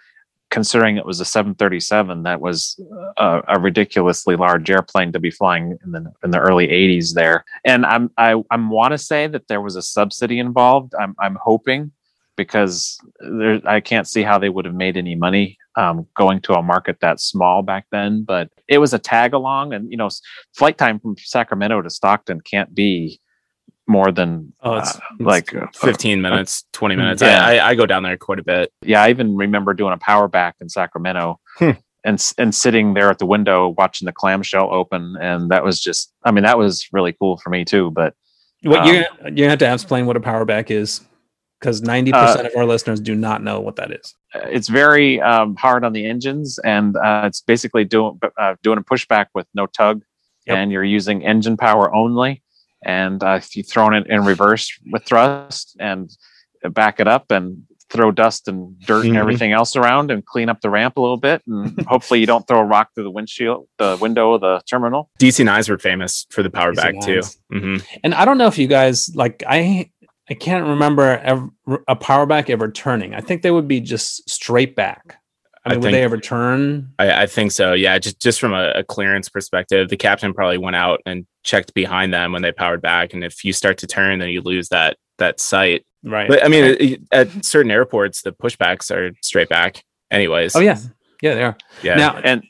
considering 0.50 0.96
it 0.96 1.06
was 1.06 1.20
a 1.20 1.24
737, 1.24 2.24
that 2.24 2.40
was 2.40 2.80
a, 3.16 3.42
a 3.48 3.60
ridiculously 3.60 4.36
large 4.36 4.70
airplane 4.70 5.12
to 5.12 5.20
be 5.20 5.30
flying 5.30 5.78
in 5.84 5.92
the 5.92 6.12
in 6.24 6.30
the 6.30 6.40
early 6.40 6.68
80s 6.68 7.12
there. 7.12 7.44
And 7.64 7.84
I'm 7.84 8.10
I 8.16 8.42
I 8.50 8.56
want 8.56 8.92
to 8.92 8.98
say 8.98 9.26
that 9.26 9.48
there 9.48 9.60
was 9.60 9.76
a 9.76 9.82
subsidy 9.82 10.38
involved. 10.38 10.94
I'm 10.98 11.14
I'm 11.20 11.36
hoping 11.42 11.92
because 12.36 12.98
there, 13.20 13.60
I 13.66 13.80
can't 13.80 14.08
see 14.08 14.22
how 14.22 14.38
they 14.38 14.48
would 14.48 14.64
have 14.64 14.74
made 14.74 14.96
any 14.96 15.14
money 15.14 15.58
um, 15.76 16.06
going 16.16 16.40
to 16.42 16.54
a 16.54 16.62
market 16.62 16.98
that 17.00 17.20
small 17.20 17.62
back 17.62 17.86
then. 17.92 18.24
But 18.24 18.50
it 18.68 18.78
was 18.78 18.92
a 18.94 18.98
tag 18.98 19.32
along, 19.34 19.72
and 19.72 19.90
you 19.90 19.96
know, 19.96 20.08
flight 20.56 20.78
time 20.78 20.98
from 21.00 21.16
Sacramento 21.18 21.82
to 21.82 21.90
Stockton 21.90 22.40
can't 22.40 22.74
be 22.74 23.20
more 23.88 24.12
than 24.12 24.52
Oh, 24.62 24.76
it's, 24.78 24.94
uh, 24.96 25.00
like 25.18 25.54
uh, 25.54 25.66
15 25.74 26.22
minutes, 26.22 26.64
20 26.72 26.94
minutes. 26.96 27.20
Yeah. 27.20 27.44
I, 27.44 27.56
I, 27.56 27.68
I 27.70 27.74
go 27.74 27.84
down 27.84 28.02
there 28.04 28.16
quite 28.16 28.38
a 28.38 28.44
bit. 28.44 28.72
yeah. 28.82 29.02
I 29.02 29.10
even 29.10 29.34
remember 29.36 29.74
doing 29.74 29.92
a 29.92 29.98
power 29.98 30.28
back 30.28 30.54
in 30.60 30.68
Sacramento. 30.68 31.40
Hmm. 31.58 31.70
And, 32.04 32.32
and 32.36 32.52
sitting 32.54 32.94
there 32.94 33.10
at 33.10 33.18
the 33.20 33.26
window 33.26 33.68
watching 33.78 34.06
the 34.06 34.12
clamshell 34.12 34.74
open 34.74 35.14
and 35.20 35.50
that 35.52 35.62
was 35.62 35.80
just 35.80 36.12
i 36.24 36.32
mean 36.32 36.42
that 36.42 36.58
was 36.58 36.88
really 36.92 37.12
cool 37.12 37.36
for 37.36 37.50
me 37.50 37.64
too 37.64 37.92
but 37.92 38.14
What 38.64 38.84
you're 38.86 39.04
Um, 39.04 39.04
gonna, 39.22 39.36
you 39.36 39.48
have 39.48 39.60
to 39.60 39.72
explain 39.72 40.06
what 40.06 40.16
a 40.16 40.20
power 40.20 40.44
back 40.44 40.72
is 40.72 41.00
because 41.62 41.80
ninety 41.82 42.10
percent 42.12 42.46
of 42.46 42.52
our 42.56 42.66
listeners 42.66 43.00
do 43.00 43.14
not 43.14 43.42
know 43.42 43.60
what 43.60 43.76
that 43.76 43.92
is. 43.92 44.14
it's 44.34 44.68
very 44.68 45.20
um, 45.20 45.54
hard 45.56 45.84
on 45.84 45.92
the 45.92 46.04
engines, 46.06 46.58
and 46.64 46.96
uh, 46.96 47.22
it's 47.26 47.40
basically 47.40 47.84
doing 47.84 48.18
uh, 48.36 48.56
doing 48.62 48.78
a 48.78 48.82
pushback 48.82 49.26
with 49.34 49.46
no 49.54 49.66
tug, 49.66 50.02
Yep. 50.46 50.56
and 50.56 50.72
you're 50.72 50.82
using 50.84 51.24
engine 51.24 51.56
power 51.56 51.94
only. 51.94 52.42
And 52.84 53.22
uh, 53.22 53.34
if 53.40 53.54
you 53.54 53.62
throw 53.62 53.94
it 53.94 54.08
in 54.08 54.24
reverse 54.24 54.68
with 54.90 55.04
thrust 55.04 55.76
and 55.78 56.10
back 56.70 56.98
it 56.98 57.06
up 57.06 57.30
and 57.30 57.62
throw 57.90 58.10
dust 58.10 58.48
and 58.48 58.76
dirt 58.80 59.04
and 59.04 59.14
Mhm. 59.14 59.18
everything 59.24 59.52
else 59.52 59.76
around 59.76 60.10
and 60.10 60.24
clean 60.26 60.48
up 60.48 60.60
the 60.62 60.70
ramp 60.70 60.96
a 60.96 61.00
little 61.00 61.16
bit, 61.18 61.42
and 61.46 61.78
hopefully 61.86 62.18
you 62.18 62.26
don't 62.26 62.44
throw 62.48 62.58
a 62.58 62.64
rock 62.64 62.88
through 62.94 63.04
the 63.04 63.10
windshield, 63.10 63.68
the 63.78 63.96
window 64.00 64.32
of 64.32 64.40
the 64.40 64.60
terminal. 64.68 65.10
DC 65.20 65.44
nines 65.44 65.68
were 65.68 65.78
famous 65.78 66.26
for 66.30 66.42
the 66.42 66.50
power 66.50 66.72
back 66.72 66.94
too. 67.02 67.20
DC-9s. 67.20 67.36
hmm 67.52 67.76
And 68.02 68.12
I 68.14 68.24
don't 68.24 68.38
know 68.38 68.48
if 68.48 68.58
you 68.58 68.66
guys 68.66 69.14
like 69.14 69.44
I 69.46 69.91
I 70.32 70.34
can't 70.34 70.66
remember 70.66 71.18
ever, 71.18 71.50
a 71.86 71.94
power 71.94 72.24
back 72.24 72.48
ever 72.48 72.70
turning. 72.70 73.14
I 73.14 73.20
think 73.20 73.42
they 73.42 73.50
would 73.50 73.68
be 73.68 73.80
just 73.80 74.28
straight 74.30 74.74
back. 74.74 75.18
I 75.64 75.68
I 75.68 75.72
mean, 75.72 75.78
would 75.80 75.84
think- 75.88 75.94
they 75.94 76.02
ever 76.02 76.16
turn? 76.18 76.92
I, 76.98 77.22
I 77.22 77.26
think 77.26 77.52
so. 77.52 77.74
Yeah, 77.74 77.98
just 77.98 78.18
just 78.18 78.40
from 78.40 78.54
a, 78.54 78.70
a 78.76 78.82
clearance 78.82 79.28
perspective, 79.28 79.90
the 79.90 79.96
captain 79.98 80.32
probably 80.32 80.56
went 80.58 80.74
out 80.76 81.00
and 81.04 81.26
checked 81.44 81.74
behind 81.74 82.14
them 82.14 82.32
when 82.32 82.40
they 82.42 82.50
powered 82.50 82.80
back, 82.80 83.12
and 83.12 83.22
if 83.22 83.44
you 83.44 83.52
start 83.52 83.76
to 83.78 83.86
turn, 83.86 84.18
then 84.18 84.30
you 84.30 84.40
lose 84.40 84.70
that 84.70 84.96
that 85.18 85.38
sight. 85.38 85.84
Right. 86.02 86.28
But 86.28 86.42
I 86.44 86.48
mean, 86.48 86.64
it- 86.64 86.80
it- 86.80 87.00
at 87.12 87.44
certain 87.44 87.70
airports, 87.70 88.22
the 88.22 88.32
pushbacks 88.32 88.90
are 88.90 89.12
straight 89.22 89.50
back, 89.50 89.84
anyways. 90.10 90.56
oh 90.56 90.60
yeah, 90.60 90.78
yeah, 91.20 91.34
they 91.34 91.42
are. 91.44 91.56
yeah. 91.82 91.94
Now, 91.96 92.16
And 92.24 92.42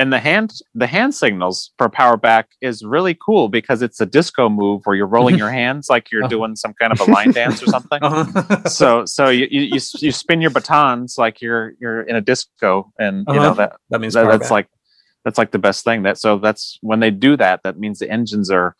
and 0.00 0.12
the 0.12 0.18
hand 0.18 0.48
the 0.82 0.86
hand 0.86 1.14
signals 1.14 1.56
for 1.78 1.88
power 1.88 2.16
back 2.16 2.46
is 2.60 2.76
really 2.96 3.14
cool 3.26 3.48
because 3.48 3.82
it's 3.82 4.00
a 4.00 4.06
disco 4.06 4.48
move 4.48 4.78
where 4.84 4.96
you're 4.96 5.06
rolling 5.16 5.36
your 5.36 5.50
hands 5.62 5.88
like 5.90 6.10
you're 6.10 6.22
Uh-huh. 6.22 6.36
doing 6.36 6.56
some 6.56 6.72
kind 6.80 6.90
of 6.92 6.98
a 7.00 7.04
line 7.16 7.32
dance 7.32 7.62
or 7.62 7.66
something. 7.76 8.00
Uh-huh. 8.08 8.68
So 8.80 9.04
so 9.04 9.28
you, 9.28 9.46
you 9.50 9.78
you 10.06 10.12
spin 10.22 10.40
your 10.40 10.50
batons 10.58 11.16
like 11.18 11.40
you're 11.44 11.66
you're 11.80 12.02
in 12.10 12.16
a 12.16 12.20
disco, 12.30 12.92
and 12.98 13.26
you 13.28 13.34
know 13.34 13.52
Uh-huh. 13.52 13.54
that, 13.60 13.70
that 13.90 14.00
means 14.00 14.14
that 14.14 14.26
that's 14.32 14.44
back. 14.44 14.50
like 14.58 14.68
that's 15.24 15.38
like 15.38 15.50
the 15.52 15.58
best 15.68 15.84
thing. 15.84 16.02
That 16.06 16.16
so 16.18 16.38
that's 16.38 16.78
when 16.80 17.00
they 17.00 17.10
do 17.10 17.36
that. 17.36 17.62
That 17.64 17.78
means 17.78 17.98
the 17.98 18.10
engines 18.10 18.50
are 18.50 18.74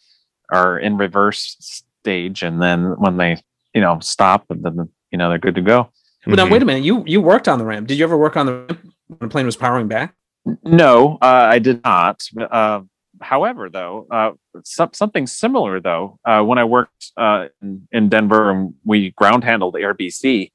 are 0.59 0.79
in 0.87 0.97
reverse 0.97 1.57
stage, 1.61 2.43
and 2.43 2.57
then 2.65 2.79
when 3.05 3.19
they 3.19 3.33
you 3.75 3.83
know 3.85 3.99
stop, 4.01 4.47
and 4.51 4.63
then 4.65 4.89
you 5.13 5.19
know 5.19 5.29
they're 5.29 5.39
good 5.47 5.55
to 5.57 5.63
go. 5.75 5.91
But 6.27 6.37
now 6.37 6.47
Mhm. 6.47 6.53
wait 6.53 6.63
a 6.63 6.65
minute. 6.65 6.85
You 6.85 7.05
you 7.07 7.21
worked 7.21 7.47
on 7.49 7.59
the 7.59 7.65
ramp. 7.67 7.87
Did 7.89 7.99
you 7.99 8.05
ever 8.05 8.17
work 8.17 8.37
on 8.37 8.47
the 8.47 8.53
ramp 8.55 8.79
when 9.09 9.19
the 9.21 9.29
plane 9.29 9.47
was 9.47 9.57
powering 9.57 9.89
back? 9.89 10.15
No, 10.65 11.19
uh, 11.21 11.49
I 11.51 11.59
did 11.59 11.83
not. 11.85 12.23
Uh, 12.39 12.81
however, 13.21 13.69
though, 13.69 14.07
uh, 14.11 14.33
some, 14.65 14.91
something 14.93 15.27
similar 15.27 15.81
though, 15.81 16.19
uh, 16.25 16.43
when 16.43 16.59
I 16.59 16.65
worked 16.65 17.13
uh, 17.17 17.47
in, 17.63 17.87
in 17.93 18.09
Denver 18.09 18.51
and 18.51 18.75
we 18.85 19.11
ground 19.13 19.45
handled 19.45 19.75
Airbc, 19.75 20.23
we 20.23 20.51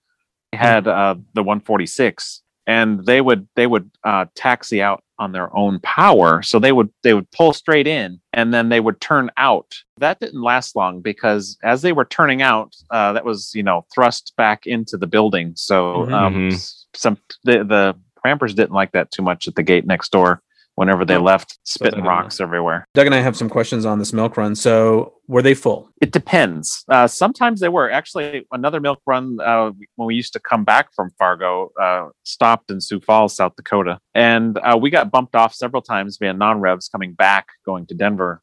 had 0.53 0.87
uh, 0.87 1.15
the 1.33 1.43
146, 1.43 2.41
and 2.67 3.05
they 3.05 3.21
would 3.21 3.47
they 3.55 3.67
would 3.67 3.91
uh, 4.03 4.25
taxi 4.35 4.81
out 4.81 5.03
on 5.19 5.31
their 5.31 5.55
own 5.55 5.79
power. 5.81 6.41
So 6.41 6.59
they 6.59 6.71
would 6.71 6.89
they 7.03 7.13
would 7.13 7.29
pull 7.31 7.53
straight 7.53 7.87
in, 7.87 8.19
and 8.33 8.53
then 8.53 8.69
they 8.69 8.79
would 8.79 8.99
turn 9.01 9.29
out. 9.37 9.75
That 9.97 10.19
didn't 10.19 10.41
last 10.41 10.75
long 10.75 11.01
because 11.01 11.57
as 11.63 11.81
they 11.83 11.91
were 11.93 12.05
turning 12.05 12.41
out, 12.41 12.73
uh, 12.89 13.13
that 13.13 13.23
was 13.25 13.51
you 13.53 13.63
know 13.63 13.85
thrust 13.93 14.33
back 14.37 14.65
into 14.65 14.97
the 14.97 15.07
building. 15.07 15.53
So 15.55 16.05
Mhm. 16.07 16.13
um, 16.13 16.33
Mhm. 16.35 16.85
some 16.95 17.17
the 17.43 17.63
the 17.63 17.95
rampers 18.25 18.53
didn't 18.53 18.73
like 18.73 18.91
that 18.93 19.11
too 19.11 19.21
much 19.21 19.47
at 19.47 19.55
the 19.55 19.63
gate 19.63 19.85
next 19.85 20.11
door. 20.11 20.41
Whenever 20.75 21.05
they 21.05 21.15
left, 21.15 21.57
spitting 21.63 22.03
rocks 22.03 22.41
everywhere. 22.41 22.85
Doug 22.93 23.05
and 23.05 23.15
I 23.15 23.21
have 23.21 23.37
some 23.37 23.47
questions 23.47 23.85
on 23.85 23.97
this 23.97 24.11
milk 24.11 24.35
run. 24.35 24.55
So 24.55 25.13
were 25.25 25.41
they 25.41 25.53
full? 25.53 25.89
It 26.01 26.11
depends. 26.11 26.83
Uh, 26.89 27.07
sometimes 27.07 27.61
they 27.61 27.69
were 27.69 27.89
actually 27.89 28.45
another 28.51 28.81
milk 28.81 28.99
run 29.05 29.37
uh, 29.39 29.71
when 29.95 30.07
we 30.07 30.15
used 30.15 30.33
to 30.33 30.39
come 30.41 30.65
back 30.65 30.93
from 30.93 31.11
Fargo, 31.17 31.71
uh, 31.81 32.09
stopped 32.23 32.71
in 32.71 32.81
Sioux 32.81 32.99
Falls, 32.99 33.33
South 33.33 33.55
Dakota, 33.55 33.99
and 34.13 34.57
uh, 34.57 34.77
we 34.77 34.89
got 34.89 35.11
bumped 35.11 35.33
off 35.33 35.53
several 35.53 35.81
times 35.81 36.17
via 36.17 36.33
non-revs 36.33 36.89
coming 36.89 37.13
back 37.13 37.47
going 37.65 37.85
to 37.85 37.95
Denver. 37.95 38.41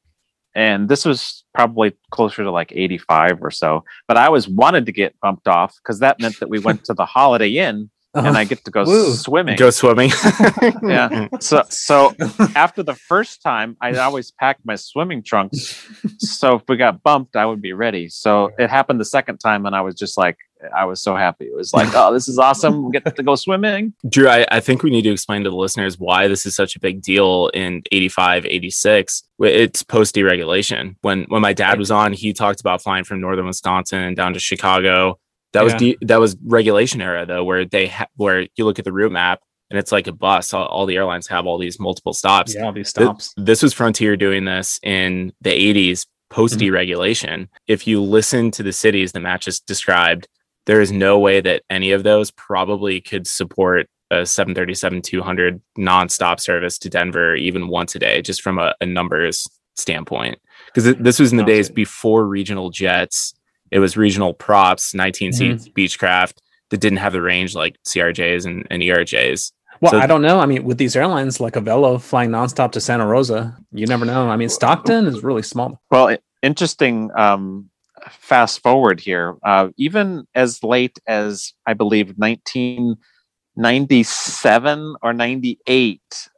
And 0.54 0.88
this 0.88 1.04
was 1.04 1.44
probably 1.54 1.92
closer 2.10 2.44
to 2.44 2.50
like 2.50 2.72
85 2.74 3.42
or 3.42 3.50
so. 3.50 3.84
But 4.08 4.16
I 4.16 4.26
always 4.26 4.48
wanted 4.48 4.86
to 4.86 4.92
get 4.92 5.18
bumped 5.20 5.48
off 5.48 5.76
because 5.76 5.98
that 6.00 6.20
meant 6.20 6.40
that 6.40 6.48
we 6.48 6.58
went 6.58 6.84
to 6.84 6.94
the 6.94 7.06
Holiday 7.06 7.58
Inn 7.58 7.90
Uh-huh. 8.14 8.28
and 8.28 8.36
I 8.36 8.44
get 8.44 8.62
to 8.66 8.70
go 8.70 8.84
Woo. 8.84 9.14
swimming. 9.14 9.56
Go 9.56 9.70
swimming. 9.70 10.10
yeah. 10.82 11.28
So 11.40 11.62
so 11.70 12.14
after 12.54 12.82
the 12.82 12.94
first 12.94 13.42
time, 13.42 13.76
I 13.80 13.94
always 13.96 14.30
packed 14.30 14.66
my 14.66 14.76
swimming 14.76 15.22
trunks. 15.22 15.88
So 16.18 16.56
if 16.56 16.62
we 16.68 16.76
got 16.76 17.02
bumped, 17.02 17.36
I 17.36 17.46
would 17.46 17.62
be 17.62 17.72
ready. 17.72 18.08
So 18.08 18.50
it 18.58 18.68
happened 18.68 19.00
the 19.00 19.06
second 19.06 19.38
time, 19.38 19.64
and 19.64 19.74
I 19.74 19.80
was 19.80 19.94
just 19.94 20.18
like, 20.18 20.36
I 20.76 20.84
was 20.84 21.02
so 21.02 21.16
happy. 21.16 21.46
It 21.46 21.56
was 21.56 21.72
like, 21.72 21.88
oh, 21.94 22.12
this 22.12 22.28
is 22.28 22.38
awesome. 22.38 22.84
We 22.84 22.92
get 22.92 23.16
to 23.16 23.22
go 23.22 23.34
swimming. 23.34 23.94
Drew, 24.08 24.28
I, 24.28 24.46
I 24.50 24.60
think 24.60 24.82
we 24.82 24.90
need 24.90 25.02
to 25.02 25.12
explain 25.12 25.42
to 25.44 25.50
the 25.50 25.56
listeners 25.56 25.98
why 25.98 26.28
this 26.28 26.46
is 26.46 26.54
such 26.54 26.76
a 26.76 26.80
big 26.80 27.02
deal 27.02 27.48
in 27.54 27.82
85, 27.90 28.46
86. 28.46 29.22
It's 29.40 29.82
post 29.82 30.14
deregulation. 30.14 30.96
When 31.00 31.24
when 31.24 31.42
my 31.42 31.52
dad 31.52 31.78
was 31.78 31.90
on, 31.90 32.12
he 32.12 32.32
talked 32.32 32.60
about 32.60 32.82
flying 32.82 33.04
from 33.04 33.20
northern 33.20 33.46
Wisconsin 33.46 34.14
down 34.14 34.34
to 34.34 34.38
Chicago. 34.38 35.18
That 35.52 35.64
was 35.64 35.74
Yeah. 35.80 35.94
that 36.02 36.20
was 36.20 36.36
regulation 36.44 37.00
era 37.00 37.26
though, 37.26 37.44
where 37.44 37.64
they 37.64 37.88
ha- 37.88 38.06
where 38.16 38.46
you 38.56 38.64
look 38.64 38.78
at 38.78 38.84
the 38.84 38.92
route 38.92 39.12
map 39.12 39.40
and 39.70 39.78
it's 39.78 39.92
like 39.92 40.06
a 40.06 40.12
bus. 40.12 40.52
All, 40.54 40.66
all 40.66 40.86
the 40.86 40.96
airlines 40.96 41.26
have 41.28 41.46
all 41.46 41.58
these 41.58 41.78
multiple 41.80 42.12
stops. 42.12 42.54
yeah, 42.54 42.64
all 42.64 42.72
these 42.72 42.92
Th- 42.92 43.06
stops. 43.06 43.34
this 43.36 43.62
was 43.62 43.72
Frontier 43.72 44.16
doing 44.16 44.44
this 44.44 44.78
in 44.82 45.32
the 45.40 45.50
80s 45.50 46.06
post 46.30 46.58
mm-hmm. 46.58 46.74
deregulation. 46.74 47.48
If 47.66 47.86
you 47.86 48.02
listen 48.02 48.50
to 48.52 48.62
the 48.62 48.72
cities 48.72 49.12
that 49.12 49.20
Matt 49.20 49.42
just 49.42 49.66
described, 49.66 50.28
there 50.66 50.80
is 50.80 50.92
no 50.92 51.18
way 51.18 51.40
that 51.40 51.62
any 51.70 51.92
of 51.92 52.02
those 52.02 52.30
probably 52.30 53.00
could 53.00 53.26
support 53.26 53.86
a 54.10 54.26
737 54.26 55.02
200 55.02 55.60
nonstop 55.78 56.38
service 56.38 56.78
to 56.78 56.90
Denver 56.90 57.34
even 57.34 57.68
once 57.68 57.94
a 57.94 57.98
day, 57.98 58.22
just 58.22 58.42
from 58.42 58.58
a, 58.58 58.74
a 58.80 58.86
numbers 58.86 59.46
standpoint. 59.76 60.38
Because 60.66 60.94
this 60.96 61.18
was 61.18 61.32
in 61.32 61.38
the 61.38 61.44
days 61.44 61.70
before 61.70 62.26
regional 62.26 62.70
jets. 62.70 63.34
It 63.72 63.78
was 63.80 63.96
regional 63.96 64.34
props, 64.34 64.92
19 64.94 65.32
seats 65.32 65.68
Beechcraft 65.70 66.34
that 66.70 66.78
didn't 66.80 66.98
have 66.98 67.12
the 67.14 67.22
range 67.22 67.54
like 67.54 67.76
CRJs 67.86 68.44
and, 68.46 68.66
and 68.70 68.82
ERJs. 68.82 69.50
Well, 69.80 69.92
So- 69.92 69.98
I 69.98 70.06
don't 70.06 70.20
know. 70.22 70.38
I 70.40 70.46
mean, 70.46 70.62
with 70.64 70.76
these 70.78 70.94
airlines 70.94 71.40
like 71.40 71.54
Avelo 71.54 72.00
flying 72.00 72.30
nonstop 72.30 72.70
to 72.72 72.80
Santa 72.80 73.06
Rosa, 73.06 73.56
you 73.72 73.86
never 73.86 74.04
know. 74.04 74.28
I 74.28 74.36
mean, 74.36 74.48
Stockton 74.50 75.06
is 75.06 75.24
really 75.24 75.42
small. 75.42 75.80
Well, 75.90 76.16
interesting. 76.42 77.10
Um, 77.16 77.70
fast 78.10 78.62
forward 78.62 79.00
here. 79.00 79.36
Uh, 79.42 79.68
even 79.76 80.26
as 80.34 80.62
late 80.62 80.98
as 81.06 81.52
I 81.66 81.74
believe 81.74 82.14
1997 82.16 84.94
or 85.02 85.12
98, 85.12 86.28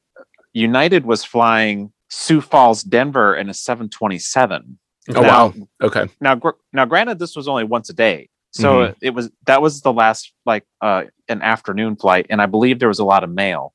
United 0.52 1.04
was 1.04 1.24
flying 1.24 1.92
Sioux 2.08 2.40
Falls, 2.40 2.82
Denver, 2.82 3.34
in 3.34 3.48
a 3.48 3.54
727. 3.54 4.78
Oh, 5.10 5.20
Now- 5.20 5.46
wow. 5.48 5.54
Okay. 5.82 6.08
now 6.20 6.34
gr- 6.34 6.58
now 6.72 6.84
granted 6.86 7.18
this 7.18 7.36
was 7.36 7.46
only 7.48 7.64
once 7.64 7.90
a 7.90 7.92
day 7.94 8.28
so 8.52 8.68
Mhm. 8.88 8.94
it 9.02 9.10
was 9.10 9.30
that 9.46 9.60
was 9.60 9.80
the 9.82 9.92
last 9.92 10.32
like 10.46 10.64
uh 10.80 11.02
an 11.28 11.42
afternoon 11.42 11.96
flight 11.96 12.26
and 12.30 12.40
i 12.40 12.46
believe 12.46 12.78
there 12.78 12.88
was 12.88 13.00
a 13.00 13.04
lot 13.04 13.22
of 13.24 13.30
mail 13.30 13.74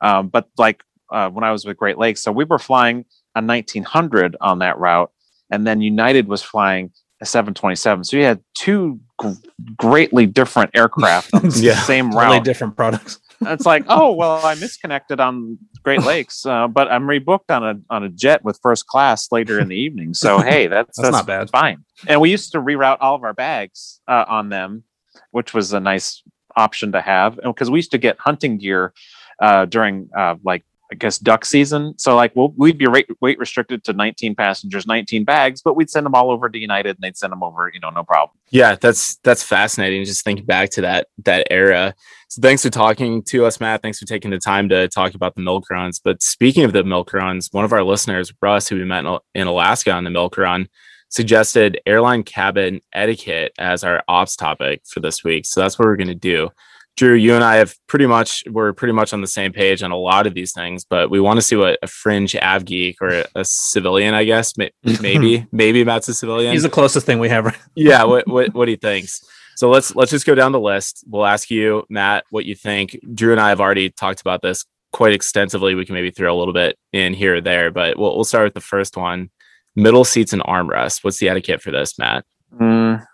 um 0.00 0.28
but 0.28 0.48
like 0.58 0.82
uh 1.12 1.28
when 1.30 1.44
i 1.44 1.52
was 1.52 1.64
with 1.64 1.76
great 1.76 1.98
lakes 1.98 2.22
so 2.22 2.32
we 2.32 2.44
were 2.44 2.58
flying 2.58 3.04
a 3.36 3.40
1900 3.42 4.36
on 4.40 4.58
that 4.60 4.78
route 4.78 5.10
and 5.50 5.66
then 5.66 5.80
united 5.80 6.26
was 6.26 6.42
flying 6.42 6.90
a 7.20 7.26
727 7.26 8.02
so 8.04 8.16
you 8.16 8.24
had 8.24 8.40
two 8.54 8.98
gr- 9.18 9.28
greatly 9.76 10.26
different 10.26 10.70
aircraft 10.74 11.32
on 11.34 11.42
the 11.50 11.60
Yeah. 11.60 11.76
same 11.82 12.10
route 12.10 12.42
different 12.44 12.76
products. 12.76 13.20
it's 13.42 13.66
like, 13.66 13.84
oh 13.88 14.12
well, 14.12 14.44
I 14.44 14.54
misconnected 14.64 15.20
on 15.20 15.58
Great 15.84 16.02
Lakes, 16.04 16.46
uh, 16.46 16.66
but 16.66 16.90
I'm 16.90 17.04
rebooked 17.04 17.50
on 17.50 17.62
a 17.64 17.80
on 17.90 18.04
a 18.04 18.08
jet 18.08 18.42
with 18.44 18.58
first 18.62 18.86
class 18.86 19.30
later 19.30 19.60
in 19.60 19.68
the 19.68 19.76
evening. 19.76 20.14
So 20.14 20.38
hey, 20.40 20.66
that's 20.66 20.98
That's 20.98 21.12
not 21.12 21.26
bad. 21.26 21.50
fine. 21.50 21.84
And 22.06 22.20
we 22.20 22.30
used 22.30 22.52
to 22.52 22.58
reroute 22.58 22.98
all 23.00 23.14
of 23.14 23.22
our 23.22 23.34
bags 23.34 24.00
uh, 24.08 24.24
on 24.26 24.48
them, 24.48 24.84
which 25.30 25.52
was 25.54 25.72
a 25.72 25.80
nice 25.80 26.22
option 26.56 26.92
to 26.92 27.00
have, 27.00 27.38
because 27.42 27.70
we 27.70 27.78
used 27.78 27.90
to 27.92 27.98
get 27.98 28.16
hunting 28.18 28.58
gear 28.58 28.92
uh, 29.40 29.66
during 29.66 30.08
uh, 30.16 30.36
like 30.44 30.64
I 30.94 30.96
guess 30.96 31.18
duck 31.18 31.44
season. 31.44 31.94
So 31.98 32.14
like 32.14 32.36
we'll, 32.36 32.54
we'd 32.56 32.78
be 32.78 32.86
rate, 32.86 33.08
weight 33.20 33.36
restricted 33.38 33.82
to 33.84 33.92
19 33.92 34.36
passengers, 34.36 34.86
19 34.86 35.24
bags, 35.24 35.60
but 35.60 35.74
we'd 35.74 35.90
send 35.90 36.06
them 36.06 36.14
all 36.14 36.30
over 36.30 36.48
to 36.48 36.56
United, 36.56 36.90
and 36.90 36.98
they'd 37.00 37.16
send 37.16 37.32
them 37.32 37.42
over, 37.42 37.68
you 37.74 37.80
know, 37.80 37.90
no 37.90 38.04
problem. 38.04 38.38
Yeah, 38.50 38.76
that's 38.76 39.16
that's 39.16 39.42
fascinating. 39.42 40.04
Just 40.04 40.24
thinking 40.24 40.44
back 40.44 40.70
to 40.70 40.82
that 40.82 41.08
that 41.24 41.48
era. 41.50 41.94
So 42.28 42.40
thanks 42.40 42.62
for 42.62 42.70
talking 42.70 43.22
to 43.24 43.44
us, 43.44 43.58
Matt. 43.58 43.82
Thanks 43.82 43.98
for 43.98 44.06
taking 44.06 44.30
the 44.30 44.38
time 44.38 44.68
to 44.68 44.86
talk 44.88 45.14
about 45.14 45.34
the 45.34 45.42
milk 45.42 45.68
runs. 45.68 45.98
But 45.98 46.22
speaking 46.22 46.62
of 46.62 46.72
the 46.72 46.84
milk 46.84 47.12
runs, 47.12 47.48
one 47.50 47.64
of 47.64 47.72
our 47.72 47.82
listeners, 47.82 48.32
Russ, 48.40 48.68
who 48.68 48.76
we 48.76 48.84
met 48.84 49.04
in, 49.04 49.18
in 49.34 49.46
Alaska 49.48 49.90
on 49.90 50.04
the 50.04 50.10
milk 50.10 50.38
run, 50.38 50.68
suggested 51.08 51.80
airline 51.86 52.22
cabin 52.22 52.80
etiquette 52.92 53.52
as 53.58 53.82
our 53.82 54.02
ops 54.06 54.36
topic 54.36 54.82
for 54.86 55.00
this 55.00 55.24
week. 55.24 55.44
So 55.46 55.60
that's 55.60 55.76
what 55.76 55.86
we're 55.86 55.96
going 55.96 56.08
to 56.08 56.14
do. 56.14 56.50
Drew, 56.96 57.14
you 57.14 57.34
and 57.34 57.42
I 57.42 57.56
have 57.56 57.74
pretty 57.88 58.06
much 58.06 58.44
we're 58.48 58.72
pretty 58.72 58.92
much 58.92 59.12
on 59.12 59.20
the 59.20 59.26
same 59.26 59.52
page 59.52 59.82
on 59.82 59.90
a 59.90 59.96
lot 59.96 60.26
of 60.28 60.34
these 60.34 60.52
things, 60.52 60.84
but 60.84 61.10
we 61.10 61.20
want 61.20 61.38
to 61.38 61.42
see 61.42 61.56
what 61.56 61.76
a 61.82 61.88
fringe 61.88 62.36
av 62.36 62.64
geek 62.64 62.98
or 63.00 63.08
a, 63.08 63.24
a 63.34 63.44
civilian, 63.44 64.14
I 64.14 64.22
guess, 64.24 64.54
maybe 65.00 65.46
maybe 65.50 65.82
Matt's 65.84 66.08
a 66.08 66.14
civilian. 66.14 66.52
He's 66.52 66.62
the 66.62 66.68
closest 66.70 67.04
thing 67.04 67.18
we 67.18 67.28
have. 67.30 67.46
Right? 67.46 67.58
yeah 67.74 68.04
what, 68.04 68.28
what 68.28 68.54
what 68.54 68.68
he 68.68 68.76
thinks. 68.76 69.20
So 69.56 69.70
let's 69.70 69.94
let's 69.96 70.12
just 70.12 70.24
go 70.26 70.34
down 70.36 70.52
the 70.52 70.60
list. 70.60 71.04
We'll 71.08 71.26
ask 71.26 71.50
you 71.50 71.84
matt 71.88 72.24
what 72.30 72.44
you 72.44 72.54
think. 72.54 72.96
Drew 73.12 73.32
and 73.32 73.40
i 73.40 73.48
have 73.48 73.60
already 73.60 73.90
talked 73.90 74.20
about 74.20 74.42
this 74.42 74.64
quite 74.92 75.12
extensively. 75.12 75.74
We 75.74 75.84
can 75.84 75.94
maybe 75.94 76.10
throw 76.12 76.32
a 76.32 76.38
little 76.38 76.54
bit 76.54 76.78
in 76.92 77.12
here 77.14 77.36
or 77.36 77.40
there 77.40 77.72
but 77.72 77.98
we'll, 77.98 78.14
we'll 78.14 78.24
start 78.24 78.44
with 78.44 78.54
the 78.54 78.60
first 78.60 78.96
one. 78.96 79.30
Middle 79.74 80.04
seats 80.04 80.32
and 80.32 80.42
armrest 80.42 81.02
what's 81.02 81.18
the 81.18 81.28
etiquette 81.28 81.60
for 81.60 81.72
this 81.72 81.98
matt? 81.98 82.24
Mm, 82.60 83.04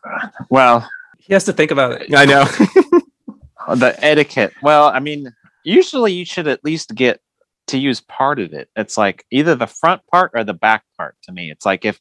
well, 0.51 0.87
He 1.19 1.33
has 1.33 1.45
to 1.45 1.55
think 1.55 1.71
about 1.71 2.03
it. 2.03 2.15
i 2.15 2.27
know 2.27 2.45
the 3.75 4.03
etiquette. 4.05 4.53
Well, 4.63 4.89
I 4.89 5.01
mean, 5.01 5.33
usually 5.65 6.13
you 6.13 6.25
should 6.25 6.47
at 6.49 6.65
least 6.65 6.95
get 6.95 7.21
to 7.69 7.79
use 7.79 8.01
part 8.01 8.39
of 8.41 8.53
it. 8.53 8.69
It's 8.77 8.97
like 8.99 9.25
either 9.31 9.55
the 9.55 9.67
front 9.67 10.03
part 10.11 10.33
or 10.35 10.45
the 10.45 10.55
back 10.55 10.83
part 10.97 11.17
to 11.25 11.33
me. 11.33 11.51
It's 11.51 11.65
like 11.67 11.85
if 11.85 12.01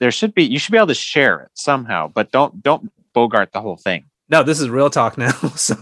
there 0.00 0.10
should 0.10 0.34
be 0.34 0.44
you 0.44 0.58
should 0.58 0.72
be 0.72 0.78
able 0.78 0.88
to 0.88 0.94
share 0.94 1.40
it 1.40 1.50
somehow, 1.54 2.08
but 2.08 2.30
don't 2.32 2.62
don't 2.62 2.90
bogart 3.14 3.52
the 3.52 3.60
whole 3.60 3.76
thing. 3.76 4.04
No, 4.28 4.42
this 4.42 4.60
is 4.60 4.68
real 4.68 4.90
talk 4.90 5.16
now. 5.16 5.32
So 5.56 5.74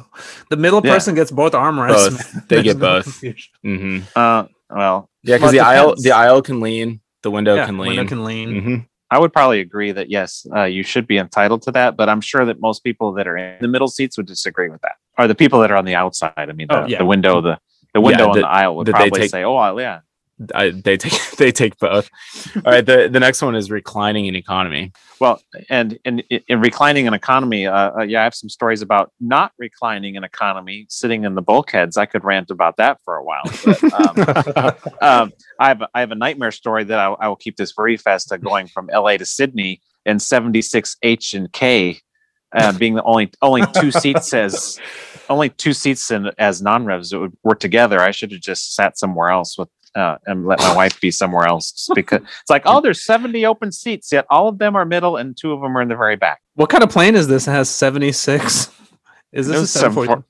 the 0.50 0.56
middle 0.56 0.80
Yeah. 0.84 0.92
person 0.94 1.14
gets 1.14 1.30
both 1.32 1.52
armrests. 1.52 2.10
Both. 2.10 2.48
They 2.48 2.62
get 2.62 2.76
no 2.76 2.80
both. 2.80 3.04
confusion. 3.04 3.52
hmm 3.62 3.98
Uh 4.14 4.44
well, 4.70 5.10
yeah 5.22 5.36
because 5.36 5.42
Well, 5.42 5.54
it 5.54 5.58
the 5.58 5.64
aisle 5.66 5.94
the 5.96 6.12
aisle 6.12 6.42
can 6.42 6.60
lean 6.60 7.00
the 7.22 7.30
window 7.30 7.56
Yeah, 7.56 7.66
can 7.66 7.78
window 7.78 8.02
lean 8.02 8.08
can 8.08 8.24
lean. 8.24 8.62
Mhm. 8.62 8.86
I 9.10 9.18
would 9.20 9.32
probably 9.32 9.60
agree 9.60 9.92
that 9.92 10.10
yes, 10.10 10.46
uh, 10.54 10.64
you 10.64 10.82
should 10.82 11.06
be 11.06 11.16
entitled 11.16 11.62
to 11.62 11.70
that, 11.72 11.96
but 11.96 12.08
I'm 12.08 12.20
sure 12.20 12.44
that 12.44 12.60
most 12.60 12.82
people 12.82 13.12
that 13.14 13.26
are 13.28 13.36
in 13.36 13.56
the 13.60 13.68
middle 13.68 13.86
seats 13.88 14.16
would 14.16 14.26
disagree 14.26 14.68
with 14.68 14.80
that. 14.82 14.96
Or 15.18 15.26
the 15.26 15.34
people 15.34 15.60
that 15.60 15.70
are 15.70 15.76
on 15.76 15.84
the 15.84 15.94
outside. 15.94 16.32
I 16.36 16.52
mean, 16.52 16.66
the, 16.68 16.82
Oh, 16.84 16.86
yeah. 16.86 16.98
the 16.98 17.06
window, 17.06 17.40
the 17.40 17.58
The 17.94 18.00
window 18.00 18.24
Yeah, 18.24 18.30
on 18.30 18.38
the 18.40 18.46
aisle 18.46 18.76
would 18.76 18.86
probably 18.88 19.20
take- 19.22 19.30
say, 19.30 19.42
"Oh, 19.44 19.54
well, 19.54 19.80
yeah." 19.80 20.00
I, 20.54 20.68
they 20.68 20.98
take 20.98 21.18
they 21.38 21.50
take 21.50 21.78
both. 21.78 22.10
All 22.56 22.62
right, 22.72 22.84
the 22.84 23.08
the 23.10 23.20
next 23.20 23.40
one 23.40 23.54
is 23.54 23.70
reclining 23.70 24.26
in 24.26 24.36
economy. 24.36 24.92
Well, 25.18 25.40
and 25.70 25.98
in, 26.04 26.18
in 26.48 26.60
reclining 26.60 27.08
an 27.08 27.14
economy, 27.14 27.66
uh, 27.66 27.92
uh, 27.98 28.02
yeah, 28.02 28.20
I 28.20 28.24
have 28.24 28.34
some 28.34 28.50
stories 28.50 28.82
about 28.82 29.12
not 29.18 29.52
reclining 29.58 30.18
an 30.18 30.24
economy, 30.24 30.84
sitting 30.90 31.24
in 31.24 31.34
the 31.36 31.40
bulkheads. 31.40 31.96
I 31.96 32.04
could 32.04 32.22
rant 32.22 32.50
about 32.50 32.76
that 32.76 32.98
for 33.02 33.16
a 33.16 33.24
while. 33.24 33.44
But, 33.64 33.82
um, 33.94 34.74
um, 35.00 35.32
I 35.58 35.68
have 35.68 35.82
I 35.94 36.00
have 36.00 36.10
a 36.10 36.16
nightmare 36.16 36.50
story 36.52 36.84
that 36.84 36.98
I, 36.98 37.06
I 37.12 37.28
will 37.28 37.36
keep 37.36 37.56
this 37.56 37.72
brief 37.72 38.06
as 38.06 38.26
to 38.26 38.36
going 38.36 38.66
from 38.66 38.90
L.A. 38.92 39.16
to 39.16 39.24
Sydney 39.24 39.80
in 40.04 40.18
'76 40.18 40.96
H 41.02 41.32
and 41.32 41.50
K, 41.50 42.00
uh, 42.54 42.72
being 42.78 42.94
the 42.94 43.02
only 43.02 43.30
only 43.42 43.62
two 43.74 43.90
seats 44.02 44.32
as 44.34 44.78
only 45.28 45.48
two 45.50 45.72
seats 45.72 46.10
in, 46.10 46.30
as 46.38 46.62
non-revs 46.62 47.10
that 47.10 47.18
would- 47.20 47.36
were 47.42 47.54
together. 47.56 48.00
I 48.00 48.10
should 48.12 48.30
have 48.32 48.40
just 48.40 48.74
sat 48.74 48.98
somewhere 48.98 49.30
else 49.30 49.56
with. 49.58 49.68
Uh, 49.94 50.18
and 50.26 50.44
let 50.46 50.58
my 50.58 50.76
wife 50.80 51.00
be 51.00 51.10
somewhere 51.10 51.46
else 51.46 51.88
because 51.94 52.20
it's 52.20 52.50
like 52.50 52.60
oh 52.66 52.82
there's 52.82 53.02
70 53.02 53.46
open 53.46 53.72
seats 53.72 54.12
yet 54.12 54.26
all 54.28 54.46
of 54.46 54.58
them 54.58 54.76
are 54.76 54.84
middle 54.84 55.16
and 55.16 55.34
two 55.38 55.52
of 55.54 55.62
them 55.62 55.74
are 55.74 55.80
in 55.80 55.88
the 55.88 55.96
very 55.96 56.16
back 56.16 56.42
What 56.54 56.68
kind 56.68 56.84
of 56.84 56.90
plane 56.90 57.14
is 57.14 57.28
this? 57.28 57.48
It 57.48 57.52
has 57.52 57.70
76. 57.70 58.70
Is 59.32 59.48
It 59.48 59.52
this 59.52 59.56
a 59.56 59.60
was 59.62 59.70
some 59.70 59.94
740? 59.94 60.22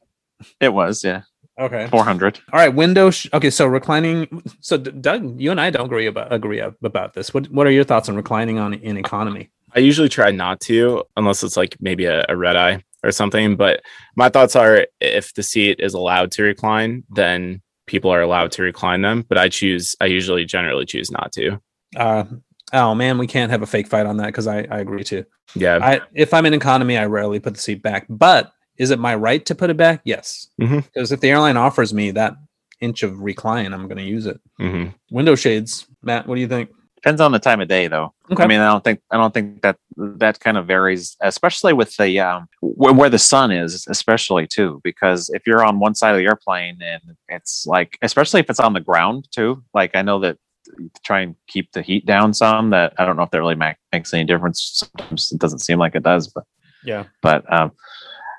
it 0.61 0.69
was 0.73 1.03
yeah 1.03 1.23
Okay. 1.59 1.89
400 1.91 2.39
All 2.53 2.61
right. 2.61 2.73
Window. 2.73 3.11
Sh- 3.11 3.29
okay. 3.33 3.51
So 3.51 3.67
reclining. 3.67 4.41
So 4.61 4.77
D- 4.77 4.93
Doug, 4.93 5.41
you 5.41 5.51
and 5.51 5.61
I 5.61 5.71
don't 5.71 5.87
agree 5.87 6.07
about 6.07 6.33
agree 6.33 6.61
about 6.61 7.15
this. 7.15 7.35
What 7.35 7.51
What 7.51 7.67
are 7.67 7.71
your 7.73 7.83
thoughts 7.83 8.09
on 8.09 8.15
reclining 8.15 8.59
on 8.61 8.75
in 8.75 8.97
economy? 8.99 9.51
I 9.77 9.81
usually 9.81 10.09
try 10.09 10.31
not 10.31 10.61
to, 10.63 11.05
unless 11.17 11.45
it's 11.45 11.57
like 11.57 11.77
maybe 11.81 12.07
a, 12.07 12.25
a 12.29 12.37
red 12.37 12.57
eye 12.57 12.83
or 13.05 13.13
something. 13.13 13.57
But 13.57 13.83
my 14.17 14.29
thoughts 14.31 14.57
are 14.57 14.87
if 15.01 15.35
the 15.35 15.43
seat 15.43 15.81
is 15.81 15.95
allowed 15.95 16.33
to 16.33 16.43
recline, 16.43 17.05
then 17.11 17.61
people 17.87 18.11
are 18.11 18.23
allowed 18.23 18.53
to 18.53 18.63
recline 18.63 19.03
them. 19.03 19.25
But 19.29 19.39
I 19.39 19.49
choose, 19.49 19.95
I 20.01 20.07
usually 20.07 20.45
generally 20.45 20.87
choose 20.87 21.11
not 21.11 21.31
to. 21.33 21.61
Uh, 21.95 22.25
oh 22.73 22.95
man, 22.95 23.19
we 23.19 23.27
can't 23.27 23.51
have 23.51 23.63
a 23.63 23.67
fake 23.67 23.87
fight 23.87 24.07
on 24.07 24.17
that 24.17 24.27
because 24.27 24.47
I, 24.47 24.67
I 24.71 24.79
agree 24.79 25.05
too. 25.05 25.25
Yeah. 25.55 25.79
I 25.81 26.01
if 26.15 26.35
I'm 26.35 26.47
in 26.47 26.55
economy, 26.55 26.97
I 26.97 27.07
rarely 27.07 27.39
put 27.39 27.55
the 27.55 27.61
seat 27.61 27.83
back. 27.83 28.07
But 28.09 28.53
is 28.79 28.91
it 28.91 28.99
my 28.99 29.15
right 29.15 29.45
to 29.47 29.55
put 29.55 29.71
it 29.71 29.77
back? 29.77 30.01
Yes. 30.05 30.49
Because 30.59 31.13
if 31.13 31.21
the 31.21 31.31
airline 31.31 31.57
offers 31.57 31.95
me 31.95 32.11
that 32.13 32.35
inch 32.81 33.03
of 33.03 33.21
recline, 33.21 33.73
I'm 33.73 33.89
going 33.89 33.99
to 33.99 34.05
use 34.05 34.27
it. 34.27 34.41
hmm 34.59 34.87
Window 35.11 35.35
shades, 35.35 35.87
Matt. 36.03 36.27
What 36.27 36.35
do 36.35 36.41
you 36.41 36.49
think? 36.49 36.71
Depends 37.07 37.21
on 37.21 37.31
the 37.31 37.39
time 37.39 37.61
of 37.61 37.69
day 37.69 37.87
though 37.87 38.13
Okay. 38.33 38.43
i 38.43 38.47
mean 38.49 38.59
i 38.59 38.69
don't 38.69 38.83
think 38.83 39.01
i 39.13 39.17
don't 39.17 39.33
think 39.33 39.63
that 39.63 39.77
that 39.97 40.41
kind 40.41 40.57
of 40.57 40.67
varies 40.67 41.17
especially 41.23 41.73
with 41.73 41.97
the 41.99 42.19
um 42.19 42.49
where, 42.61 42.93
where 42.93 43.09
the 43.09 43.19
sun 43.19 43.53
is 43.53 43.87
especially 43.89 44.45
too 44.49 44.81
because 44.83 45.31
if 45.33 45.47
you're 45.47 45.65
on 45.65 45.79
one 45.79 45.95
side 45.95 46.11
of 46.11 46.19
the 46.19 46.25
airplane 46.27 46.79
and 46.83 47.03
it's 47.29 47.65
like 47.67 47.97
especially 48.03 48.41
if 48.41 48.51
it's 48.51 48.59
on 48.59 48.73
the 48.73 48.81
ground 48.81 49.29
too 49.31 49.63
like 49.73 49.93
i 49.95 50.03
know 50.03 50.19
that 50.19 50.37
you 50.81 50.91
try 51.05 51.21
and 51.21 51.37
keep 51.47 51.71
the 51.73 51.83
heat 51.83 52.05
down 52.05 52.35
some 52.35 52.71
that 52.71 52.93
i 52.99 53.05
don't 53.05 53.17
know 53.17 53.23
if 53.23 53.31
that 53.31 53.39
really 53.39 53.55
ma- 53.55 53.73
makes 53.93 54.13
any 54.13 54.25
difference 54.25 54.59
sometimes 54.83 55.31
it 55.31 55.39
doesn't 55.39 55.61
seem 55.61 55.79
like 55.79 55.95
it 55.95 56.03
does 56.03 56.27
but 56.27 56.43
Yeah. 56.85 57.05
but 57.23 57.45
um, 57.53 57.71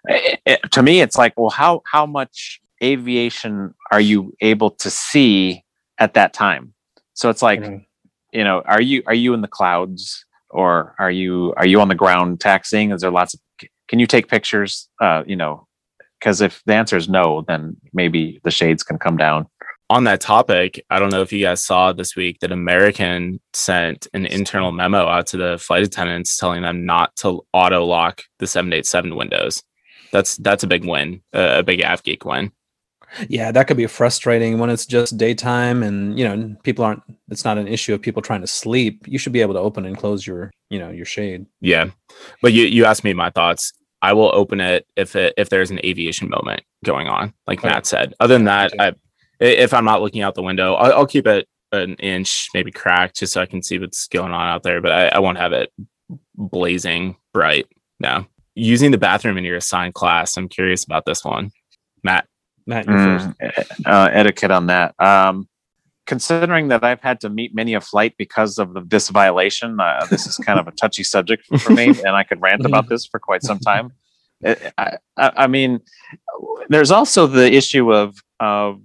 it, 0.10 0.40
it- 0.46 0.72
to 0.72 0.82
me, 0.84 1.02
it's 1.02 1.18
like, 1.18 1.34
well, 1.38 1.50
how 1.50 1.82
how 1.86 2.06
much 2.06 2.62
aviation 2.84 3.74
are 3.92 4.00
you 4.00 4.34
able 4.42 4.72
to 4.84 4.90
see 4.90 5.64
at 6.00 6.14
that 6.14 6.32
time? 6.34 6.74
So 7.14 7.30
it's 7.30 7.42
like, 7.42 7.60
Mhm. 7.62 7.86
You 8.38 8.44
know, 8.44 8.62
are 8.66 8.82
you 8.82 9.02
are 9.08 9.16
you 9.16 9.34
in 9.34 9.42
the 9.42 9.48
clouds 9.48 10.24
or 10.52 10.94
are 11.00 11.10
you 11.10 11.56
are 11.58 11.66
you 11.66 11.82
on 11.82 11.88
the 11.88 11.96
ground 11.96 12.40
taxing? 12.40 12.92
Is 12.92 13.02
there 13.02 13.10
lots 13.10 13.34
of? 13.34 13.40
Can 13.88 13.98
you 13.98 14.06
take 14.06 14.28
pictures? 14.28 14.88
Uh, 15.02 15.24
you 15.26 15.36
know, 15.36 15.68
because 16.20 16.40
if 16.40 16.62
the 16.68 16.76
answer 16.76 16.96
is 16.96 17.10
no, 17.10 17.44
then 17.48 17.78
maybe 17.94 18.40
the 18.44 18.52
shades 18.52 18.84
can 18.84 19.00
come 19.00 19.18
down. 19.18 19.48
On 19.90 20.04
that 20.04 20.22
topic, 20.22 20.86
I 20.92 21.00
don't 21.00 21.12
know 21.12 21.22
if 21.22 21.32
you 21.32 21.42
guys 21.42 21.64
saw 21.64 21.94
this 21.94 22.16
week 22.16 22.40
that 22.42 22.52
American 22.52 23.40
sent 23.54 24.06
an 24.14 24.28
internal 24.28 24.72
memo 24.72 25.08
out 25.08 25.26
to 25.28 25.38
the 25.38 25.58
flight 25.58 25.84
attendants 25.84 26.38
telling 26.38 26.62
them 26.62 26.86
not 26.86 27.16
to 27.18 27.42
auto 27.54 27.86
lock 27.86 28.22
the 28.38 28.46
787 28.46 29.16
windows. 29.16 29.64
That's 30.12 30.38
that's 30.38 30.64
a 30.64 30.68
big 30.68 30.86
win, 30.86 31.24
uh, 31.34 31.56
a 31.58 31.64
big 31.64 31.80
AvGeek 31.80 32.24
win. 32.24 32.52
Yeah, 33.30 33.52
that 33.52 33.68
could 33.68 33.78
be 33.78 33.88
frustrating 33.88 34.60
when 34.60 34.70
it's 34.70 34.86
just 34.86 35.18
daytime 35.18 35.84
and 35.84 36.18
you 36.18 36.28
know 36.28 36.56
people 36.64 36.84
aren't. 36.86 37.04
It's 37.30 37.46
not 37.46 37.58
an 37.58 37.68
issue 37.68 37.94
of 37.94 38.02
people 38.02 38.22
trying 38.22 38.42
to 38.42 38.48
sleep. 38.48 39.06
You 39.08 39.18
should 39.18 39.34
be 39.34 39.42
able 39.42 39.54
to 39.54 39.60
open 39.60 39.86
and 39.86 39.98
close 39.98 40.26
your 40.26 40.52
you 40.70 40.80
know 40.80 40.90
your 40.90 41.06
shade. 41.06 41.46
Yeah, 41.62 41.90
but 42.42 42.54
you 42.54 42.66
you 42.66 42.86
asked 42.86 43.04
me 43.04 43.14
my 43.14 43.30
thoughts. 43.30 43.74
I 44.02 44.14
will 44.14 44.32
open 44.34 44.62
it 44.62 44.86
if 44.96 45.16
it 45.16 45.34
if 45.38 45.50
there's 45.50 45.72
an 45.72 45.80
aviation 45.84 46.30
moment 46.30 46.62
going 46.86 47.08
on, 47.08 47.34
like 47.48 47.60
Okay. 47.60 47.70
Matt 47.70 47.86
said. 47.88 48.14
Other 48.20 48.36
than 48.36 48.46
that, 48.46 48.74
I, 48.80 48.94
if 49.40 49.74
I'm 49.74 49.86
not 49.86 50.02
looking 50.02 50.22
out 50.22 50.36
the 50.36 50.44
window, 50.44 50.74
I'll, 50.76 50.94
I'll 50.94 51.08
keep 51.08 51.26
it 51.28 51.48
an 51.72 51.96
inch, 51.96 52.48
maybe 52.54 52.72
cracked, 52.72 53.18
just 53.18 53.34
so 53.34 53.42
I 53.42 53.46
can 53.46 53.64
see 53.64 53.80
what's 53.80 54.08
going 54.08 54.32
on 54.32 54.48
out 54.48 54.64
there. 54.64 54.82
But 54.82 54.92
I, 54.92 55.08
I 55.08 55.20
won't 55.20 55.38
have 55.38 55.54
it 55.54 55.72
blazing 56.36 57.16
bright. 57.34 57.68
No, 58.00 58.26
using 58.54 58.92
the 58.92 58.98
bathroom 58.98 59.38
in 59.38 59.44
your 59.44 59.58
assigned 59.58 59.94
class. 59.96 60.38
I'm 60.38 60.50
curious 60.50 60.84
about 60.84 61.06
this 61.06 61.24
one, 61.26 61.52
Matt. 62.04 62.28
Matt. 62.68 62.86
Mm, 62.86 63.36
uh, 63.86 64.10
etiquette 64.12 64.52
on 64.52 64.68
that. 64.68 64.94
Um, 65.00 65.48
considering 66.06 66.70
that 66.70 66.84
I've 66.84 67.02
had 67.02 67.20
to 67.22 67.30
meet 67.30 67.54
many 67.54 67.74
a 67.74 67.82
flight 67.82 68.16
because 68.18 68.58
of 68.58 68.74
the, 68.74 68.82
this 68.82 69.10
violation, 69.10 69.80
uh, 69.80 70.06
this 70.10 70.26
is 70.26 70.38
kind 70.38 70.60
of 70.60 70.68
a 70.68 70.72
touchy 70.72 71.04
subject 71.04 71.46
for 71.60 71.74
me, 71.74 71.88
and 72.06 72.10
I 72.10 72.24
could 72.24 72.42
rant 72.42 72.66
about 72.66 72.90
this 72.90 73.06
for 73.06 73.20
quite 73.20 73.44
some 73.44 73.60
time. 73.60 73.92
I, 74.46 74.98
I, 75.18 75.32
I 75.36 75.48
mean, 75.48 75.80
there's 76.70 76.92
also 76.92 77.28
the 77.28 77.52
issue 77.52 77.94
of 77.94 78.16
of 78.40 78.82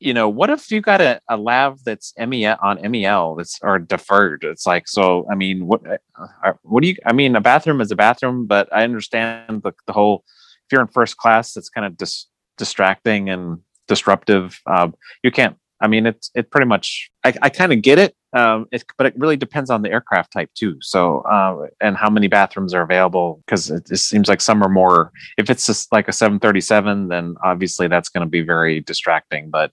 you 0.00 0.12
know 0.12 0.28
what 0.28 0.50
if 0.50 0.70
you 0.70 0.80
got 0.80 1.00
a, 1.00 1.20
a 1.28 1.36
lav 1.36 1.82
that's 1.84 2.12
MEL 2.18 2.56
on 2.62 2.78
MEL 2.90 3.36
that's 3.36 3.58
or 3.62 3.78
deferred? 3.78 4.44
It's 4.44 4.66
like 4.66 4.88
so. 4.88 5.26
I 5.30 5.34
mean, 5.34 5.66
what 5.66 5.80
uh, 5.86 6.52
what 6.62 6.82
do 6.82 6.88
you? 6.88 6.96
I 7.06 7.12
mean, 7.12 7.36
a 7.36 7.40
bathroom 7.40 7.80
is 7.80 7.90
a 7.90 7.96
bathroom, 7.96 8.46
but 8.46 8.68
I 8.72 8.84
understand 8.84 9.62
the, 9.62 9.72
the 9.86 9.92
whole. 9.92 10.24
If 10.66 10.72
you're 10.72 10.82
in 10.82 10.88
first 10.88 11.16
class, 11.16 11.56
it's 11.56 11.68
kind 11.68 11.86
of 11.86 11.96
dis, 11.96 12.26
distracting 12.56 13.28
and 13.30 13.58
disruptive. 13.88 14.60
Um, 14.66 14.94
you 15.22 15.30
can't. 15.30 15.56
I 15.80 15.88
mean, 15.88 16.06
it's 16.06 16.30
it 16.34 16.50
pretty 16.50 16.66
much. 16.66 17.10
I, 17.24 17.34
I 17.42 17.48
kind 17.50 17.72
of 17.72 17.82
get 17.82 17.98
it. 17.98 18.16
Um, 18.32 18.66
it, 18.72 18.84
but 18.96 19.06
it 19.06 19.14
really 19.18 19.36
depends 19.36 19.70
on 19.70 19.82
the 19.82 19.90
aircraft 19.90 20.32
type 20.32 20.50
too. 20.54 20.76
So, 20.80 21.20
uh, 21.20 21.66
and 21.80 21.96
how 21.96 22.10
many 22.10 22.28
bathrooms 22.28 22.74
are 22.74 22.82
available? 22.82 23.42
Because 23.46 23.70
it, 23.70 23.90
it 23.90 23.98
seems 23.98 24.28
like 24.28 24.40
some 24.40 24.62
are 24.62 24.68
more. 24.68 25.12
If 25.38 25.48
it's 25.50 25.66
just 25.66 25.92
like 25.92 26.08
a 26.08 26.12
737, 26.12 27.08
then 27.08 27.36
obviously 27.42 27.88
that's 27.88 28.08
going 28.08 28.26
to 28.26 28.30
be 28.30 28.42
very 28.42 28.80
distracting. 28.80 29.50
But 29.50 29.70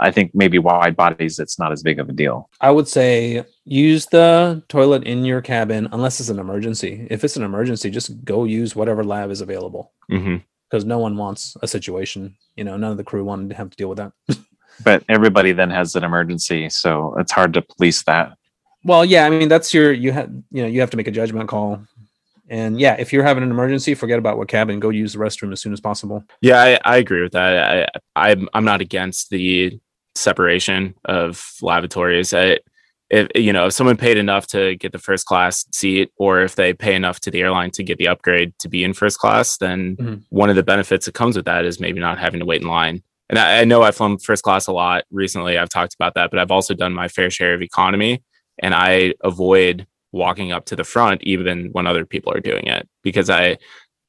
I 0.00 0.10
think 0.10 0.30
maybe 0.34 0.58
wide 0.58 0.96
bodies, 0.96 1.38
it's 1.38 1.58
not 1.58 1.72
as 1.72 1.82
big 1.82 1.98
of 1.98 2.08
a 2.08 2.12
deal. 2.12 2.48
I 2.60 2.70
would 2.70 2.88
say 2.88 3.44
use 3.64 4.06
the 4.06 4.62
toilet 4.68 5.04
in 5.04 5.24
your 5.24 5.40
cabin 5.40 5.88
unless 5.92 6.20
it's 6.20 6.28
an 6.28 6.38
emergency. 6.38 7.06
If 7.10 7.24
it's 7.24 7.36
an 7.36 7.42
emergency, 7.42 7.90
just 7.90 8.24
go 8.24 8.44
use 8.44 8.76
whatever 8.76 9.02
lav 9.02 9.30
is 9.30 9.40
available 9.40 9.92
hmm 10.10 10.36
because 10.70 10.84
no 10.84 10.98
one 10.98 11.16
wants 11.16 11.56
a 11.62 11.68
situation. 11.68 12.36
You 12.56 12.64
know, 12.64 12.76
none 12.76 12.90
of 12.90 12.96
the 12.96 13.04
crew 13.04 13.24
wanted 13.24 13.50
to 13.50 13.56
have 13.56 13.70
to 13.70 13.76
deal 13.76 13.88
with 13.88 13.98
that. 13.98 14.12
But 14.84 15.02
everybody 15.08 15.50
then 15.50 15.70
has 15.70 15.96
an 15.96 16.04
emergency, 16.04 16.70
so 16.70 17.12
it's 17.18 17.32
hard 17.32 17.52
to 17.54 17.62
police 17.62 18.04
that. 18.04 18.36
well, 18.84 19.04
yeah, 19.04 19.26
I 19.26 19.30
mean 19.30 19.48
that's 19.48 19.74
your 19.74 19.92
you 19.92 20.12
have 20.12 20.30
you 20.52 20.62
know 20.62 20.68
you 20.68 20.78
have 20.78 20.90
to 20.90 20.96
make 20.96 21.08
a 21.08 21.10
judgment 21.10 21.48
call. 21.48 21.82
And 22.48 22.80
yeah, 22.80 22.94
if 22.94 23.12
you're 23.12 23.24
having 23.24 23.42
an 23.42 23.50
emergency, 23.50 23.94
forget 23.94 24.20
about 24.20 24.38
what 24.38 24.46
cabin. 24.48 24.78
Go 24.78 24.90
use 24.90 25.14
the 25.14 25.18
restroom 25.18 25.52
as 25.52 25.60
soon 25.60 25.72
as 25.72 25.80
possible. 25.80 26.22
Yeah, 26.40 26.62
I, 26.62 26.80
I 26.84 26.96
agree 26.98 27.22
with 27.22 27.32
that. 27.32 27.90
I, 28.14 28.30
I'm 28.30 28.48
I'm 28.54 28.64
not 28.64 28.80
against 28.80 29.30
the 29.30 29.78
separation 30.14 30.94
of 31.04 31.44
lavatories. 31.60 32.32
I, 32.32 32.58
if 33.10 33.28
you 33.34 33.52
know, 33.52 33.66
if 33.66 33.72
someone 33.72 33.96
paid 33.96 34.18
enough 34.18 34.46
to 34.48 34.76
get 34.76 34.92
the 34.92 34.98
first 34.98 35.26
class 35.26 35.64
seat, 35.72 36.10
or 36.18 36.42
if 36.42 36.56
they 36.56 36.72
pay 36.74 36.94
enough 36.94 37.20
to 37.20 37.30
the 37.30 37.40
airline 37.40 37.70
to 37.72 37.82
get 37.82 37.98
the 37.98 38.08
upgrade 38.08 38.52
to 38.58 38.68
be 38.68 38.84
in 38.84 38.92
first 38.92 39.18
class, 39.18 39.56
then 39.58 39.96
Mhm. 39.96 40.22
one 40.30 40.50
of 40.50 40.56
the 40.56 40.62
benefits 40.62 41.06
that 41.06 41.14
comes 41.14 41.36
with 41.36 41.46
that 41.46 41.64
is 41.64 41.80
maybe 41.80 42.00
not 42.00 42.18
having 42.18 42.40
to 42.40 42.46
wait 42.46 42.62
in 42.62 42.68
line. 42.68 43.02
And 43.30 43.38
I, 43.38 43.60
I 43.60 43.64
know 43.64 43.82
I've 43.82 43.96
flown 43.96 44.18
first 44.18 44.42
class 44.42 44.66
a 44.66 44.72
lot 44.72 45.04
recently. 45.10 45.56
I've 45.58 45.68
talked 45.68 45.94
about 45.94 46.14
that, 46.14 46.30
but 46.30 46.38
I've 46.38 46.50
also 46.50 46.74
done 46.74 46.92
my 46.94 47.08
fair 47.08 47.30
share 47.30 47.54
of 47.54 47.62
economy, 47.62 48.22
and 48.58 48.74
I 48.74 49.14
avoid 49.22 49.86
walking 50.12 50.52
up 50.52 50.64
to 50.66 50.76
the 50.76 50.84
front 50.84 51.22
even 51.22 51.68
when 51.72 51.86
other 51.86 52.04
people 52.06 52.32
are 52.32 52.40
doing 52.40 52.66
it 52.66 52.88
because 53.02 53.28
I 53.28 53.58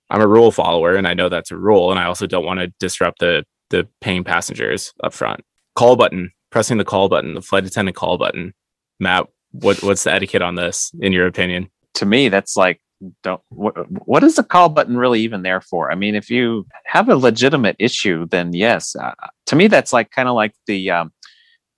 I'm 0.09 0.21
a 0.21 0.27
rule 0.27 0.49
follower 0.51 0.95
and 0.95 1.05
I 1.07 1.13
know 1.13 1.27
that's 1.29 1.51
a 1.51 1.57
rule 1.57 1.91
and 1.91 1.99
I 1.99 2.05
also 2.05 2.25
don't 2.25 2.45
want 2.45 2.59
to 2.61 2.73
disrupt 2.79 3.19
the 3.19 3.43
the 3.69 3.87
paying 4.01 4.23
passengers 4.23 4.93
up 5.03 5.13
front. 5.13 5.41
Call 5.75 5.95
button, 5.95 6.31
pressing 6.51 6.77
the 6.77 6.85
call 6.85 7.09
button, 7.09 7.33
the 7.35 7.41
flight 7.41 7.65
attendant 7.65 7.95
call 7.97 8.17
button. 8.17 8.53
Matt, 8.99 9.27
what 9.51 9.81
what's 9.83 10.03
the 10.03 10.13
etiquette 10.13 10.41
on 10.41 10.55
this 10.55 10.91
in 10.99 11.11
your 11.11 11.27
opinion? 11.27 11.69
to 11.99 12.05
me 12.05 12.29
that's 12.29 12.55
like 12.55 12.81
don't 13.23 13.41
what, 13.49 13.73
what 14.07 14.23
is 14.23 14.35
the 14.35 14.43
call 14.43 14.69
button 14.69 14.97
really 14.97 15.21
even 15.21 15.41
there 15.43 15.61
for? 15.61 15.91
I 15.91 15.95
mean 15.95 16.15
if 16.15 16.29
you 16.29 16.65
have 16.85 17.09
a 17.09 17.15
legitimate 17.15 17.75
issue 17.79 18.25
then 18.25 18.53
yes 18.53 18.95
uh, 18.95 19.13
to 19.47 19.55
me 19.55 19.67
that's 19.67 19.93
like 19.93 20.11
kind 20.11 20.27
of 20.27 20.35
like 20.35 20.53
the 20.67 20.91
um, 20.91 21.11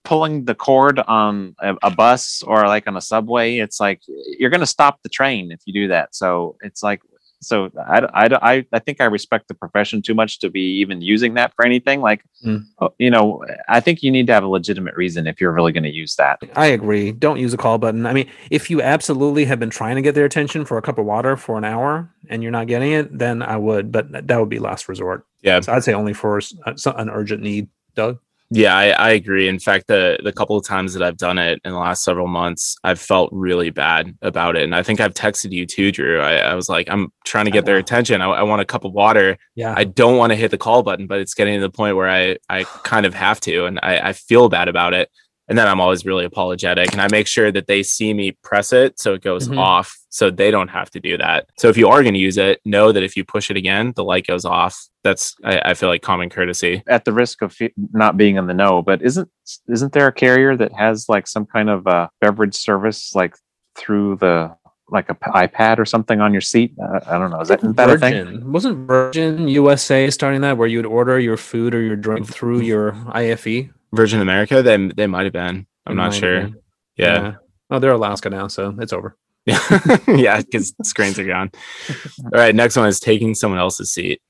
pulling 0.04 0.46
the 0.46 0.56
cord 0.56 1.00
on 1.00 1.56
a, 1.60 1.76
a 1.84 1.92
bus 1.92 2.42
or 2.44 2.66
like 2.68 2.88
on 2.88 2.98
a 2.98 3.02
subway. 3.02 3.58
It's 3.58 3.80
like 3.80 4.02
you're 4.40 4.50
going 4.50 4.62
to 4.62 4.66
stop 4.68 5.00
the 5.04 5.10
train 5.10 5.52
if 5.52 5.62
you 5.66 5.74
do 5.74 5.88
that. 5.90 6.16
So 6.16 6.58
it's 6.62 6.82
like 6.82 7.02
So 7.42 7.72
I, 7.78 8.00
I, 8.14 8.54
I, 8.54 8.66
I 8.72 8.80
think 8.80 9.02
I 9.02 9.06
respect 9.06 9.48
the 9.48 9.54
profession 9.54 10.02
too 10.02 10.14
much 10.14 10.40
to 10.40 10.50
be 10.50 10.62
even 10.80 11.02
using 11.02 11.34
that 11.36 11.54
for 11.56 11.66
anything. 11.66 12.02
Like, 12.02 12.24
Mm. 12.46 12.66
you 12.98 13.10
know, 13.12 13.44
I 13.70 13.80
think 13.82 14.02
you 14.02 14.10
need 14.12 14.26
to 14.28 14.34
have 14.34 14.44
a 14.44 14.48
legitimate 14.48 14.96
reason 14.96 15.28
if 15.28 15.40
you're 15.40 15.52
really 15.52 15.72
going 15.72 15.84
to 15.84 15.94
use 15.94 16.16
that. 16.16 16.40
I 16.56 16.68
agree. 16.68 17.12
Don't 17.12 17.40
use 17.40 17.54
a 17.54 17.58
call 17.58 17.78
button. 17.78 18.06
I 18.08 18.14
mean, 18.14 18.28
if 18.50 18.70
you 18.72 18.82
absolutely 18.82 19.46
have 19.46 19.60
been 19.60 19.70
trying 19.70 19.96
to 19.96 20.02
get 20.02 20.16
their 20.16 20.26
attention 20.26 20.66
for 20.66 20.78
a 20.78 20.82
cup 20.82 20.98
of 20.98 21.06
water 21.06 21.38
for 21.38 21.58
an 21.58 21.64
hour 21.66 22.10
and 22.30 22.42
you're 22.42 22.52
not 22.52 22.66
getting 22.68 22.92
it, 22.94 23.16
then 23.18 23.42
I 23.44 23.58
would, 23.58 23.92
but 23.92 24.12
that- 24.12 24.28
that 24.28 24.40
would 24.40 24.50
be 24.50 24.58
last 24.60 24.88
resort. 24.90 25.26
Yeah. 25.42 25.60
So 25.60 25.74
I'd 25.74 25.84
say 25.84 25.94
only 25.94 26.14
for 26.14 26.38
s- 26.38 26.54
uh, 26.66 26.76
so- 26.76 26.94
an 26.94 27.10
urgent 27.10 27.42
need. 27.44 27.68
Doug. 27.94 28.20
Yeah, 28.54 28.76
I, 28.76 28.90
I 28.90 29.10
agree. 29.12 29.48
In 29.48 29.60
fact, 29.60 29.88
the 29.88 30.20
the 30.22 30.34
couple 30.34 30.58
of 30.58 30.66
times 30.66 30.94
that 30.94 31.02
I've 31.02 31.16
done 31.16 31.38
it 31.38 31.62
in 31.64 31.72
the 31.72 31.80
last 31.80 32.04
several 32.04 32.28
months, 32.28 32.76
I've 32.84 33.00
felt 33.00 33.30
really 33.32 33.70
bad 33.70 34.14
about 34.22 34.58
it. 34.58 34.64
And 34.64 34.76
I 34.76 34.84
think 34.84 35.00
I've 35.00 35.14
texted 35.14 35.54
you 35.54 35.66
too, 35.66 35.90
Drew. 35.90 36.20
I, 36.20 36.36
I 36.36 36.54
was 36.54 36.68
like, 36.68 36.90
I'm 36.90 37.14
trying 37.24 37.46
to 37.46 37.52
get 37.52 37.64
their 37.64 37.78
attention. 37.78 38.22
I, 38.22 38.26
I 38.26 38.44
want 38.44 38.62
a 38.62 38.66
cup 38.66 38.84
of 38.84 38.92
water. 38.92 39.38
Yeah. 39.56 39.74
I 39.78 39.86
don't 39.86 40.18
want 40.18 40.32
to 40.32 40.36
hit 40.36 40.52
the 40.52 40.58
call 40.58 40.84
button, 40.84 41.08
but 41.08 41.22
it's 41.22 41.34
getting 41.34 41.56
to 41.56 41.62
the 41.62 41.72
point 41.72 41.96
where 41.96 42.10
I 42.10 42.38
I 42.50 42.66
kind 42.84 43.06
of 43.06 43.14
have 43.14 43.40
to, 43.42 43.66
and 43.66 43.80
I, 43.82 44.10
I 44.10 44.14
feel 44.14 44.50
bad 44.50 44.68
about 44.68 44.94
it. 44.94 45.10
And 45.48 45.58
then 45.58 45.68
I'm 45.68 45.82
always 45.82 46.06
really 46.06 46.24
apologetic, 46.24 46.94
and 46.94 47.02
I 47.02 47.08
make 47.12 47.28
sure 47.28 47.52
that 47.52 47.68
they 47.68 47.84
see 47.84 48.14
me 48.14 48.32
press 48.42 48.72
it 48.72 48.98
so 49.00 49.14
it 49.16 49.22
goes 49.22 49.50
Mhm. 49.50 49.58
off, 49.58 49.98
so 50.08 50.30
they 50.30 50.50
don't 50.50 50.70
have 50.70 50.90
to 50.92 51.00
do 51.02 51.18
that. 51.18 51.50
So 51.58 51.68
if 51.68 51.76
you 51.78 51.90
are 51.90 52.04
going 52.04 52.14
to 52.14 52.20
use 52.20 52.38
it, 52.38 52.62
know 52.64 52.92
that 52.94 53.04
if 53.04 53.18
you 53.18 53.26
push 53.26 53.50
it 53.52 53.58
again, 53.58 53.92
the 53.98 54.04
light 54.04 54.26
goes 54.26 54.46
off. 54.46 54.80
That's 55.04 55.36
I, 55.44 55.60
I 55.66 55.74
feel 55.74 55.90
like 55.90 56.04
common 56.04 56.30
courtesy. 56.30 56.84
At 56.88 57.04
the 57.06 57.12
risk 57.12 57.42
of 57.42 57.52
fe- 57.52 57.74
not 57.92 58.16
being 58.16 58.38
in 58.38 58.48
the 58.48 58.54
know, 58.54 58.82
but 58.82 59.02
isn't 59.02 59.30
isn't 59.68 59.92
there 59.94 60.08
a 60.08 60.14
carrier 60.14 60.56
that 60.56 60.72
has 60.74 61.10
like 61.10 61.28
some 61.28 61.46
kind 61.46 61.70
of 61.70 61.86
uh, 61.88 62.08
beverage 62.22 62.56
service 62.56 63.14
like 63.14 63.36
through 63.76 64.18
the 64.18 64.56
like 64.90 65.10
a 65.10 65.16
p- 65.16 65.32
iPad 65.32 65.80
or 65.80 65.86
something 65.86 66.22
on 66.22 66.32
your 66.34 66.42
seat? 66.42 66.74
Uh, 66.82 67.00
I 67.08 67.18
don't 67.18 67.32
know. 67.32 67.42
Is 67.42 67.48
that, 67.50 67.60
isn't 67.60 67.76
that 67.78 67.90
a 67.90 67.98
thing? 67.98 68.14
Virgin. 68.26 68.52
Wasn't 68.52 68.88
Virgin 68.88 69.48
USA 69.48 70.10
starting 70.12 70.42
that 70.42 70.58
where 70.58 70.68
you 70.68 70.78
would 70.78 70.86
order 70.86 71.20
your 71.20 71.36
food 71.38 71.74
or 71.74 71.82
your 71.82 71.96
drink 71.98 72.28
through 72.28 72.62
your? 72.62 72.94
IFE? 73.14 73.70
Virgin 73.94 74.22
America, 74.22 74.62
they 74.62 74.78
they 74.88 75.08
might 75.08 75.24
have 75.26 75.34
been. 75.34 75.68
I'm 75.86 75.94
It 75.94 75.96
not 75.96 76.14
sure. 76.14 76.42
been. 76.42 76.56
Yeah. 76.98 77.36
Oh, 77.70 77.80
they're 77.80 77.92
Alaska 77.92 78.30
now, 78.30 78.48
so 78.48 78.76
it's 78.80 78.94
over. 78.94 79.18
Yeah. 79.48 79.98
yeah, 80.08 80.42
because 80.42 80.72
screens 80.84 81.18
are 81.18 81.26
gone. 81.26 81.50
All 82.26 82.32
right. 82.34 82.54
Next 82.54 82.76
one 82.76 82.88
is 82.88 83.00
taking 83.00 83.34
someone 83.34 83.60
else's 83.60 83.92
seat. 83.92 84.22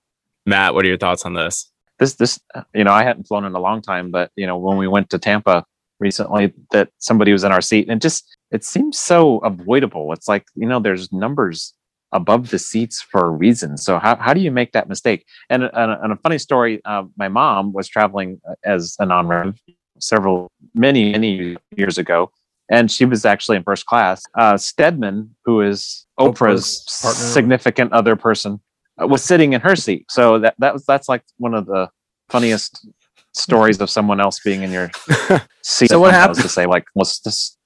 Matt, 0.46 0.74
what 0.74 0.86
are 0.86 0.88
your 0.88 0.98
thoughts 0.98 1.26
on 1.26 1.34
this? 1.34 1.70
this 2.00 2.16
this 2.16 2.40
you 2.74 2.84
know 2.84 2.92
i 2.92 3.04
hadn't 3.04 3.28
flown 3.28 3.46
in 3.46 3.54
a 3.54 3.60
long 3.60 3.80
time 3.80 4.10
but 4.10 4.32
you 4.36 4.48
know 4.48 4.58
when 4.58 4.76
we 4.78 4.88
went 4.88 5.08
to 5.12 5.20
tampa 5.20 5.64
recently 6.00 6.52
that 6.72 6.90
somebody 6.98 7.32
was 7.32 7.44
in 7.44 7.52
our 7.52 7.62
seat 7.62 7.88
and 7.88 7.98
it 7.98 8.02
just 8.02 8.26
it 8.50 8.64
seems 8.66 8.98
so 8.98 9.38
avoidable 9.40 10.12
it's 10.12 10.28
like 10.28 10.44
you 10.56 10.68
know 10.68 10.80
there's 10.80 11.14
numbers 11.14 11.76
above 12.12 12.50
the 12.50 12.60
seats 12.60 13.02
for 13.02 13.26
a 13.26 13.30
reason 13.30 13.78
so 13.78 14.00
how, 14.00 14.16
how 14.18 14.34
do 14.34 14.40
you 14.40 14.52
make 14.52 14.72
that 14.72 14.90
mistake 14.90 15.26
and, 15.50 15.64
and, 15.64 15.92
and 16.04 16.12
a 16.12 16.16
funny 16.18 16.38
story 16.38 16.82
uh, 16.86 17.04
my 17.18 17.28
mom 17.28 17.74
was 17.74 17.88
traveling 17.88 18.40
uh, 18.50 18.54
as 18.64 18.96
a 19.00 19.06
non-rev 19.06 19.60
several 20.00 20.52
many 20.74 21.12
many 21.12 21.56
years 21.76 21.98
ago 21.98 22.32
and 22.70 22.92
she 22.92 23.06
was 23.06 23.26
actually 23.26 23.58
in 23.58 23.64
first 23.64 23.86
class 23.86 24.22
uh, 24.38 24.58
stedman 24.58 25.36
who 25.46 25.62
is 25.62 26.06
Oprah's 26.20 26.86
oprah's 26.88 27.34
significant 27.34 27.92
other 27.94 28.16
person 28.16 28.60
uh, 29.02 29.08
was 29.08 29.24
sitting 29.24 29.54
in 29.54 29.62
her 29.62 29.76
seat. 29.76 30.06
So 30.10 30.40
that 30.40 30.56
that 30.60 30.74
was 30.74 30.86
that's 30.86 31.08
like 31.08 31.24
one 31.38 31.54
of 31.54 31.66
the 31.66 31.90
funniest 32.30 32.88
stories 33.34 33.80
of 33.80 33.90
someone 33.90 34.20
else 34.20 34.40
being 34.40 34.64
in 34.64 34.72
your 34.72 34.92
seat. 35.64 35.90
So 35.90 36.00
what 36.00 36.14
I 36.14 36.28
was 36.28 36.38
happened? 36.38 36.42
to 36.42 36.50
say 36.50 36.66
like, 36.66 36.86
was 36.96 37.20
this? 37.20 37.58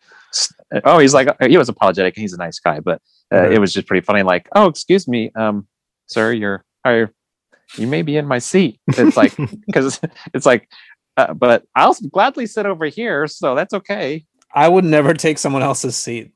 Oh, 0.84 1.00
he's 1.00 1.14
like 1.14 1.30
he 1.42 1.58
was 1.58 1.70
apologetic. 1.70 2.16
He's 2.18 2.34
a 2.34 2.38
nice 2.38 2.60
guy, 2.60 2.80
but 2.80 3.02
uh, 3.34 3.38
Right. 3.38 3.54
it 3.54 3.60
was 3.60 3.74
just 3.74 3.88
pretty 3.88 4.06
funny. 4.06 4.24
Like, 4.24 4.48
oh, 4.56 4.68
excuse 4.68 5.08
me, 5.08 5.32
um, 5.36 5.68
sir, 6.08 6.32
you're 6.34 6.64
are 6.84 7.12
you 7.78 7.88
may 7.88 8.02
be 8.02 8.18
in 8.18 8.26
my 8.28 8.40
seat. 8.40 8.80
It's 8.88 9.18
like 9.18 9.36
because 9.68 10.00
it's 10.34 10.46
like, 10.46 10.70
uh, 11.18 11.34
but 11.34 11.64
I'll 11.76 11.96
gladly 12.12 12.46
sit 12.46 12.66
over 12.66 12.86
here, 12.86 13.28
so 13.28 13.56
that's 13.56 13.74
okay. 13.74 14.26
I 14.54 14.70
would 14.70 14.86
never 14.86 15.14
take 15.14 15.38
someone 15.38 15.64
else's 15.64 15.98
seat. 15.98 16.32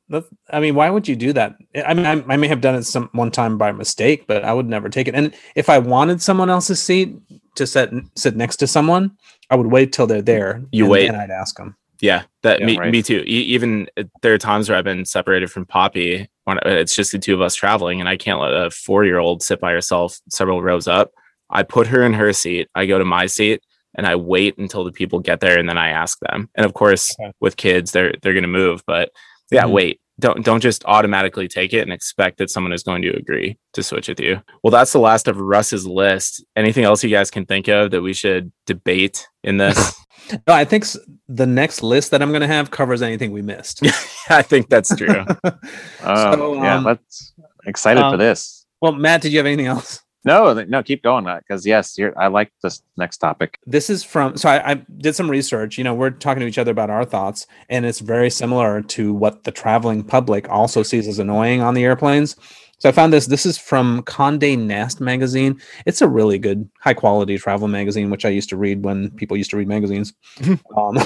I 0.49 0.59
mean, 0.59 0.75
why 0.75 0.89
would 0.89 1.07
you 1.07 1.15
do 1.15 1.31
that? 1.33 1.55
I 1.85 1.93
mean, 1.93 2.05
I, 2.05 2.21
I 2.33 2.35
may 2.35 2.47
have 2.49 2.59
done 2.59 2.75
it 2.75 2.83
some 2.83 3.09
one 3.13 3.31
time 3.31 3.57
by 3.57 3.71
mistake, 3.71 4.27
but 4.27 4.43
I 4.43 4.51
would 4.53 4.67
never 4.67 4.89
take 4.89 5.07
it. 5.07 5.15
And 5.15 5.33
if 5.55 5.69
I 5.69 5.77
wanted 5.79 6.21
someone 6.21 6.49
else's 6.49 6.81
seat 6.81 7.15
to 7.55 7.65
sit 7.65 7.91
sit 8.15 8.35
next 8.35 8.57
to 8.57 8.67
someone, 8.67 9.11
I 9.49 9.55
would 9.55 9.67
wait 9.67 9.93
till 9.93 10.05
they're 10.05 10.21
there. 10.21 10.61
You 10.71 10.83
and 10.85 10.91
wait. 10.91 11.07
and 11.07 11.15
I'd 11.17 11.31
ask 11.31 11.55
them. 11.55 11.77
Yeah, 12.01 12.23
that 12.43 12.59
Yeah, 12.61 12.65
me, 12.65 12.77
right. 12.77 12.91
me 12.91 13.01
too. 13.03 13.23
E- 13.27 13.43
even 13.55 13.87
uh, 13.97 14.03
there 14.21 14.33
are 14.33 14.37
times 14.37 14.69
where 14.69 14.77
I've 14.77 14.85
been 14.85 15.05
separated 15.05 15.51
from 15.51 15.65
Poppy 15.65 16.27
when 16.45 16.57
uh, 16.59 16.61
it's 16.65 16.95
just 16.95 17.11
the 17.11 17.19
two 17.19 17.33
of 17.33 17.41
us 17.41 17.55
traveling, 17.55 17.99
and 17.99 18.07
I 18.07 18.17
can't 18.17 18.39
let 18.39 18.53
a 18.53 18.69
four 18.71 19.03
year 19.05 19.17
old 19.19 19.43
sit 19.43 19.59
by 19.59 19.71
herself 19.71 20.17
several 20.29 20.61
rows 20.61 20.87
up. 20.87 21.11
I 21.49 21.63
put 21.63 21.87
her 21.87 22.03
in 22.03 22.13
her 22.13 22.31
seat. 22.31 22.69
I 22.75 22.85
go 22.85 22.99
to 22.99 23.05
my 23.05 23.25
seat, 23.25 23.61
and 23.95 24.05
I 24.07 24.15
wait 24.15 24.57
until 24.57 24.83
the 24.83 24.91
people 24.91 25.19
get 25.19 25.39
there, 25.41 25.59
and 25.59 25.67
then 25.67 25.77
I 25.77 25.89
ask 25.89 26.17
them. 26.19 26.49
And 26.55 26.65
of 26.65 26.73
course, 26.73 27.13
Okay. 27.19 27.31
with 27.41 27.57
kids, 27.57 27.91
they're 27.91 28.13
they're 28.21 28.33
gonna 28.33 28.47
move, 28.47 28.81
but 28.87 29.09
yeah, 29.51 29.63
Mhm. 29.63 29.71
wait. 29.71 30.01
Don't 30.19 30.43
don't 30.43 30.59
just 30.59 30.83
automatically 30.85 31.47
take 31.47 31.73
it 31.73 31.81
and 31.81 31.91
expect 31.93 32.37
that 32.37 32.49
someone 32.49 32.73
is 32.73 32.83
going 32.83 33.01
to 33.03 33.09
agree 33.15 33.57
to 33.73 33.81
switch 33.81 34.07
with 34.07 34.19
you. 34.19 34.41
Well, 34.63 34.71
that's 34.71 34.91
the 34.91 34.99
last 34.99 35.27
of 35.27 35.39
Russ's 35.39 35.87
list. 35.87 36.43
Anything 36.55 36.83
else 36.83 37.03
you 37.03 37.09
guys 37.09 37.31
can 37.31 37.45
think 37.45 37.67
of 37.67 37.91
that 37.91 38.01
we 38.01 38.13
should 38.13 38.51
debate 38.65 39.27
in 39.43 39.57
this? 39.57 39.95
No, 40.45 40.53
I 40.53 40.63
think 40.63 40.85
the 41.27 41.47
next 41.47 41.81
list 41.81 42.11
that 42.11 42.21
I'm 42.21 42.29
going 42.29 42.41
to 42.41 42.47
have 42.47 42.69
covers 42.69 43.01
anything 43.01 43.31
we 43.31 43.41
missed. 43.41 43.81
I 44.29 44.43
think 44.43 44.69
that's 44.69 44.95
true. 44.95 45.25
Oh, 46.03 46.31
So, 46.33 46.53
yeah, 46.61 46.75
um, 46.75 46.83
let's 46.83 47.33
excited 47.65 48.01
for 48.01 48.05
um, 48.07 48.19
this. 48.19 48.65
well, 48.81 48.91
Matt, 48.91 49.21
did 49.21 49.31
you 49.31 49.39
have 49.39 49.47
anything 49.47 49.65
else? 49.65 50.01
No, 50.25 50.53
no, 50.53 50.83
keep 50.83 51.01
going 51.01 51.23
because 51.23 51.65
yes, 51.65 51.97
you're, 51.97 52.17
I 52.19 52.27
like 52.27 52.51
this 52.61 52.81
next 52.97 53.17
topic. 53.19 53.57
This 53.65 53.89
is 53.89 54.03
from, 54.03 54.35
so 54.35 54.49
I, 54.49 54.71
I 54.71 54.73
did 54.97 55.15
some 55.15 55.31
research. 55.31 55.77
You 55.77 55.85
know, 55.85 55.93
we're 55.93 56.09
talking 56.09 56.41
to 56.41 56.47
each 56.47 56.57
other 56.57 56.71
about 56.71 56.89
our 56.89 57.05
thoughts, 57.05 57.47
and 57.69 57.85
it's 57.85 57.99
very 57.99 58.29
similar 58.29 58.81
to 58.81 59.13
what 59.13 59.45
the 59.45 59.51
traveling 59.51 60.03
public 60.03 60.49
also 60.49 60.83
sees 60.83 61.07
as 61.07 61.19
annoying 61.19 61.61
on 61.61 61.73
the 61.73 61.85
airplanes. 61.85 62.35
So 62.79 62.87
I 62.87 62.91
found 62.93 63.11
this. 63.11 63.27
This 63.27 63.45
is 63.45 63.57
from 63.57 64.03
Condé 64.03 64.57
Nast 64.57 65.01
magazine. 65.01 65.61
It's 65.85 66.01
a 66.01 66.07
really 66.07 66.37
good, 66.37 66.69
high 66.79 66.93
quality 66.93 67.37
travel 67.37 67.67
magazine, 67.67 68.09
which 68.09 68.25
I 68.25 68.29
used 68.29 68.49
to 68.49 68.57
read 68.57 68.83
when 68.83 69.11
people 69.11 69.37
used 69.37 69.51
to 69.51 69.57
read 69.57 69.67
magazines. 69.67 70.13
um, 70.77 70.97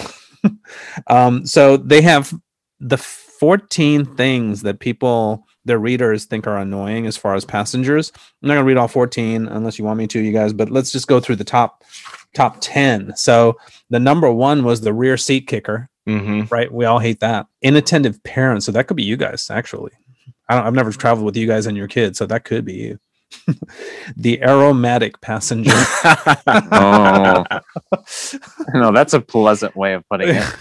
um, 1.07 1.45
so 1.45 1.77
they 1.77 2.01
have 2.01 2.33
the 2.79 2.97
14 2.97 4.05
things 4.15 4.61
that 4.61 4.79
people, 4.79 5.47
their 5.65 5.79
readers, 5.79 6.25
think 6.25 6.47
are 6.47 6.57
annoying 6.57 7.07
as 7.07 7.17
far 7.17 7.35
as 7.35 7.45
passengers. 7.45 8.11
I'm 8.41 8.49
not 8.49 8.55
gonna 8.55 8.65
read 8.65 8.77
all 8.77 8.87
14 8.87 9.47
unless 9.47 9.79
you 9.79 9.85
want 9.85 9.97
me 9.97 10.07
to, 10.07 10.19
you 10.19 10.31
guys. 10.31 10.53
But 10.53 10.69
let's 10.69 10.91
just 10.91 11.07
go 11.07 11.19
through 11.19 11.37
the 11.37 11.43
top 11.43 11.83
top 12.33 12.57
10. 12.61 13.15
So 13.15 13.57
the 13.89 13.99
number 13.99 14.31
one 14.31 14.63
was 14.63 14.81
the 14.81 14.93
rear 14.93 15.17
seat 15.17 15.47
kicker 15.47 15.89
hmm 16.05 16.41
right? 16.49 16.71
We 16.71 16.85
all 16.85 16.99
hate 16.99 17.19
that. 17.21 17.47
Inattentive 17.61 18.21
parents. 18.23 18.65
So 18.65 18.71
that 18.73 18.87
could 18.87 18.97
be 18.97 19.03
you 19.03 19.17
guys, 19.17 19.49
actually. 19.49 19.91
I 20.49 20.55
don't, 20.55 20.65
I've 20.65 20.73
never 20.73 20.91
traveled 20.91 21.25
with 21.25 21.37
you 21.37 21.47
guys 21.47 21.65
and 21.65 21.77
your 21.77 21.87
kids, 21.87 22.17
so 22.17 22.25
that 22.25 22.43
could 22.43 22.65
be 22.65 22.73
you. 22.73 22.99
the 24.17 24.41
aromatic 24.43 25.19
passenger. 25.21 25.71
Oh. 26.45 27.43
no, 28.73 28.91
that's 28.91 29.13
a 29.13 29.21
pleasant 29.21 29.75
way 29.75 29.93
of 29.93 30.07
putting 30.09 30.29
it. 30.29 30.55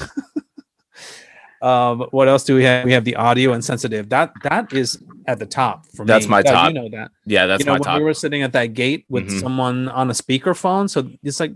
Um, 1.62 2.00
what 2.10 2.28
else 2.28 2.44
do 2.44 2.54
we 2.54 2.64
have? 2.64 2.84
We 2.84 2.92
have 2.92 3.04
the 3.04 3.16
audio 3.16 3.52
insensitive. 3.52 4.08
That 4.08 4.32
that 4.42 4.72
is 4.72 5.02
at 5.26 5.38
the 5.38 5.46
top 5.46 5.86
for 5.94 6.04
That's 6.04 6.26
me. 6.26 6.30
my 6.30 6.42
Doug, 6.42 6.52
top. 6.54 6.68
You 6.68 6.74
know 6.80 6.88
that. 6.90 7.10
yeah, 7.26 7.46
that's 7.46 7.60
you 7.60 7.66
know 7.66 7.72
my 7.72 7.78
when 7.78 7.84
top. 7.84 7.98
we 7.98 8.04
were 8.04 8.14
sitting 8.14 8.42
at 8.42 8.52
that 8.52 8.74
gate 8.74 9.04
with 9.08 9.28
Mhm. 9.30 9.40
someone 9.40 9.88
on 9.88 10.10
a 10.10 10.12
speakerphone, 10.12 10.90
so 10.90 11.08
it's 11.22 11.38
like 11.40 11.52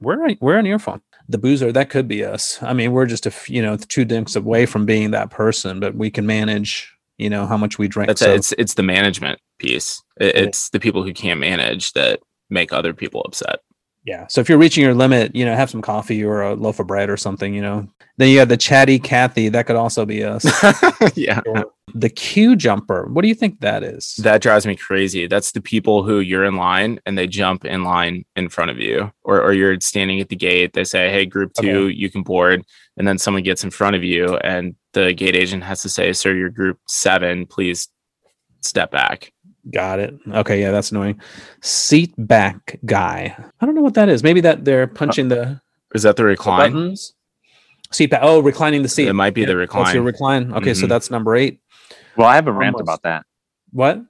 we're 0.00 0.34
we're 0.40 0.56
an 0.58 0.66
earphone. 0.66 1.00
The 1.28 1.38
boozer 1.38 1.72
that 1.72 1.88
could 1.90 2.06
be 2.08 2.24
us. 2.24 2.58
I 2.62 2.72
mean, 2.74 2.92
we're 2.92 3.06
just 3.06 3.26
a 3.26 3.30
f- 3.30 3.48
you 3.48 3.62
know 3.62 3.76
two 3.76 4.04
drinks 4.04 4.36
away 4.36 4.66
from 4.66 4.84
being 4.86 5.10
that 5.12 5.30
person, 5.30 5.80
but 5.80 5.94
we 5.94 6.10
can 6.10 6.26
manage. 6.26 6.90
You 7.18 7.30
know 7.30 7.46
how 7.46 7.56
much 7.56 7.78
we 7.78 7.86
drink. 7.86 8.08
That's 8.08 8.20
so- 8.20 8.32
it. 8.32 8.36
It's 8.36 8.52
it's 8.58 8.74
the 8.74 8.82
management 8.82 9.38
piece. 9.58 10.02
It, 10.20 10.34
it's 10.36 10.70
the 10.70 10.80
people 10.80 11.02
who 11.04 11.12
can't 11.12 11.38
manage 11.40 11.92
that 11.92 12.20
make 12.50 12.72
other 12.72 12.92
people 12.92 13.22
upset. 13.22 13.60
Yeah. 14.04 14.26
So 14.28 14.40
if 14.40 14.48
you're 14.48 14.58
reaching 14.58 14.84
your 14.84 14.94
limit, 14.94 15.34
you 15.34 15.46
know, 15.46 15.56
have 15.56 15.70
some 15.70 15.80
coffee 15.80 16.22
or 16.22 16.42
a 16.42 16.54
loaf 16.54 16.78
of 16.78 16.86
bread 16.86 17.08
or 17.08 17.16
something, 17.16 17.54
you 17.54 17.62
know. 17.62 17.88
Then 18.16 18.28
you 18.28 18.38
have 18.38 18.48
the 18.48 18.56
chatty 18.56 18.98
Kathy. 18.98 19.48
That 19.48 19.66
could 19.66 19.76
also 19.76 20.04
be 20.04 20.22
us. 20.22 20.44
yeah. 21.16 21.40
The 21.94 22.10
queue 22.10 22.54
jumper. 22.54 23.06
What 23.06 23.22
do 23.22 23.28
you 23.28 23.34
think 23.34 23.60
that 23.60 23.82
is? 23.82 24.16
That 24.16 24.42
drives 24.42 24.66
me 24.66 24.76
crazy. 24.76 25.26
That's 25.26 25.52
the 25.52 25.60
people 25.60 26.02
who 26.04 26.20
you're 26.20 26.44
in 26.44 26.56
line 26.56 27.00
and 27.06 27.16
they 27.16 27.26
jump 27.26 27.64
in 27.64 27.82
line 27.82 28.24
in 28.36 28.50
front 28.50 28.70
of 28.70 28.78
you, 28.78 29.10
or, 29.22 29.40
or 29.40 29.52
you're 29.52 29.80
standing 29.80 30.20
at 30.20 30.28
the 30.28 30.36
gate. 30.36 30.74
They 30.74 30.84
say, 30.84 31.10
Hey, 31.10 31.24
group 31.24 31.52
two, 31.54 31.88
you 31.88 32.10
can 32.10 32.22
board. 32.22 32.64
And 32.96 33.08
then 33.08 33.18
someone 33.18 33.42
gets 33.42 33.64
in 33.64 33.70
front 33.70 33.96
of 33.96 34.04
you, 34.04 34.36
and 34.36 34.76
the 34.92 35.12
gate 35.12 35.34
agent 35.34 35.64
has 35.64 35.82
to 35.82 35.88
say, 35.88 36.12
Sir, 36.12 36.34
you're 36.34 36.50
group 36.50 36.78
seven. 36.86 37.46
Please 37.46 37.88
step 38.60 38.92
back. 38.92 39.32
Got 39.72 39.98
it. 40.00 40.14
Okay. 40.28 40.60
Yeah, 40.60 40.70
that's 40.70 40.90
annoying. 40.90 41.20
Seat 41.62 42.12
back 42.18 42.78
guy. 42.84 43.34
I 43.60 43.66
don't 43.66 43.74
know 43.74 43.80
what 43.82 43.94
that 43.94 44.08
is. 44.08 44.22
Maybe 44.22 44.40
that 44.42 44.64
they're 44.64 44.86
punching 44.86 45.28
the, 45.28 45.60
Is 45.94 46.02
that 46.02 46.16
the 46.16 46.22
the 46.22 46.28
recline? 46.28 46.72
buttons. 46.72 47.14
Seat 47.90 48.10
back. 48.10 48.20
Oh, 48.22 48.40
reclining 48.40 48.82
the 48.82 48.88
seat. 48.88 49.08
It 49.08 49.12
might 49.14 49.34
be 49.34 49.44
the 49.44 49.56
recline. 49.56 49.84
That's 49.84 49.94
your 49.94 50.02
recline. 50.02 50.44
recline. 50.46 50.62
Okay. 50.62 50.74
So 50.74 50.86
Mhm. 50.86 50.88
that's 50.88 51.10
number 51.10 51.34
eight. 51.36 51.60
Well, 52.16 52.26
I 52.28 52.34
have 52.34 52.46
a 52.46 52.52
rant 52.52 52.74
Almost. 52.74 52.82
about 52.88 53.02
that. 53.02 53.24
What? 53.72 54.02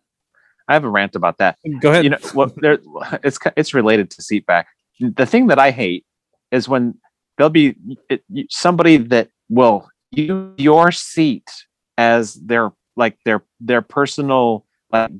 I 0.66 0.72
have 0.72 0.84
a 0.84 0.88
rant 0.88 1.14
about 1.14 1.38
that. 1.38 1.58
Go 1.80 1.90
ahead. 1.90 2.04
You 2.04 2.10
know, 2.10 2.18
well, 2.34 2.50
there, 2.56 2.78
it's 3.22 3.38
it's 3.56 3.74
related 3.74 4.10
to 4.12 4.22
seat 4.22 4.46
back. 4.46 4.66
The 5.00 5.26
thing 5.26 5.46
that 5.48 5.58
I 5.58 5.70
hate 5.70 6.04
is 6.50 6.68
when 6.68 6.94
there'll 7.36 7.50
be 7.50 7.76
it, 8.08 8.22
somebody 8.50 8.96
that 8.96 9.28
will 9.48 9.88
use 10.10 10.54
your 10.56 10.90
seat 10.90 11.48
as 11.98 12.34
their 12.34 12.72
like 12.96 13.18
their 13.24 13.42
their 13.60 13.82
personal 13.82 14.64
like 14.92 15.10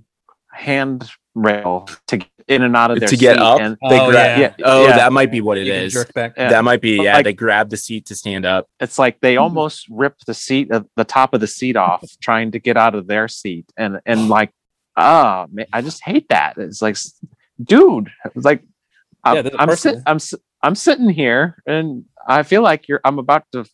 handrail 0.55 1.89
to 2.09 2.17
get 2.19 2.29
in 2.47 2.63
and 2.63 2.77
out 2.77 2.91
of 2.91 3.01
their 3.01 3.09
to 3.09 3.17
get 3.17 3.37
seat. 3.37 3.43
up. 3.43 3.61
And 3.61 3.77
they 3.89 3.99
Oh, 4.01 4.11
grab. 4.11 4.39
yeah. 4.39 4.55
Oh, 4.65 4.87
Yeah. 4.87 4.97
that 4.97 5.13
might 5.13 5.31
be 5.31 5.41
what 5.41 5.57
it 5.57 5.67
You 5.67 5.73
is. 5.73 5.93
jerk 5.95 6.13
back. 6.13 6.35
Yeah. 6.37 6.51
That 6.51 6.65
might 6.65 6.81
be. 6.83 6.99
But 6.99 7.03
Yeah, 7.05 7.15
like- 7.15 7.25
they 7.25 7.33
grab 7.33 7.71
the 7.71 7.77
seat 7.79 8.07
to 8.07 8.15
stand 8.15 8.45
up. 8.45 8.67
it's 8.81 8.99
like 8.99 9.21
they 9.21 9.37
Mhm. 9.37 9.41
almost 9.43 9.87
rip 9.91 10.15
the 10.27 10.35
seat 10.35 10.71
uh, 10.71 10.83
the 10.97 11.05
top 11.05 11.33
of 11.35 11.41
the 11.41 11.47
seat 11.47 11.77
off 11.77 12.05
trying 12.21 12.51
to 12.53 12.59
get 12.59 12.77
out 12.77 12.95
of 12.95 13.07
their 13.07 13.29
seat 13.29 13.67
and 13.79 13.99
and 14.05 14.29
like 14.29 14.51
ah 14.97 15.47
man, 15.51 15.67
i 15.73 15.81
just 15.81 16.03
hate 16.05 16.29
that 16.29 16.57
it's 16.59 16.81
like 16.83 16.97
dude 17.63 18.11
it's 18.35 18.45
like 18.45 18.63
i'm, 19.25 19.37
Yeah, 19.37 19.43
there's 19.43 19.55
a 19.55 19.61
I'm, 19.61 19.69
person 19.69 19.95
sit, 19.97 20.03
I'm, 20.07 20.17
s- 20.17 20.35
I'm 20.63 20.75
sitting 20.75 21.09
here 21.09 21.61
and 21.67 22.05
i 22.29 22.43
feel 22.45 22.63
like 22.63 22.87
you're 22.89 23.01
i'm 23.05 23.19
about 23.19 23.45
to 23.53 23.65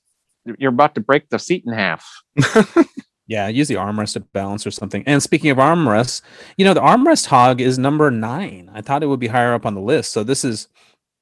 you're 0.59 0.71
about 0.73 0.95
to 0.95 1.01
break 1.03 1.29
the 1.29 1.39
seat 1.39 1.65
in 1.67 1.73
half 1.75 2.07
Yeah, 3.31 3.47
use 3.47 3.69
the 3.69 3.77
armrest 3.77 4.15
to 4.15 4.21
balance 4.21 4.67
or 4.67 4.73
something. 4.73 5.05
And 5.07 5.23
speaking 5.23 5.51
of 5.51 5.59
armrests, 5.59 6.21
you 6.57 6.65
know, 6.65 6.75
the 6.75 6.81
armrest 6.81 7.27
hog 7.27 7.61
is 7.61 7.79
number 7.79 8.11
nine. 8.11 8.69
I 8.75 8.81
thought 8.81 9.05
it 9.05 9.07
would 9.07 9.21
be 9.21 9.29
higher 9.29 9.55
up 9.55 9.65
on 9.65 9.77
the 9.77 9.81
list. 9.81 10.11
So 10.11 10.25
this 10.25 10.45
is, 10.45 10.67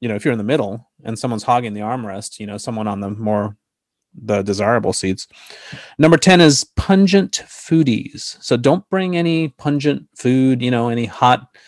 you 0.01 0.09
know, 0.09 0.15
if 0.15 0.25
you're 0.25 0.33
in 0.33 0.39
the 0.39 0.45
middle 0.45 0.89
and 1.05 1.19
someone's 1.19 1.43
hogging 1.43 1.75
the 1.75 1.83
armrest, 1.83 2.41
you 2.41 2.47
know, 2.47 2.57
someone 2.57 2.89
on 2.89 3.01
the 3.01 3.11
more 3.11 3.59
the 4.15 4.41
desirable 4.41 4.95
seats. 4.95 5.29
Number 5.99 6.17
10 6.17 6.41
is 6.41 6.65
pungent 6.77 7.43
foodies. 7.47 8.43
So 8.43 8.57
don't 8.57 8.89
bring 8.89 9.15
any 9.15 9.49
pungent 9.49 10.09
food, 10.17 10.63
you 10.63 10.71
know, 10.71 10.89
any 10.89 11.05
hot 11.05 11.59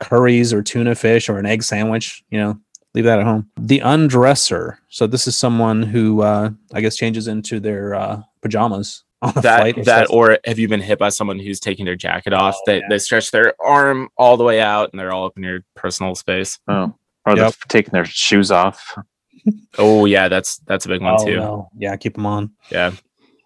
curries 0.00 0.52
or 0.52 0.62
tuna 0.62 0.94
fish 0.94 1.30
or 1.30 1.38
an 1.38 1.46
egg 1.46 1.62
sandwich, 1.62 2.22
you 2.28 2.38
know, 2.38 2.60
leave 2.94 3.04
that 3.04 3.18
at 3.18 3.24
home. 3.24 3.50
The 3.56 3.80
undresser. 3.80 4.76
So 4.90 5.06
this 5.06 5.26
is 5.26 5.38
someone 5.38 5.82
who 5.82 6.20
uh 6.20 6.50
I 6.74 6.82
guess 6.82 6.96
changes 6.96 7.28
into 7.28 7.60
their 7.60 7.94
uh 7.94 8.20
pajamas 8.42 9.04
that 9.22 9.42
flight 9.42 9.78
or 9.78 9.84
that 9.84 10.06
or 10.10 10.38
have 10.44 10.58
you 10.58 10.68
been 10.68 10.80
hit 10.80 10.98
by 10.98 11.08
someone 11.08 11.38
who's 11.38 11.58
taking 11.60 11.84
their 11.84 11.96
jacket 11.96 12.32
off 12.32 12.54
Oh, 12.56 12.62
they, 12.66 12.78
yeah. 12.78 12.86
they 12.90 12.98
stretch 12.98 13.30
their 13.30 13.54
arm 13.60 14.08
all 14.16 14.36
the 14.36 14.44
way 14.44 14.60
out 14.60 14.90
and 14.92 15.00
they're 15.00 15.12
all 15.12 15.26
up 15.26 15.36
in 15.36 15.42
your 15.42 15.60
personal 15.74 16.14
space 16.14 16.58
oh 16.68 16.94
or 17.24 17.34
Yep. 17.34 17.36
they're 17.36 17.50
taking 17.68 17.92
their 17.92 18.04
shoes 18.04 18.50
off 18.50 18.96
oh 19.78 20.04
yeah 20.04 20.28
that's 20.28 20.58
that's 20.66 20.86
a 20.86 20.88
big 20.88 21.00
one 21.02 21.16
Oh, 21.18 21.24
too 21.24 21.36
no. 21.36 21.68
Yeah, 21.76 21.96
keep 21.96 22.14
them 22.14 22.26
on. 22.26 22.50
yeah 22.70 22.92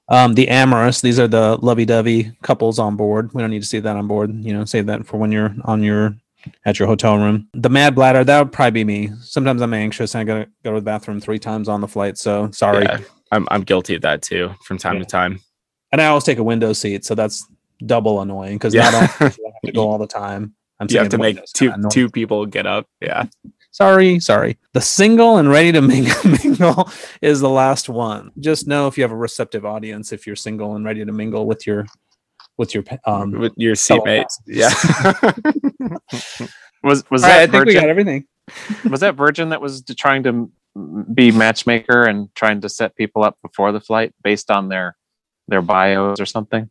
Um, 0.09 0.35
the 0.35 0.49
amorous, 0.49 1.01
these 1.03 1.21
are 1.21 1.29
the 1.29 1.57
lovey-dovey 1.63 2.33
couples 2.43 2.81
on 2.81 2.97
board. 2.97 3.31
We 3.33 3.41
don't 3.43 3.51
need 3.53 3.63
to 3.63 3.69
see 3.69 3.79
that 3.79 3.97
on 3.97 4.09
board. 4.09 4.35
You 4.45 4.53
know, 4.53 4.65
save 4.65 4.87
that 4.87 5.07
for 5.07 5.19
when 5.19 5.31
you're 5.31 5.55
on 5.65 5.85
your 5.85 6.17
at 6.65 6.81
your 6.81 6.89
hotel 6.89 7.17
room. 7.17 7.47
The 7.55 7.69
mad 7.69 7.95
bladder, 7.95 8.25
that 8.25 8.39
would 8.41 8.51
probably 8.51 8.83
be 8.83 8.85
me. 8.85 9.11
Sometimes 9.21 9.63
I'm 9.63 9.73
anxious 9.73 10.17
and 10.17 10.23
I 10.23 10.25
gotta 10.25 10.51
go 10.65 10.73
to 10.73 10.81
the 10.81 10.85
bathroom 10.85 11.21
three 11.21 11.39
times 11.39 11.69
on 11.69 11.81
the 11.81 11.87
flight. 11.87 12.19
So 12.19 12.51
sorry. 12.51 12.83
Yeah, 12.87 12.99
I'm, 13.31 13.47
I'm 13.53 13.63
guilty 13.63 13.95
of 13.95 14.03
that 14.03 14.21
too 14.23 14.51
from 14.65 14.79
time 14.79 14.95
Yeah. 14.97 15.03
to 15.03 15.07
time 15.07 15.41
And 15.93 16.01
I 16.01 16.07
always 16.07 16.25
take 16.25 16.39
a 16.39 16.43
window 16.43 16.73
seat, 16.73 17.05
so 17.05 17.15
that's 17.15 17.47
double 17.87 18.21
annoying 18.21 18.57
because 18.57 18.75
Yeah. 18.75 18.91
not 18.91 19.21
only 19.21 19.33
do 19.35 19.47
I 19.47 19.51
have 19.53 19.63
to 19.67 19.73
go 19.73 19.89
all 19.89 19.99
the 19.99 20.07
time. 20.07 20.55
I'm 20.79 20.87
you 20.91 20.99
have 20.99 21.09
to 21.11 21.19
make 21.19 21.39
two 21.53 21.73
two 21.91 22.09
people 22.09 22.47
get 22.47 22.67
up 22.67 22.87
yeah 23.03 23.27
Sorry, 23.73 24.19
sorry. 24.19 24.59
The 24.73 24.81
single 24.81 25.37
and 25.37 25.49
ready 25.49 25.71
to 25.73 25.81
mingle, 25.95 26.13
mingle 26.25 26.91
is 27.23 27.39
the 27.41 27.49
last 27.49 27.89
one. 27.89 28.33
Just 28.41 28.67
know 28.67 28.89
if 28.89 28.99
you 28.99 29.05
have 29.05 29.13
a 29.13 29.17
receptive 29.17 29.65
audience, 29.65 30.11
if 30.13 30.27
you're 30.27 30.35
single 30.37 30.75
and 30.75 30.85
ready 30.85 31.05
to 31.05 31.13
mingle 31.13 31.47
with 31.47 31.67
your 31.69 31.87
with 32.59 32.75
your 32.75 32.83
um. 33.07 33.31
with 33.33 33.53
your 33.57 33.75
seatmates 33.75 34.35
yeah 34.47 34.71
was 36.83 37.09
was 37.11 37.23
All 37.23 37.29
right, 37.31 37.43
I 37.43 37.47
that 37.47 37.51
think 37.53 37.67
we 37.67 37.75
got 37.75 37.89
everything. 37.89 38.27
was 38.91 39.01
that 39.01 39.15
virgin 39.15 39.51
that 39.51 39.61
was 39.61 39.83
trying 39.97 40.25
to 40.25 40.51
be 41.15 41.31
matchmaker 41.31 42.03
and 42.05 42.35
trying 42.35 42.61
to 42.63 42.69
set 42.69 42.97
people 42.97 43.23
up 43.23 43.39
before 43.43 43.73
the 43.73 43.81
flight 43.81 44.13
based 44.23 44.51
on 44.51 44.69
their 44.69 44.97
their 45.51 45.63
bios 45.63 46.21
or 46.21 46.27
something 46.27 46.69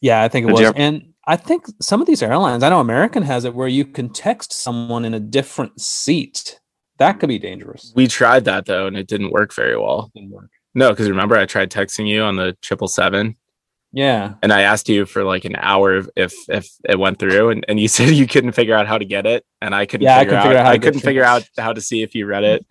Yeah, 0.00 0.22
I 0.22 0.28
think 0.28 0.44
it 0.44 0.48
Did 0.48 0.52
was. 0.52 0.60
ever- 0.62 0.78
and 0.78 1.14
I 1.26 1.36
think 1.36 1.66
some 1.80 2.00
of 2.00 2.08
these 2.08 2.22
airlines, 2.22 2.64
I 2.64 2.68
know 2.68 2.80
American 2.80 3.22
has 3.22 3.44
it 3.44 3.54
where 3.54 3.68
you 3.68 3.84
can 3.84 4.08
text 4.10 4.52
someone 4.52 5.04
in 5.04 5.14
a 5.14 5.20
different 5.20 5.80
seat. 5.80 6.58
That 6.98 7.20
could 7.20 7.28
be 7.28 7.38
dangerous. 7.38 7.92
we 7.96 8.06
tried 8.08 8.44
that 8.44 8.66
though 8.66 8.86
and 8.88 8.96
it 8.96 9.06
didn't 9.08 9.30
work 9.30 9.54
very 9.54 9.76
well 9.76 10.10
Work. 10.14 10.50
no 10.74 10.90
because 10.90 11.08
remember 11.08 11.36
i 11.36 11.46
tried 11.46 11.70
texting 11.70 12.06
you 12.08 12.22
on 12.22 12.36
the 12.36 12.56
triple 12.60 12.86
seven 12.88 13.36
Yeah. 13.92 14.34
and 14.42 14.52
I 14.52 14.62
asked 14.62 14.88
you 14.88 15.04
for 15.06 15.22
like 15.24 15.44
an 15.44 15.56
hour 15.56 15.96
if 15.98 16.06
if, 16.16 16.34
if 16.48 16.66
it 16.88 16.98
went 16.98 17.18
through, 17.18 17.50
and, 17.50 17.64
and 17.68 17.78
you 17.80 17.88
said 17.96 18.08
you 18.10 18.26
couldn't 18.26 18.52
figure 18.52 18.74
out 18.74 18.86
how 18.86 18.98
to 18.98 19.04
get 19.04 19.26
it, 19.26 19.44
and 19.60 19.74
I 19.74 19.84
couldn't 19.86 20.04
Yeah, 20.06 20.18
I 20.18 20.24
couldn't 20.24 20.38
out, 20.38 20.42
figure 20.44 20.58
out 20.58 20.64
how 20.66 20.72
I 20.72 20.78
couldn't 20.78 21.00
figure 21.00 21.22
it. 21.22 21.26
out 21.32 21.42
how 21.58 21.72
to 21.72 21.80
see 21.80 22.02
if 22.02 22.14
you 22.14 22.24
read 22.26 22.44
it. 22.44 22.66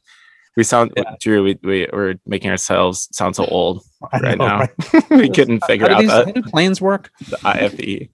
We 0.58 0.64
sound 0.64 0.92
Yeah. 0.98 1.16
Drew, 1.22 1.44
we 1.44 1.60
we 1.64 1.88
we're 1.94 2.16
making 2.26 2.52
ourselves 2.52 3.08
sound 3.12 3.36
so 3.36 3.46
old 3.46 3.84
I 4.12 4.20
right 4.20 4.38
know, 4.38 4.48
now. 4.48 4.60
right? 4.60 5.10
we 5.10 5.30
couldn't 5.30 5.64
figure 5.66 5.88
How 5.88 5.96
out 5.96 5.98
do, 5.98 6.04
these, 6.04 6.12
that 6.12 6.26
how 6.26 6.32
do 6.34 6.42
planes 6.44 6.82
work? 6.82 7.10
the. 7.30 7.38
IFE. 7.46 8.10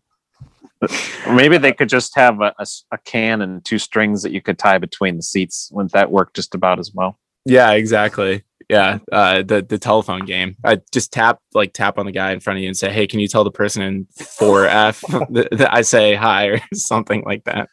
Maybe 1.33 1.57
they 1.57 1.73
could 1.73 1.89
just 1.89 2.15
have 2.15 2.39
a 2.41 2.53
a 2.91 2.97
can 3.05 3.41
and 3.41 3.65
two 3.65 3.79
strings 3.79 4.21
that 4.21 4.31
you 4.31 4.41
could 4.41 4.59
tie 4.59 4.77
between 4.77 5.15
the 5.17 5.23
seats. 5.23 5.69
Wouldn't 5.73 5.93
that 5.93 6.11
work 6.11 6.33
just 6.33 6.53
about 6.53 6.77
as 6.79 6.91
well? 6.93 7.17
Yeah, 7.45 7.71
exactly. 7.71 8.43
Yeah, 8.69 8.99
uh, 9.11 9.41
the 9.43 9.65
the 9.67 9.79
telephone 9.79 10.25
game. 10.25 10.55
I 10.63 10.81
just 10.91 11.11
tap 11.11 11.39
like 11.53 11.73
tap 11.73 11.97
on 11.97 12.05
the 12.05 12.11
guy 12.11 12.31
in 12.31 12.41
front 12.41 12.57
of 12.57 12.61
you 12.61 12.67
and 12.67 12.77
say, 12.77 12.91
"Hey, 12.91 13.07
can 13.07 13.19
you 13.19 13.27
tell 13.27 13.43
the 13.43 13.49
person 13.51 13.81
in 13.81 14.07
four 14.37 14.65
F 14.65 15.01
that 15.29 15.69
I 15.71 15.81
say 15.81 16.13
hi 16.15 16.47
or 16.47 16.59
something 16.73 17.23
like 17.25 17.45
that?" 17.45 17.69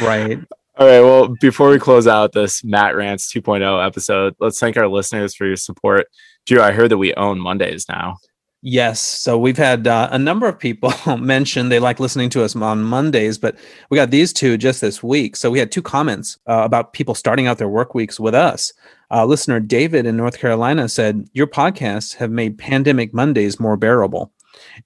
Right. 0.00 0.38
All 0.78 0.86
right. 0.86 1.00
Well, 1.00 1.28
before 1.40 1.70
we 1.70 1.78
close 1.78 2.06
out 2.06 2.32
this 2.32 2.62
Matt 2.62 2.96
Rants 2.96 3.32
2.0 3.32 3.86
episode, 3.86 4.36
let's 4.40 4.60
thank 4.60 4.76
our 4.76 4.88
listeners 4.88 5.34
for 5.34 5.46
your 5.46 5.56
support. 5.56 6.06
Drew, 6.44 6.60
I 6.60 6.72
heard 6.72 6.90
that 6.90 6.98
we 6.98 7.14
own 7.14 7.40
Mondays 7.40 7.88
now. 7.88 8.18
Yes. 8.60 9.00
So 9.00 9.38
we've 9.38 9.56
had 9.56 9.86
uh, 9.86 10.10
a 10.12 10.18
number 10.18 10.46
of 10.46 10.58
people 10.58 10.92
mention 11.16 11.70
they 11.70 11.78
like 11.78 11.98
listening 11.98 12.28
to 12.30 12.42
us 12.42 12.54
on 12.54 12.82
Mondays, 12.82 13.38
but 13.38 13.56
we 13.88 13.96
got 13.96 14.10
these 14.10 14.34
two 14.34 14.58
just 14.58 14.82
this 14.82 15.02
week. 15.02 15.36
So 15.36 15.50
we 15.50 15.58
had 15.58 15.72
two 15.72 15.80
comments 15.80 16.36
uh, 16.46 16.62
about 16.64 16.92
people 16.92 17.14
starting 17.14 17.46
out 17.46 17.56
their 17.56 17.68
work 17.68 17.94
weeks 17.94 18.20
with 18.20 18.34
us. 18.34 18.70
Uh, 19.10 19.24
listener 19.24 19.60
David 19.60 20.04
in 20.04 20.16
North 20.16 20.38
Carolina 20.38 20.90
said, 20.90 21.26
Your 21.32 21.46
podcasts 21.46 22.16
have 22.16 22.30
made 22.30 22.58
pandemic 22.58 23.14
Mondays 23.14 23.58
more 23.58 23.78
bearable. 23.78 24.30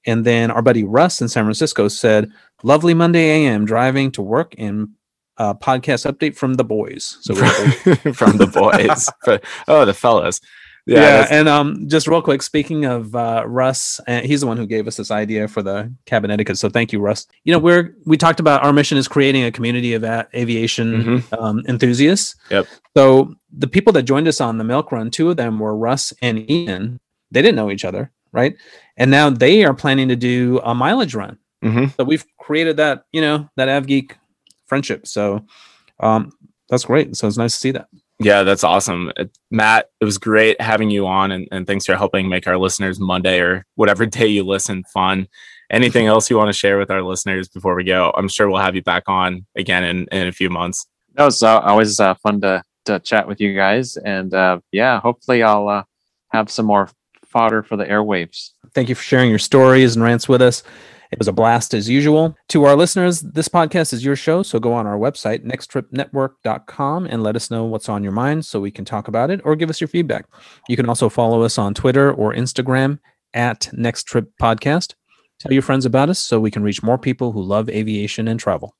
And 0.06 0.24
then 0.24 0.52
our 0.52 0.62
buddy 0.62 0.84
Russ 0.84 1.20
in 1.20 1.28
San 1.28 1.44
Francisco 1.44 1.88
said, 1.88 2.30
Lovely 2.62 2.94
Monday 2.94 3.46
AM 3.46 3.64
driving 3.64 4.12
to 4.12 4.22
work 4.22 4.54
and 4.56 4.90
uh, 5.40 5.54
podcast 5.54 6.02
update 6.10 6.36
from 6.36 6.54
the 6.54 6.64
boys. 6.64 7.18
So 7.22 7.34
from 8.20 8.36
the 8.36 8.46
boys. 8.46 9.08
Oh, 9.68 9.84
the 9.84 9.94
fellas. 9.94 10.40
Yeah. 10.86 11.00
yeah, 11.00 11.26
and 11.30 11.46
um, 11.48 11.88
just 11.88 12.08
real 12.08 12.22
quick, 12.22 12.42
speaking 12.42 12.84
of 12.86 13.14
uh, 13.14 13.44
Russ, 13.46 14.00
uh, 14.08 14.22
he's 14.22 14.40
the 14.40 14.46
one 14.46 14.56
who 14.56 14.66
gave 14.66 14.88
us 14.88 14.96
this 14.96 15.10
idea 15.10 15.46
for 15.46 15.62
the 15.62 15.92
cabin 16.06 16.30
etiquette. 16.30 16.58
So 16.58 16.68
thank 16.70 16.92
you, 16.92 16.98
Russ. 17.00 17.26
You 17.44 17.52
know, 17.52 17.58
we're 17.58 17.94
we 18.06 18.16
talked 18.16 18.40
about 18.40 18.64
our 18.64 18.72
mission 18.72 18.96
is 18.98 19.06
creating 19.06 19.44
a 19.44 19.52
community 19.52 19.92
of 19.94 20.02
a- 20.04 20.26
aviation 20.34 20.88
Mhm. 21.04 21.38
um, 21.42 21.62
enthusiasts. 21.68 22.34
Yep. 22.50 22.66
So 22.96 23.34
the 23.56 23.68
people 23.68 23.92
that 23.92 24.02
joined 24.04 24.26
us 24.26 24.40
on 24.40 24.58
the 24.58 24.64
milk 24.64 24.90
run, 24.90 25.10
two 25.10 25.30
of 25.30 25.36
them 25.36 25.58
were 25.58 25.76
Russ 25.76 26.12
and 26.22 26.50
Ian. 26.50 26.98
They 27.30 27.42
didn't 27.42 27.56
know 27.56 27.70
each 27.70 27.84
other, 27.84 28.10
right? 28.32 28.54
And 28.96 29.10
now 29.10 29.30
they 29.30 29.64
are 29.64 29.74
planning 29.74 30.08
to 30.08 30.16
do 30.16 30.60
a 30.64 30.74
mileage 30.74 31.14
run. 31.14 31.38
Mhm. 31.62 31.94
So 31.96 32.04
we've 32.04 32.24
created 32.38 32.78
that, 32.78 33.04
you 33.12 33.20
know, 33.20 33.48
that 33.56 33.68
AvGeek 33.68 34.12
friendship. 34.70 35.06
So 35.06 35.44
um, 35.98 36.32
that's 36.70 36.86
great. 36.86 37.16
So 37.16 37.26
it's 37.26 37.36
nice 37.36 37.52
to 37.54 37.58
see 37.58 37.72
that. 37.72 37.88
Yeah, 38.20 38.42
that's 38.42 38.64
awesome. 38.64 39.12
Uh, 39.16 39.24
Matt, 39.50 39.86
it 40.00 40.04
was 40.04 40.18
great 40.18 40.60
having 40.60 40.90
you 40.90 41.06
on, 41.06 41.32
and, 41.32 41.48
and 41.50 41.66
thanks 41.66 41.86
for 41.86 41.96
helping 41.96 42.28
make 42.28 42.46
our 42.46 42.58
listeners 42.58 43.00
Monday 43.00 43.40
or 43.40 43.66
whatever 43.74 44.06
day 44.18 44.26
you 44.26 44.44
listen 44.44 44.84
fun. 44.84 45.26
Anything 45.70 46.06
else 46.06 46.30
you 46.30 46.36
want 46.36 46.48
to 46.48 46.58
share 46.58 46.78
with 46.78 46.90
our 46.90 47.02
listeners 47.02 47.48
before 47.48 47.74
we 47.74 47.84
go? 47.84 48.12
I'm 48.16 48.28
sure 48.28 48.48
we'll 48.48 48.60
have 48.60 48.74
you 48.74 48.82
back 48.82 49.04
on 49.06 49.46
again 49.56 49.84
in, 49.84 50.06
in 50.12 50.28
a 50.28 50.32
few 50.32 50.50
months. 50.50 50.86
That 51.14 51.24
was 51.24 51.42
uh, 51.42 51.60
always 51.60 51.98
uh, 51.98 52.14
fun 52.14 52.40
to, 52.42 52.62
to 52.86 52.98
chat 53.00 53.26
with 53.26 53.40
you 53.40 53.54
guys. 53.54 53.96
And 53.96 54.32
uh, 54.34 54.60
yeah, 54.72 55.00
hopefully 55.00 55.42
I'll 55.42 55.68
uh, 55.68 55.84
have 56.28 56.50
some 56.50 56.66
more 56.66 56.88
fodder 57.24 57.62
for 57.62 57.76
the 57.76 57.84
airwaves. 57.84 58.50
Thank 58.74 58.88
you 58.88 58.94
for 58.94 59.02
sharing 59.02 59.30
your 59.30 59.38
stories 59.38 59.96
and 59.96 60.04
rants 60.04 60.28
with 60.28 60.42
us. 60.42 60.62
It 61.10 61.18
was 61.18 61.28
a 61.28 61.32
blast 61.32 61.74
as 61.74 61.88
usual. 61.88 62.36
To 62.50 62.64
our 62.64 62.76
listeners, 62.76 63.20
this 63.20 63.48
podcast 63.48 63.92
is 63.92 64.04
your 64.04 64.14
show, 64.14 64.42
so 64.42 64.60
go 64.60 64.72
on 64.72 64.86
our 64.86 64.96
website, 64.96 65.44
nexttripnetwork.com, 65.44 67.06
and 67.06 67.22
let 67.22 67.34
us 67.34 67.50
know 67.50 67.64
what's 67.64 67.88
on 67.88 68.04
your 68.04 68.12
mind 68.12 68.46
so 68.46 68.60
we 68.60 68.70
can 68.70 68.84
talk 68.84 69.08
about 69.08 69.30
it 69.30 69.40
or 69.44 69.56
give 69.56 69.70
us 69.70 69.80
your 69.80 69.88
feedback. 69.88 70.26
You 70.68 70.76
can 70.76 70.88
also 70.88 71.08
follow 71.08 71.42
us 71.42 71.58
on 71.58 71.74
Twitter 71.74 72.12
or 72.12 72.32
Instagram 72.32 73.00
at 73.34 73.68
Next 73.72 74.04
Trip 74.04 74.30
Podcast. 74.40 74.94
Tell 75.40 75.52
your 75.52 75.62
friends 75.62 75.84
about 75.84 76.10
us 76.10 76.18
so 76.18 76.38
we 76.38 76.50
can 76.50 76.62
reach 76.62 76.82
more 76.82 76.98
people 76.98 77.32
who 77.32 77.42
love 77.42 77.68
aviation 77.68 78.28
and 78.28 78.38
travel. 78.38 78.76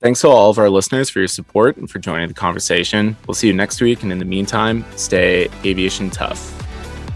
Thanks 0.00 0.22
to 0.22 0.28
all 0.28 0.50
of 0.50 0.58
our 0.58 0.70
listeners 0.70 1.08
for 1.08 1.18
your 1.18 1.28
support 1.28 1.76
and 1.76 1.88
for 1.88 1.98
joining 1.98 2.28
the 2.28 2.34
conversation. 2.34 3.16
We'll 3.26 3.34
see 3.34 3.46
you 3.46 3.52
next 3.52 3.80
week. 3.80 4.02
And 4.02 4.10
in 4.10 4.18
the 4.18 4.24
meantime, 4.24 4.84
stay 4.96 5.48
aviation 5.64 6.10
tough. 6.10 6.56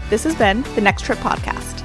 This 0.09 0.23
has 0.23 0.35
been 0.35 0.61
the 0.75 0.81
Next 0.81 1.03
Trip 1.03 1.17
Podcast. 1.19 1.84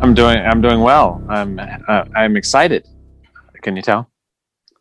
I'm 0.00 0.14
doing. 0.14 0.38
I'm 0.38 0.60
doing 0.60 0.80
well. 0.80 1.22
I'm. 1.28 1.58
Uh, 1.58 2.04
I'm 2.14 2.36
excited. 2.36 2.86
Can 3.62 3.76
you 3.76 3.82
tell? 3.82 4.10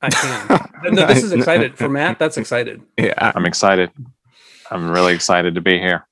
I 0.02 0.10
can. 0.10 0.94
no, 0.94 1.08
this 1.08 1.24
is 1.24 1.32
excited 1.32 1.78
for 1.78 1.90
Matt. 1.90 2.20
That's 2.20 2.38
excited. 2.38 2.82
Yeah. 2.98 3.32
I'm 3.36 3.46
excited. 3.46 3.92
I'm 4.72 4.90
really 4.90 5.14
excited 5.14 5.56
to 5.56 5.62
be 5.62 5.80
here. 5.80 6.07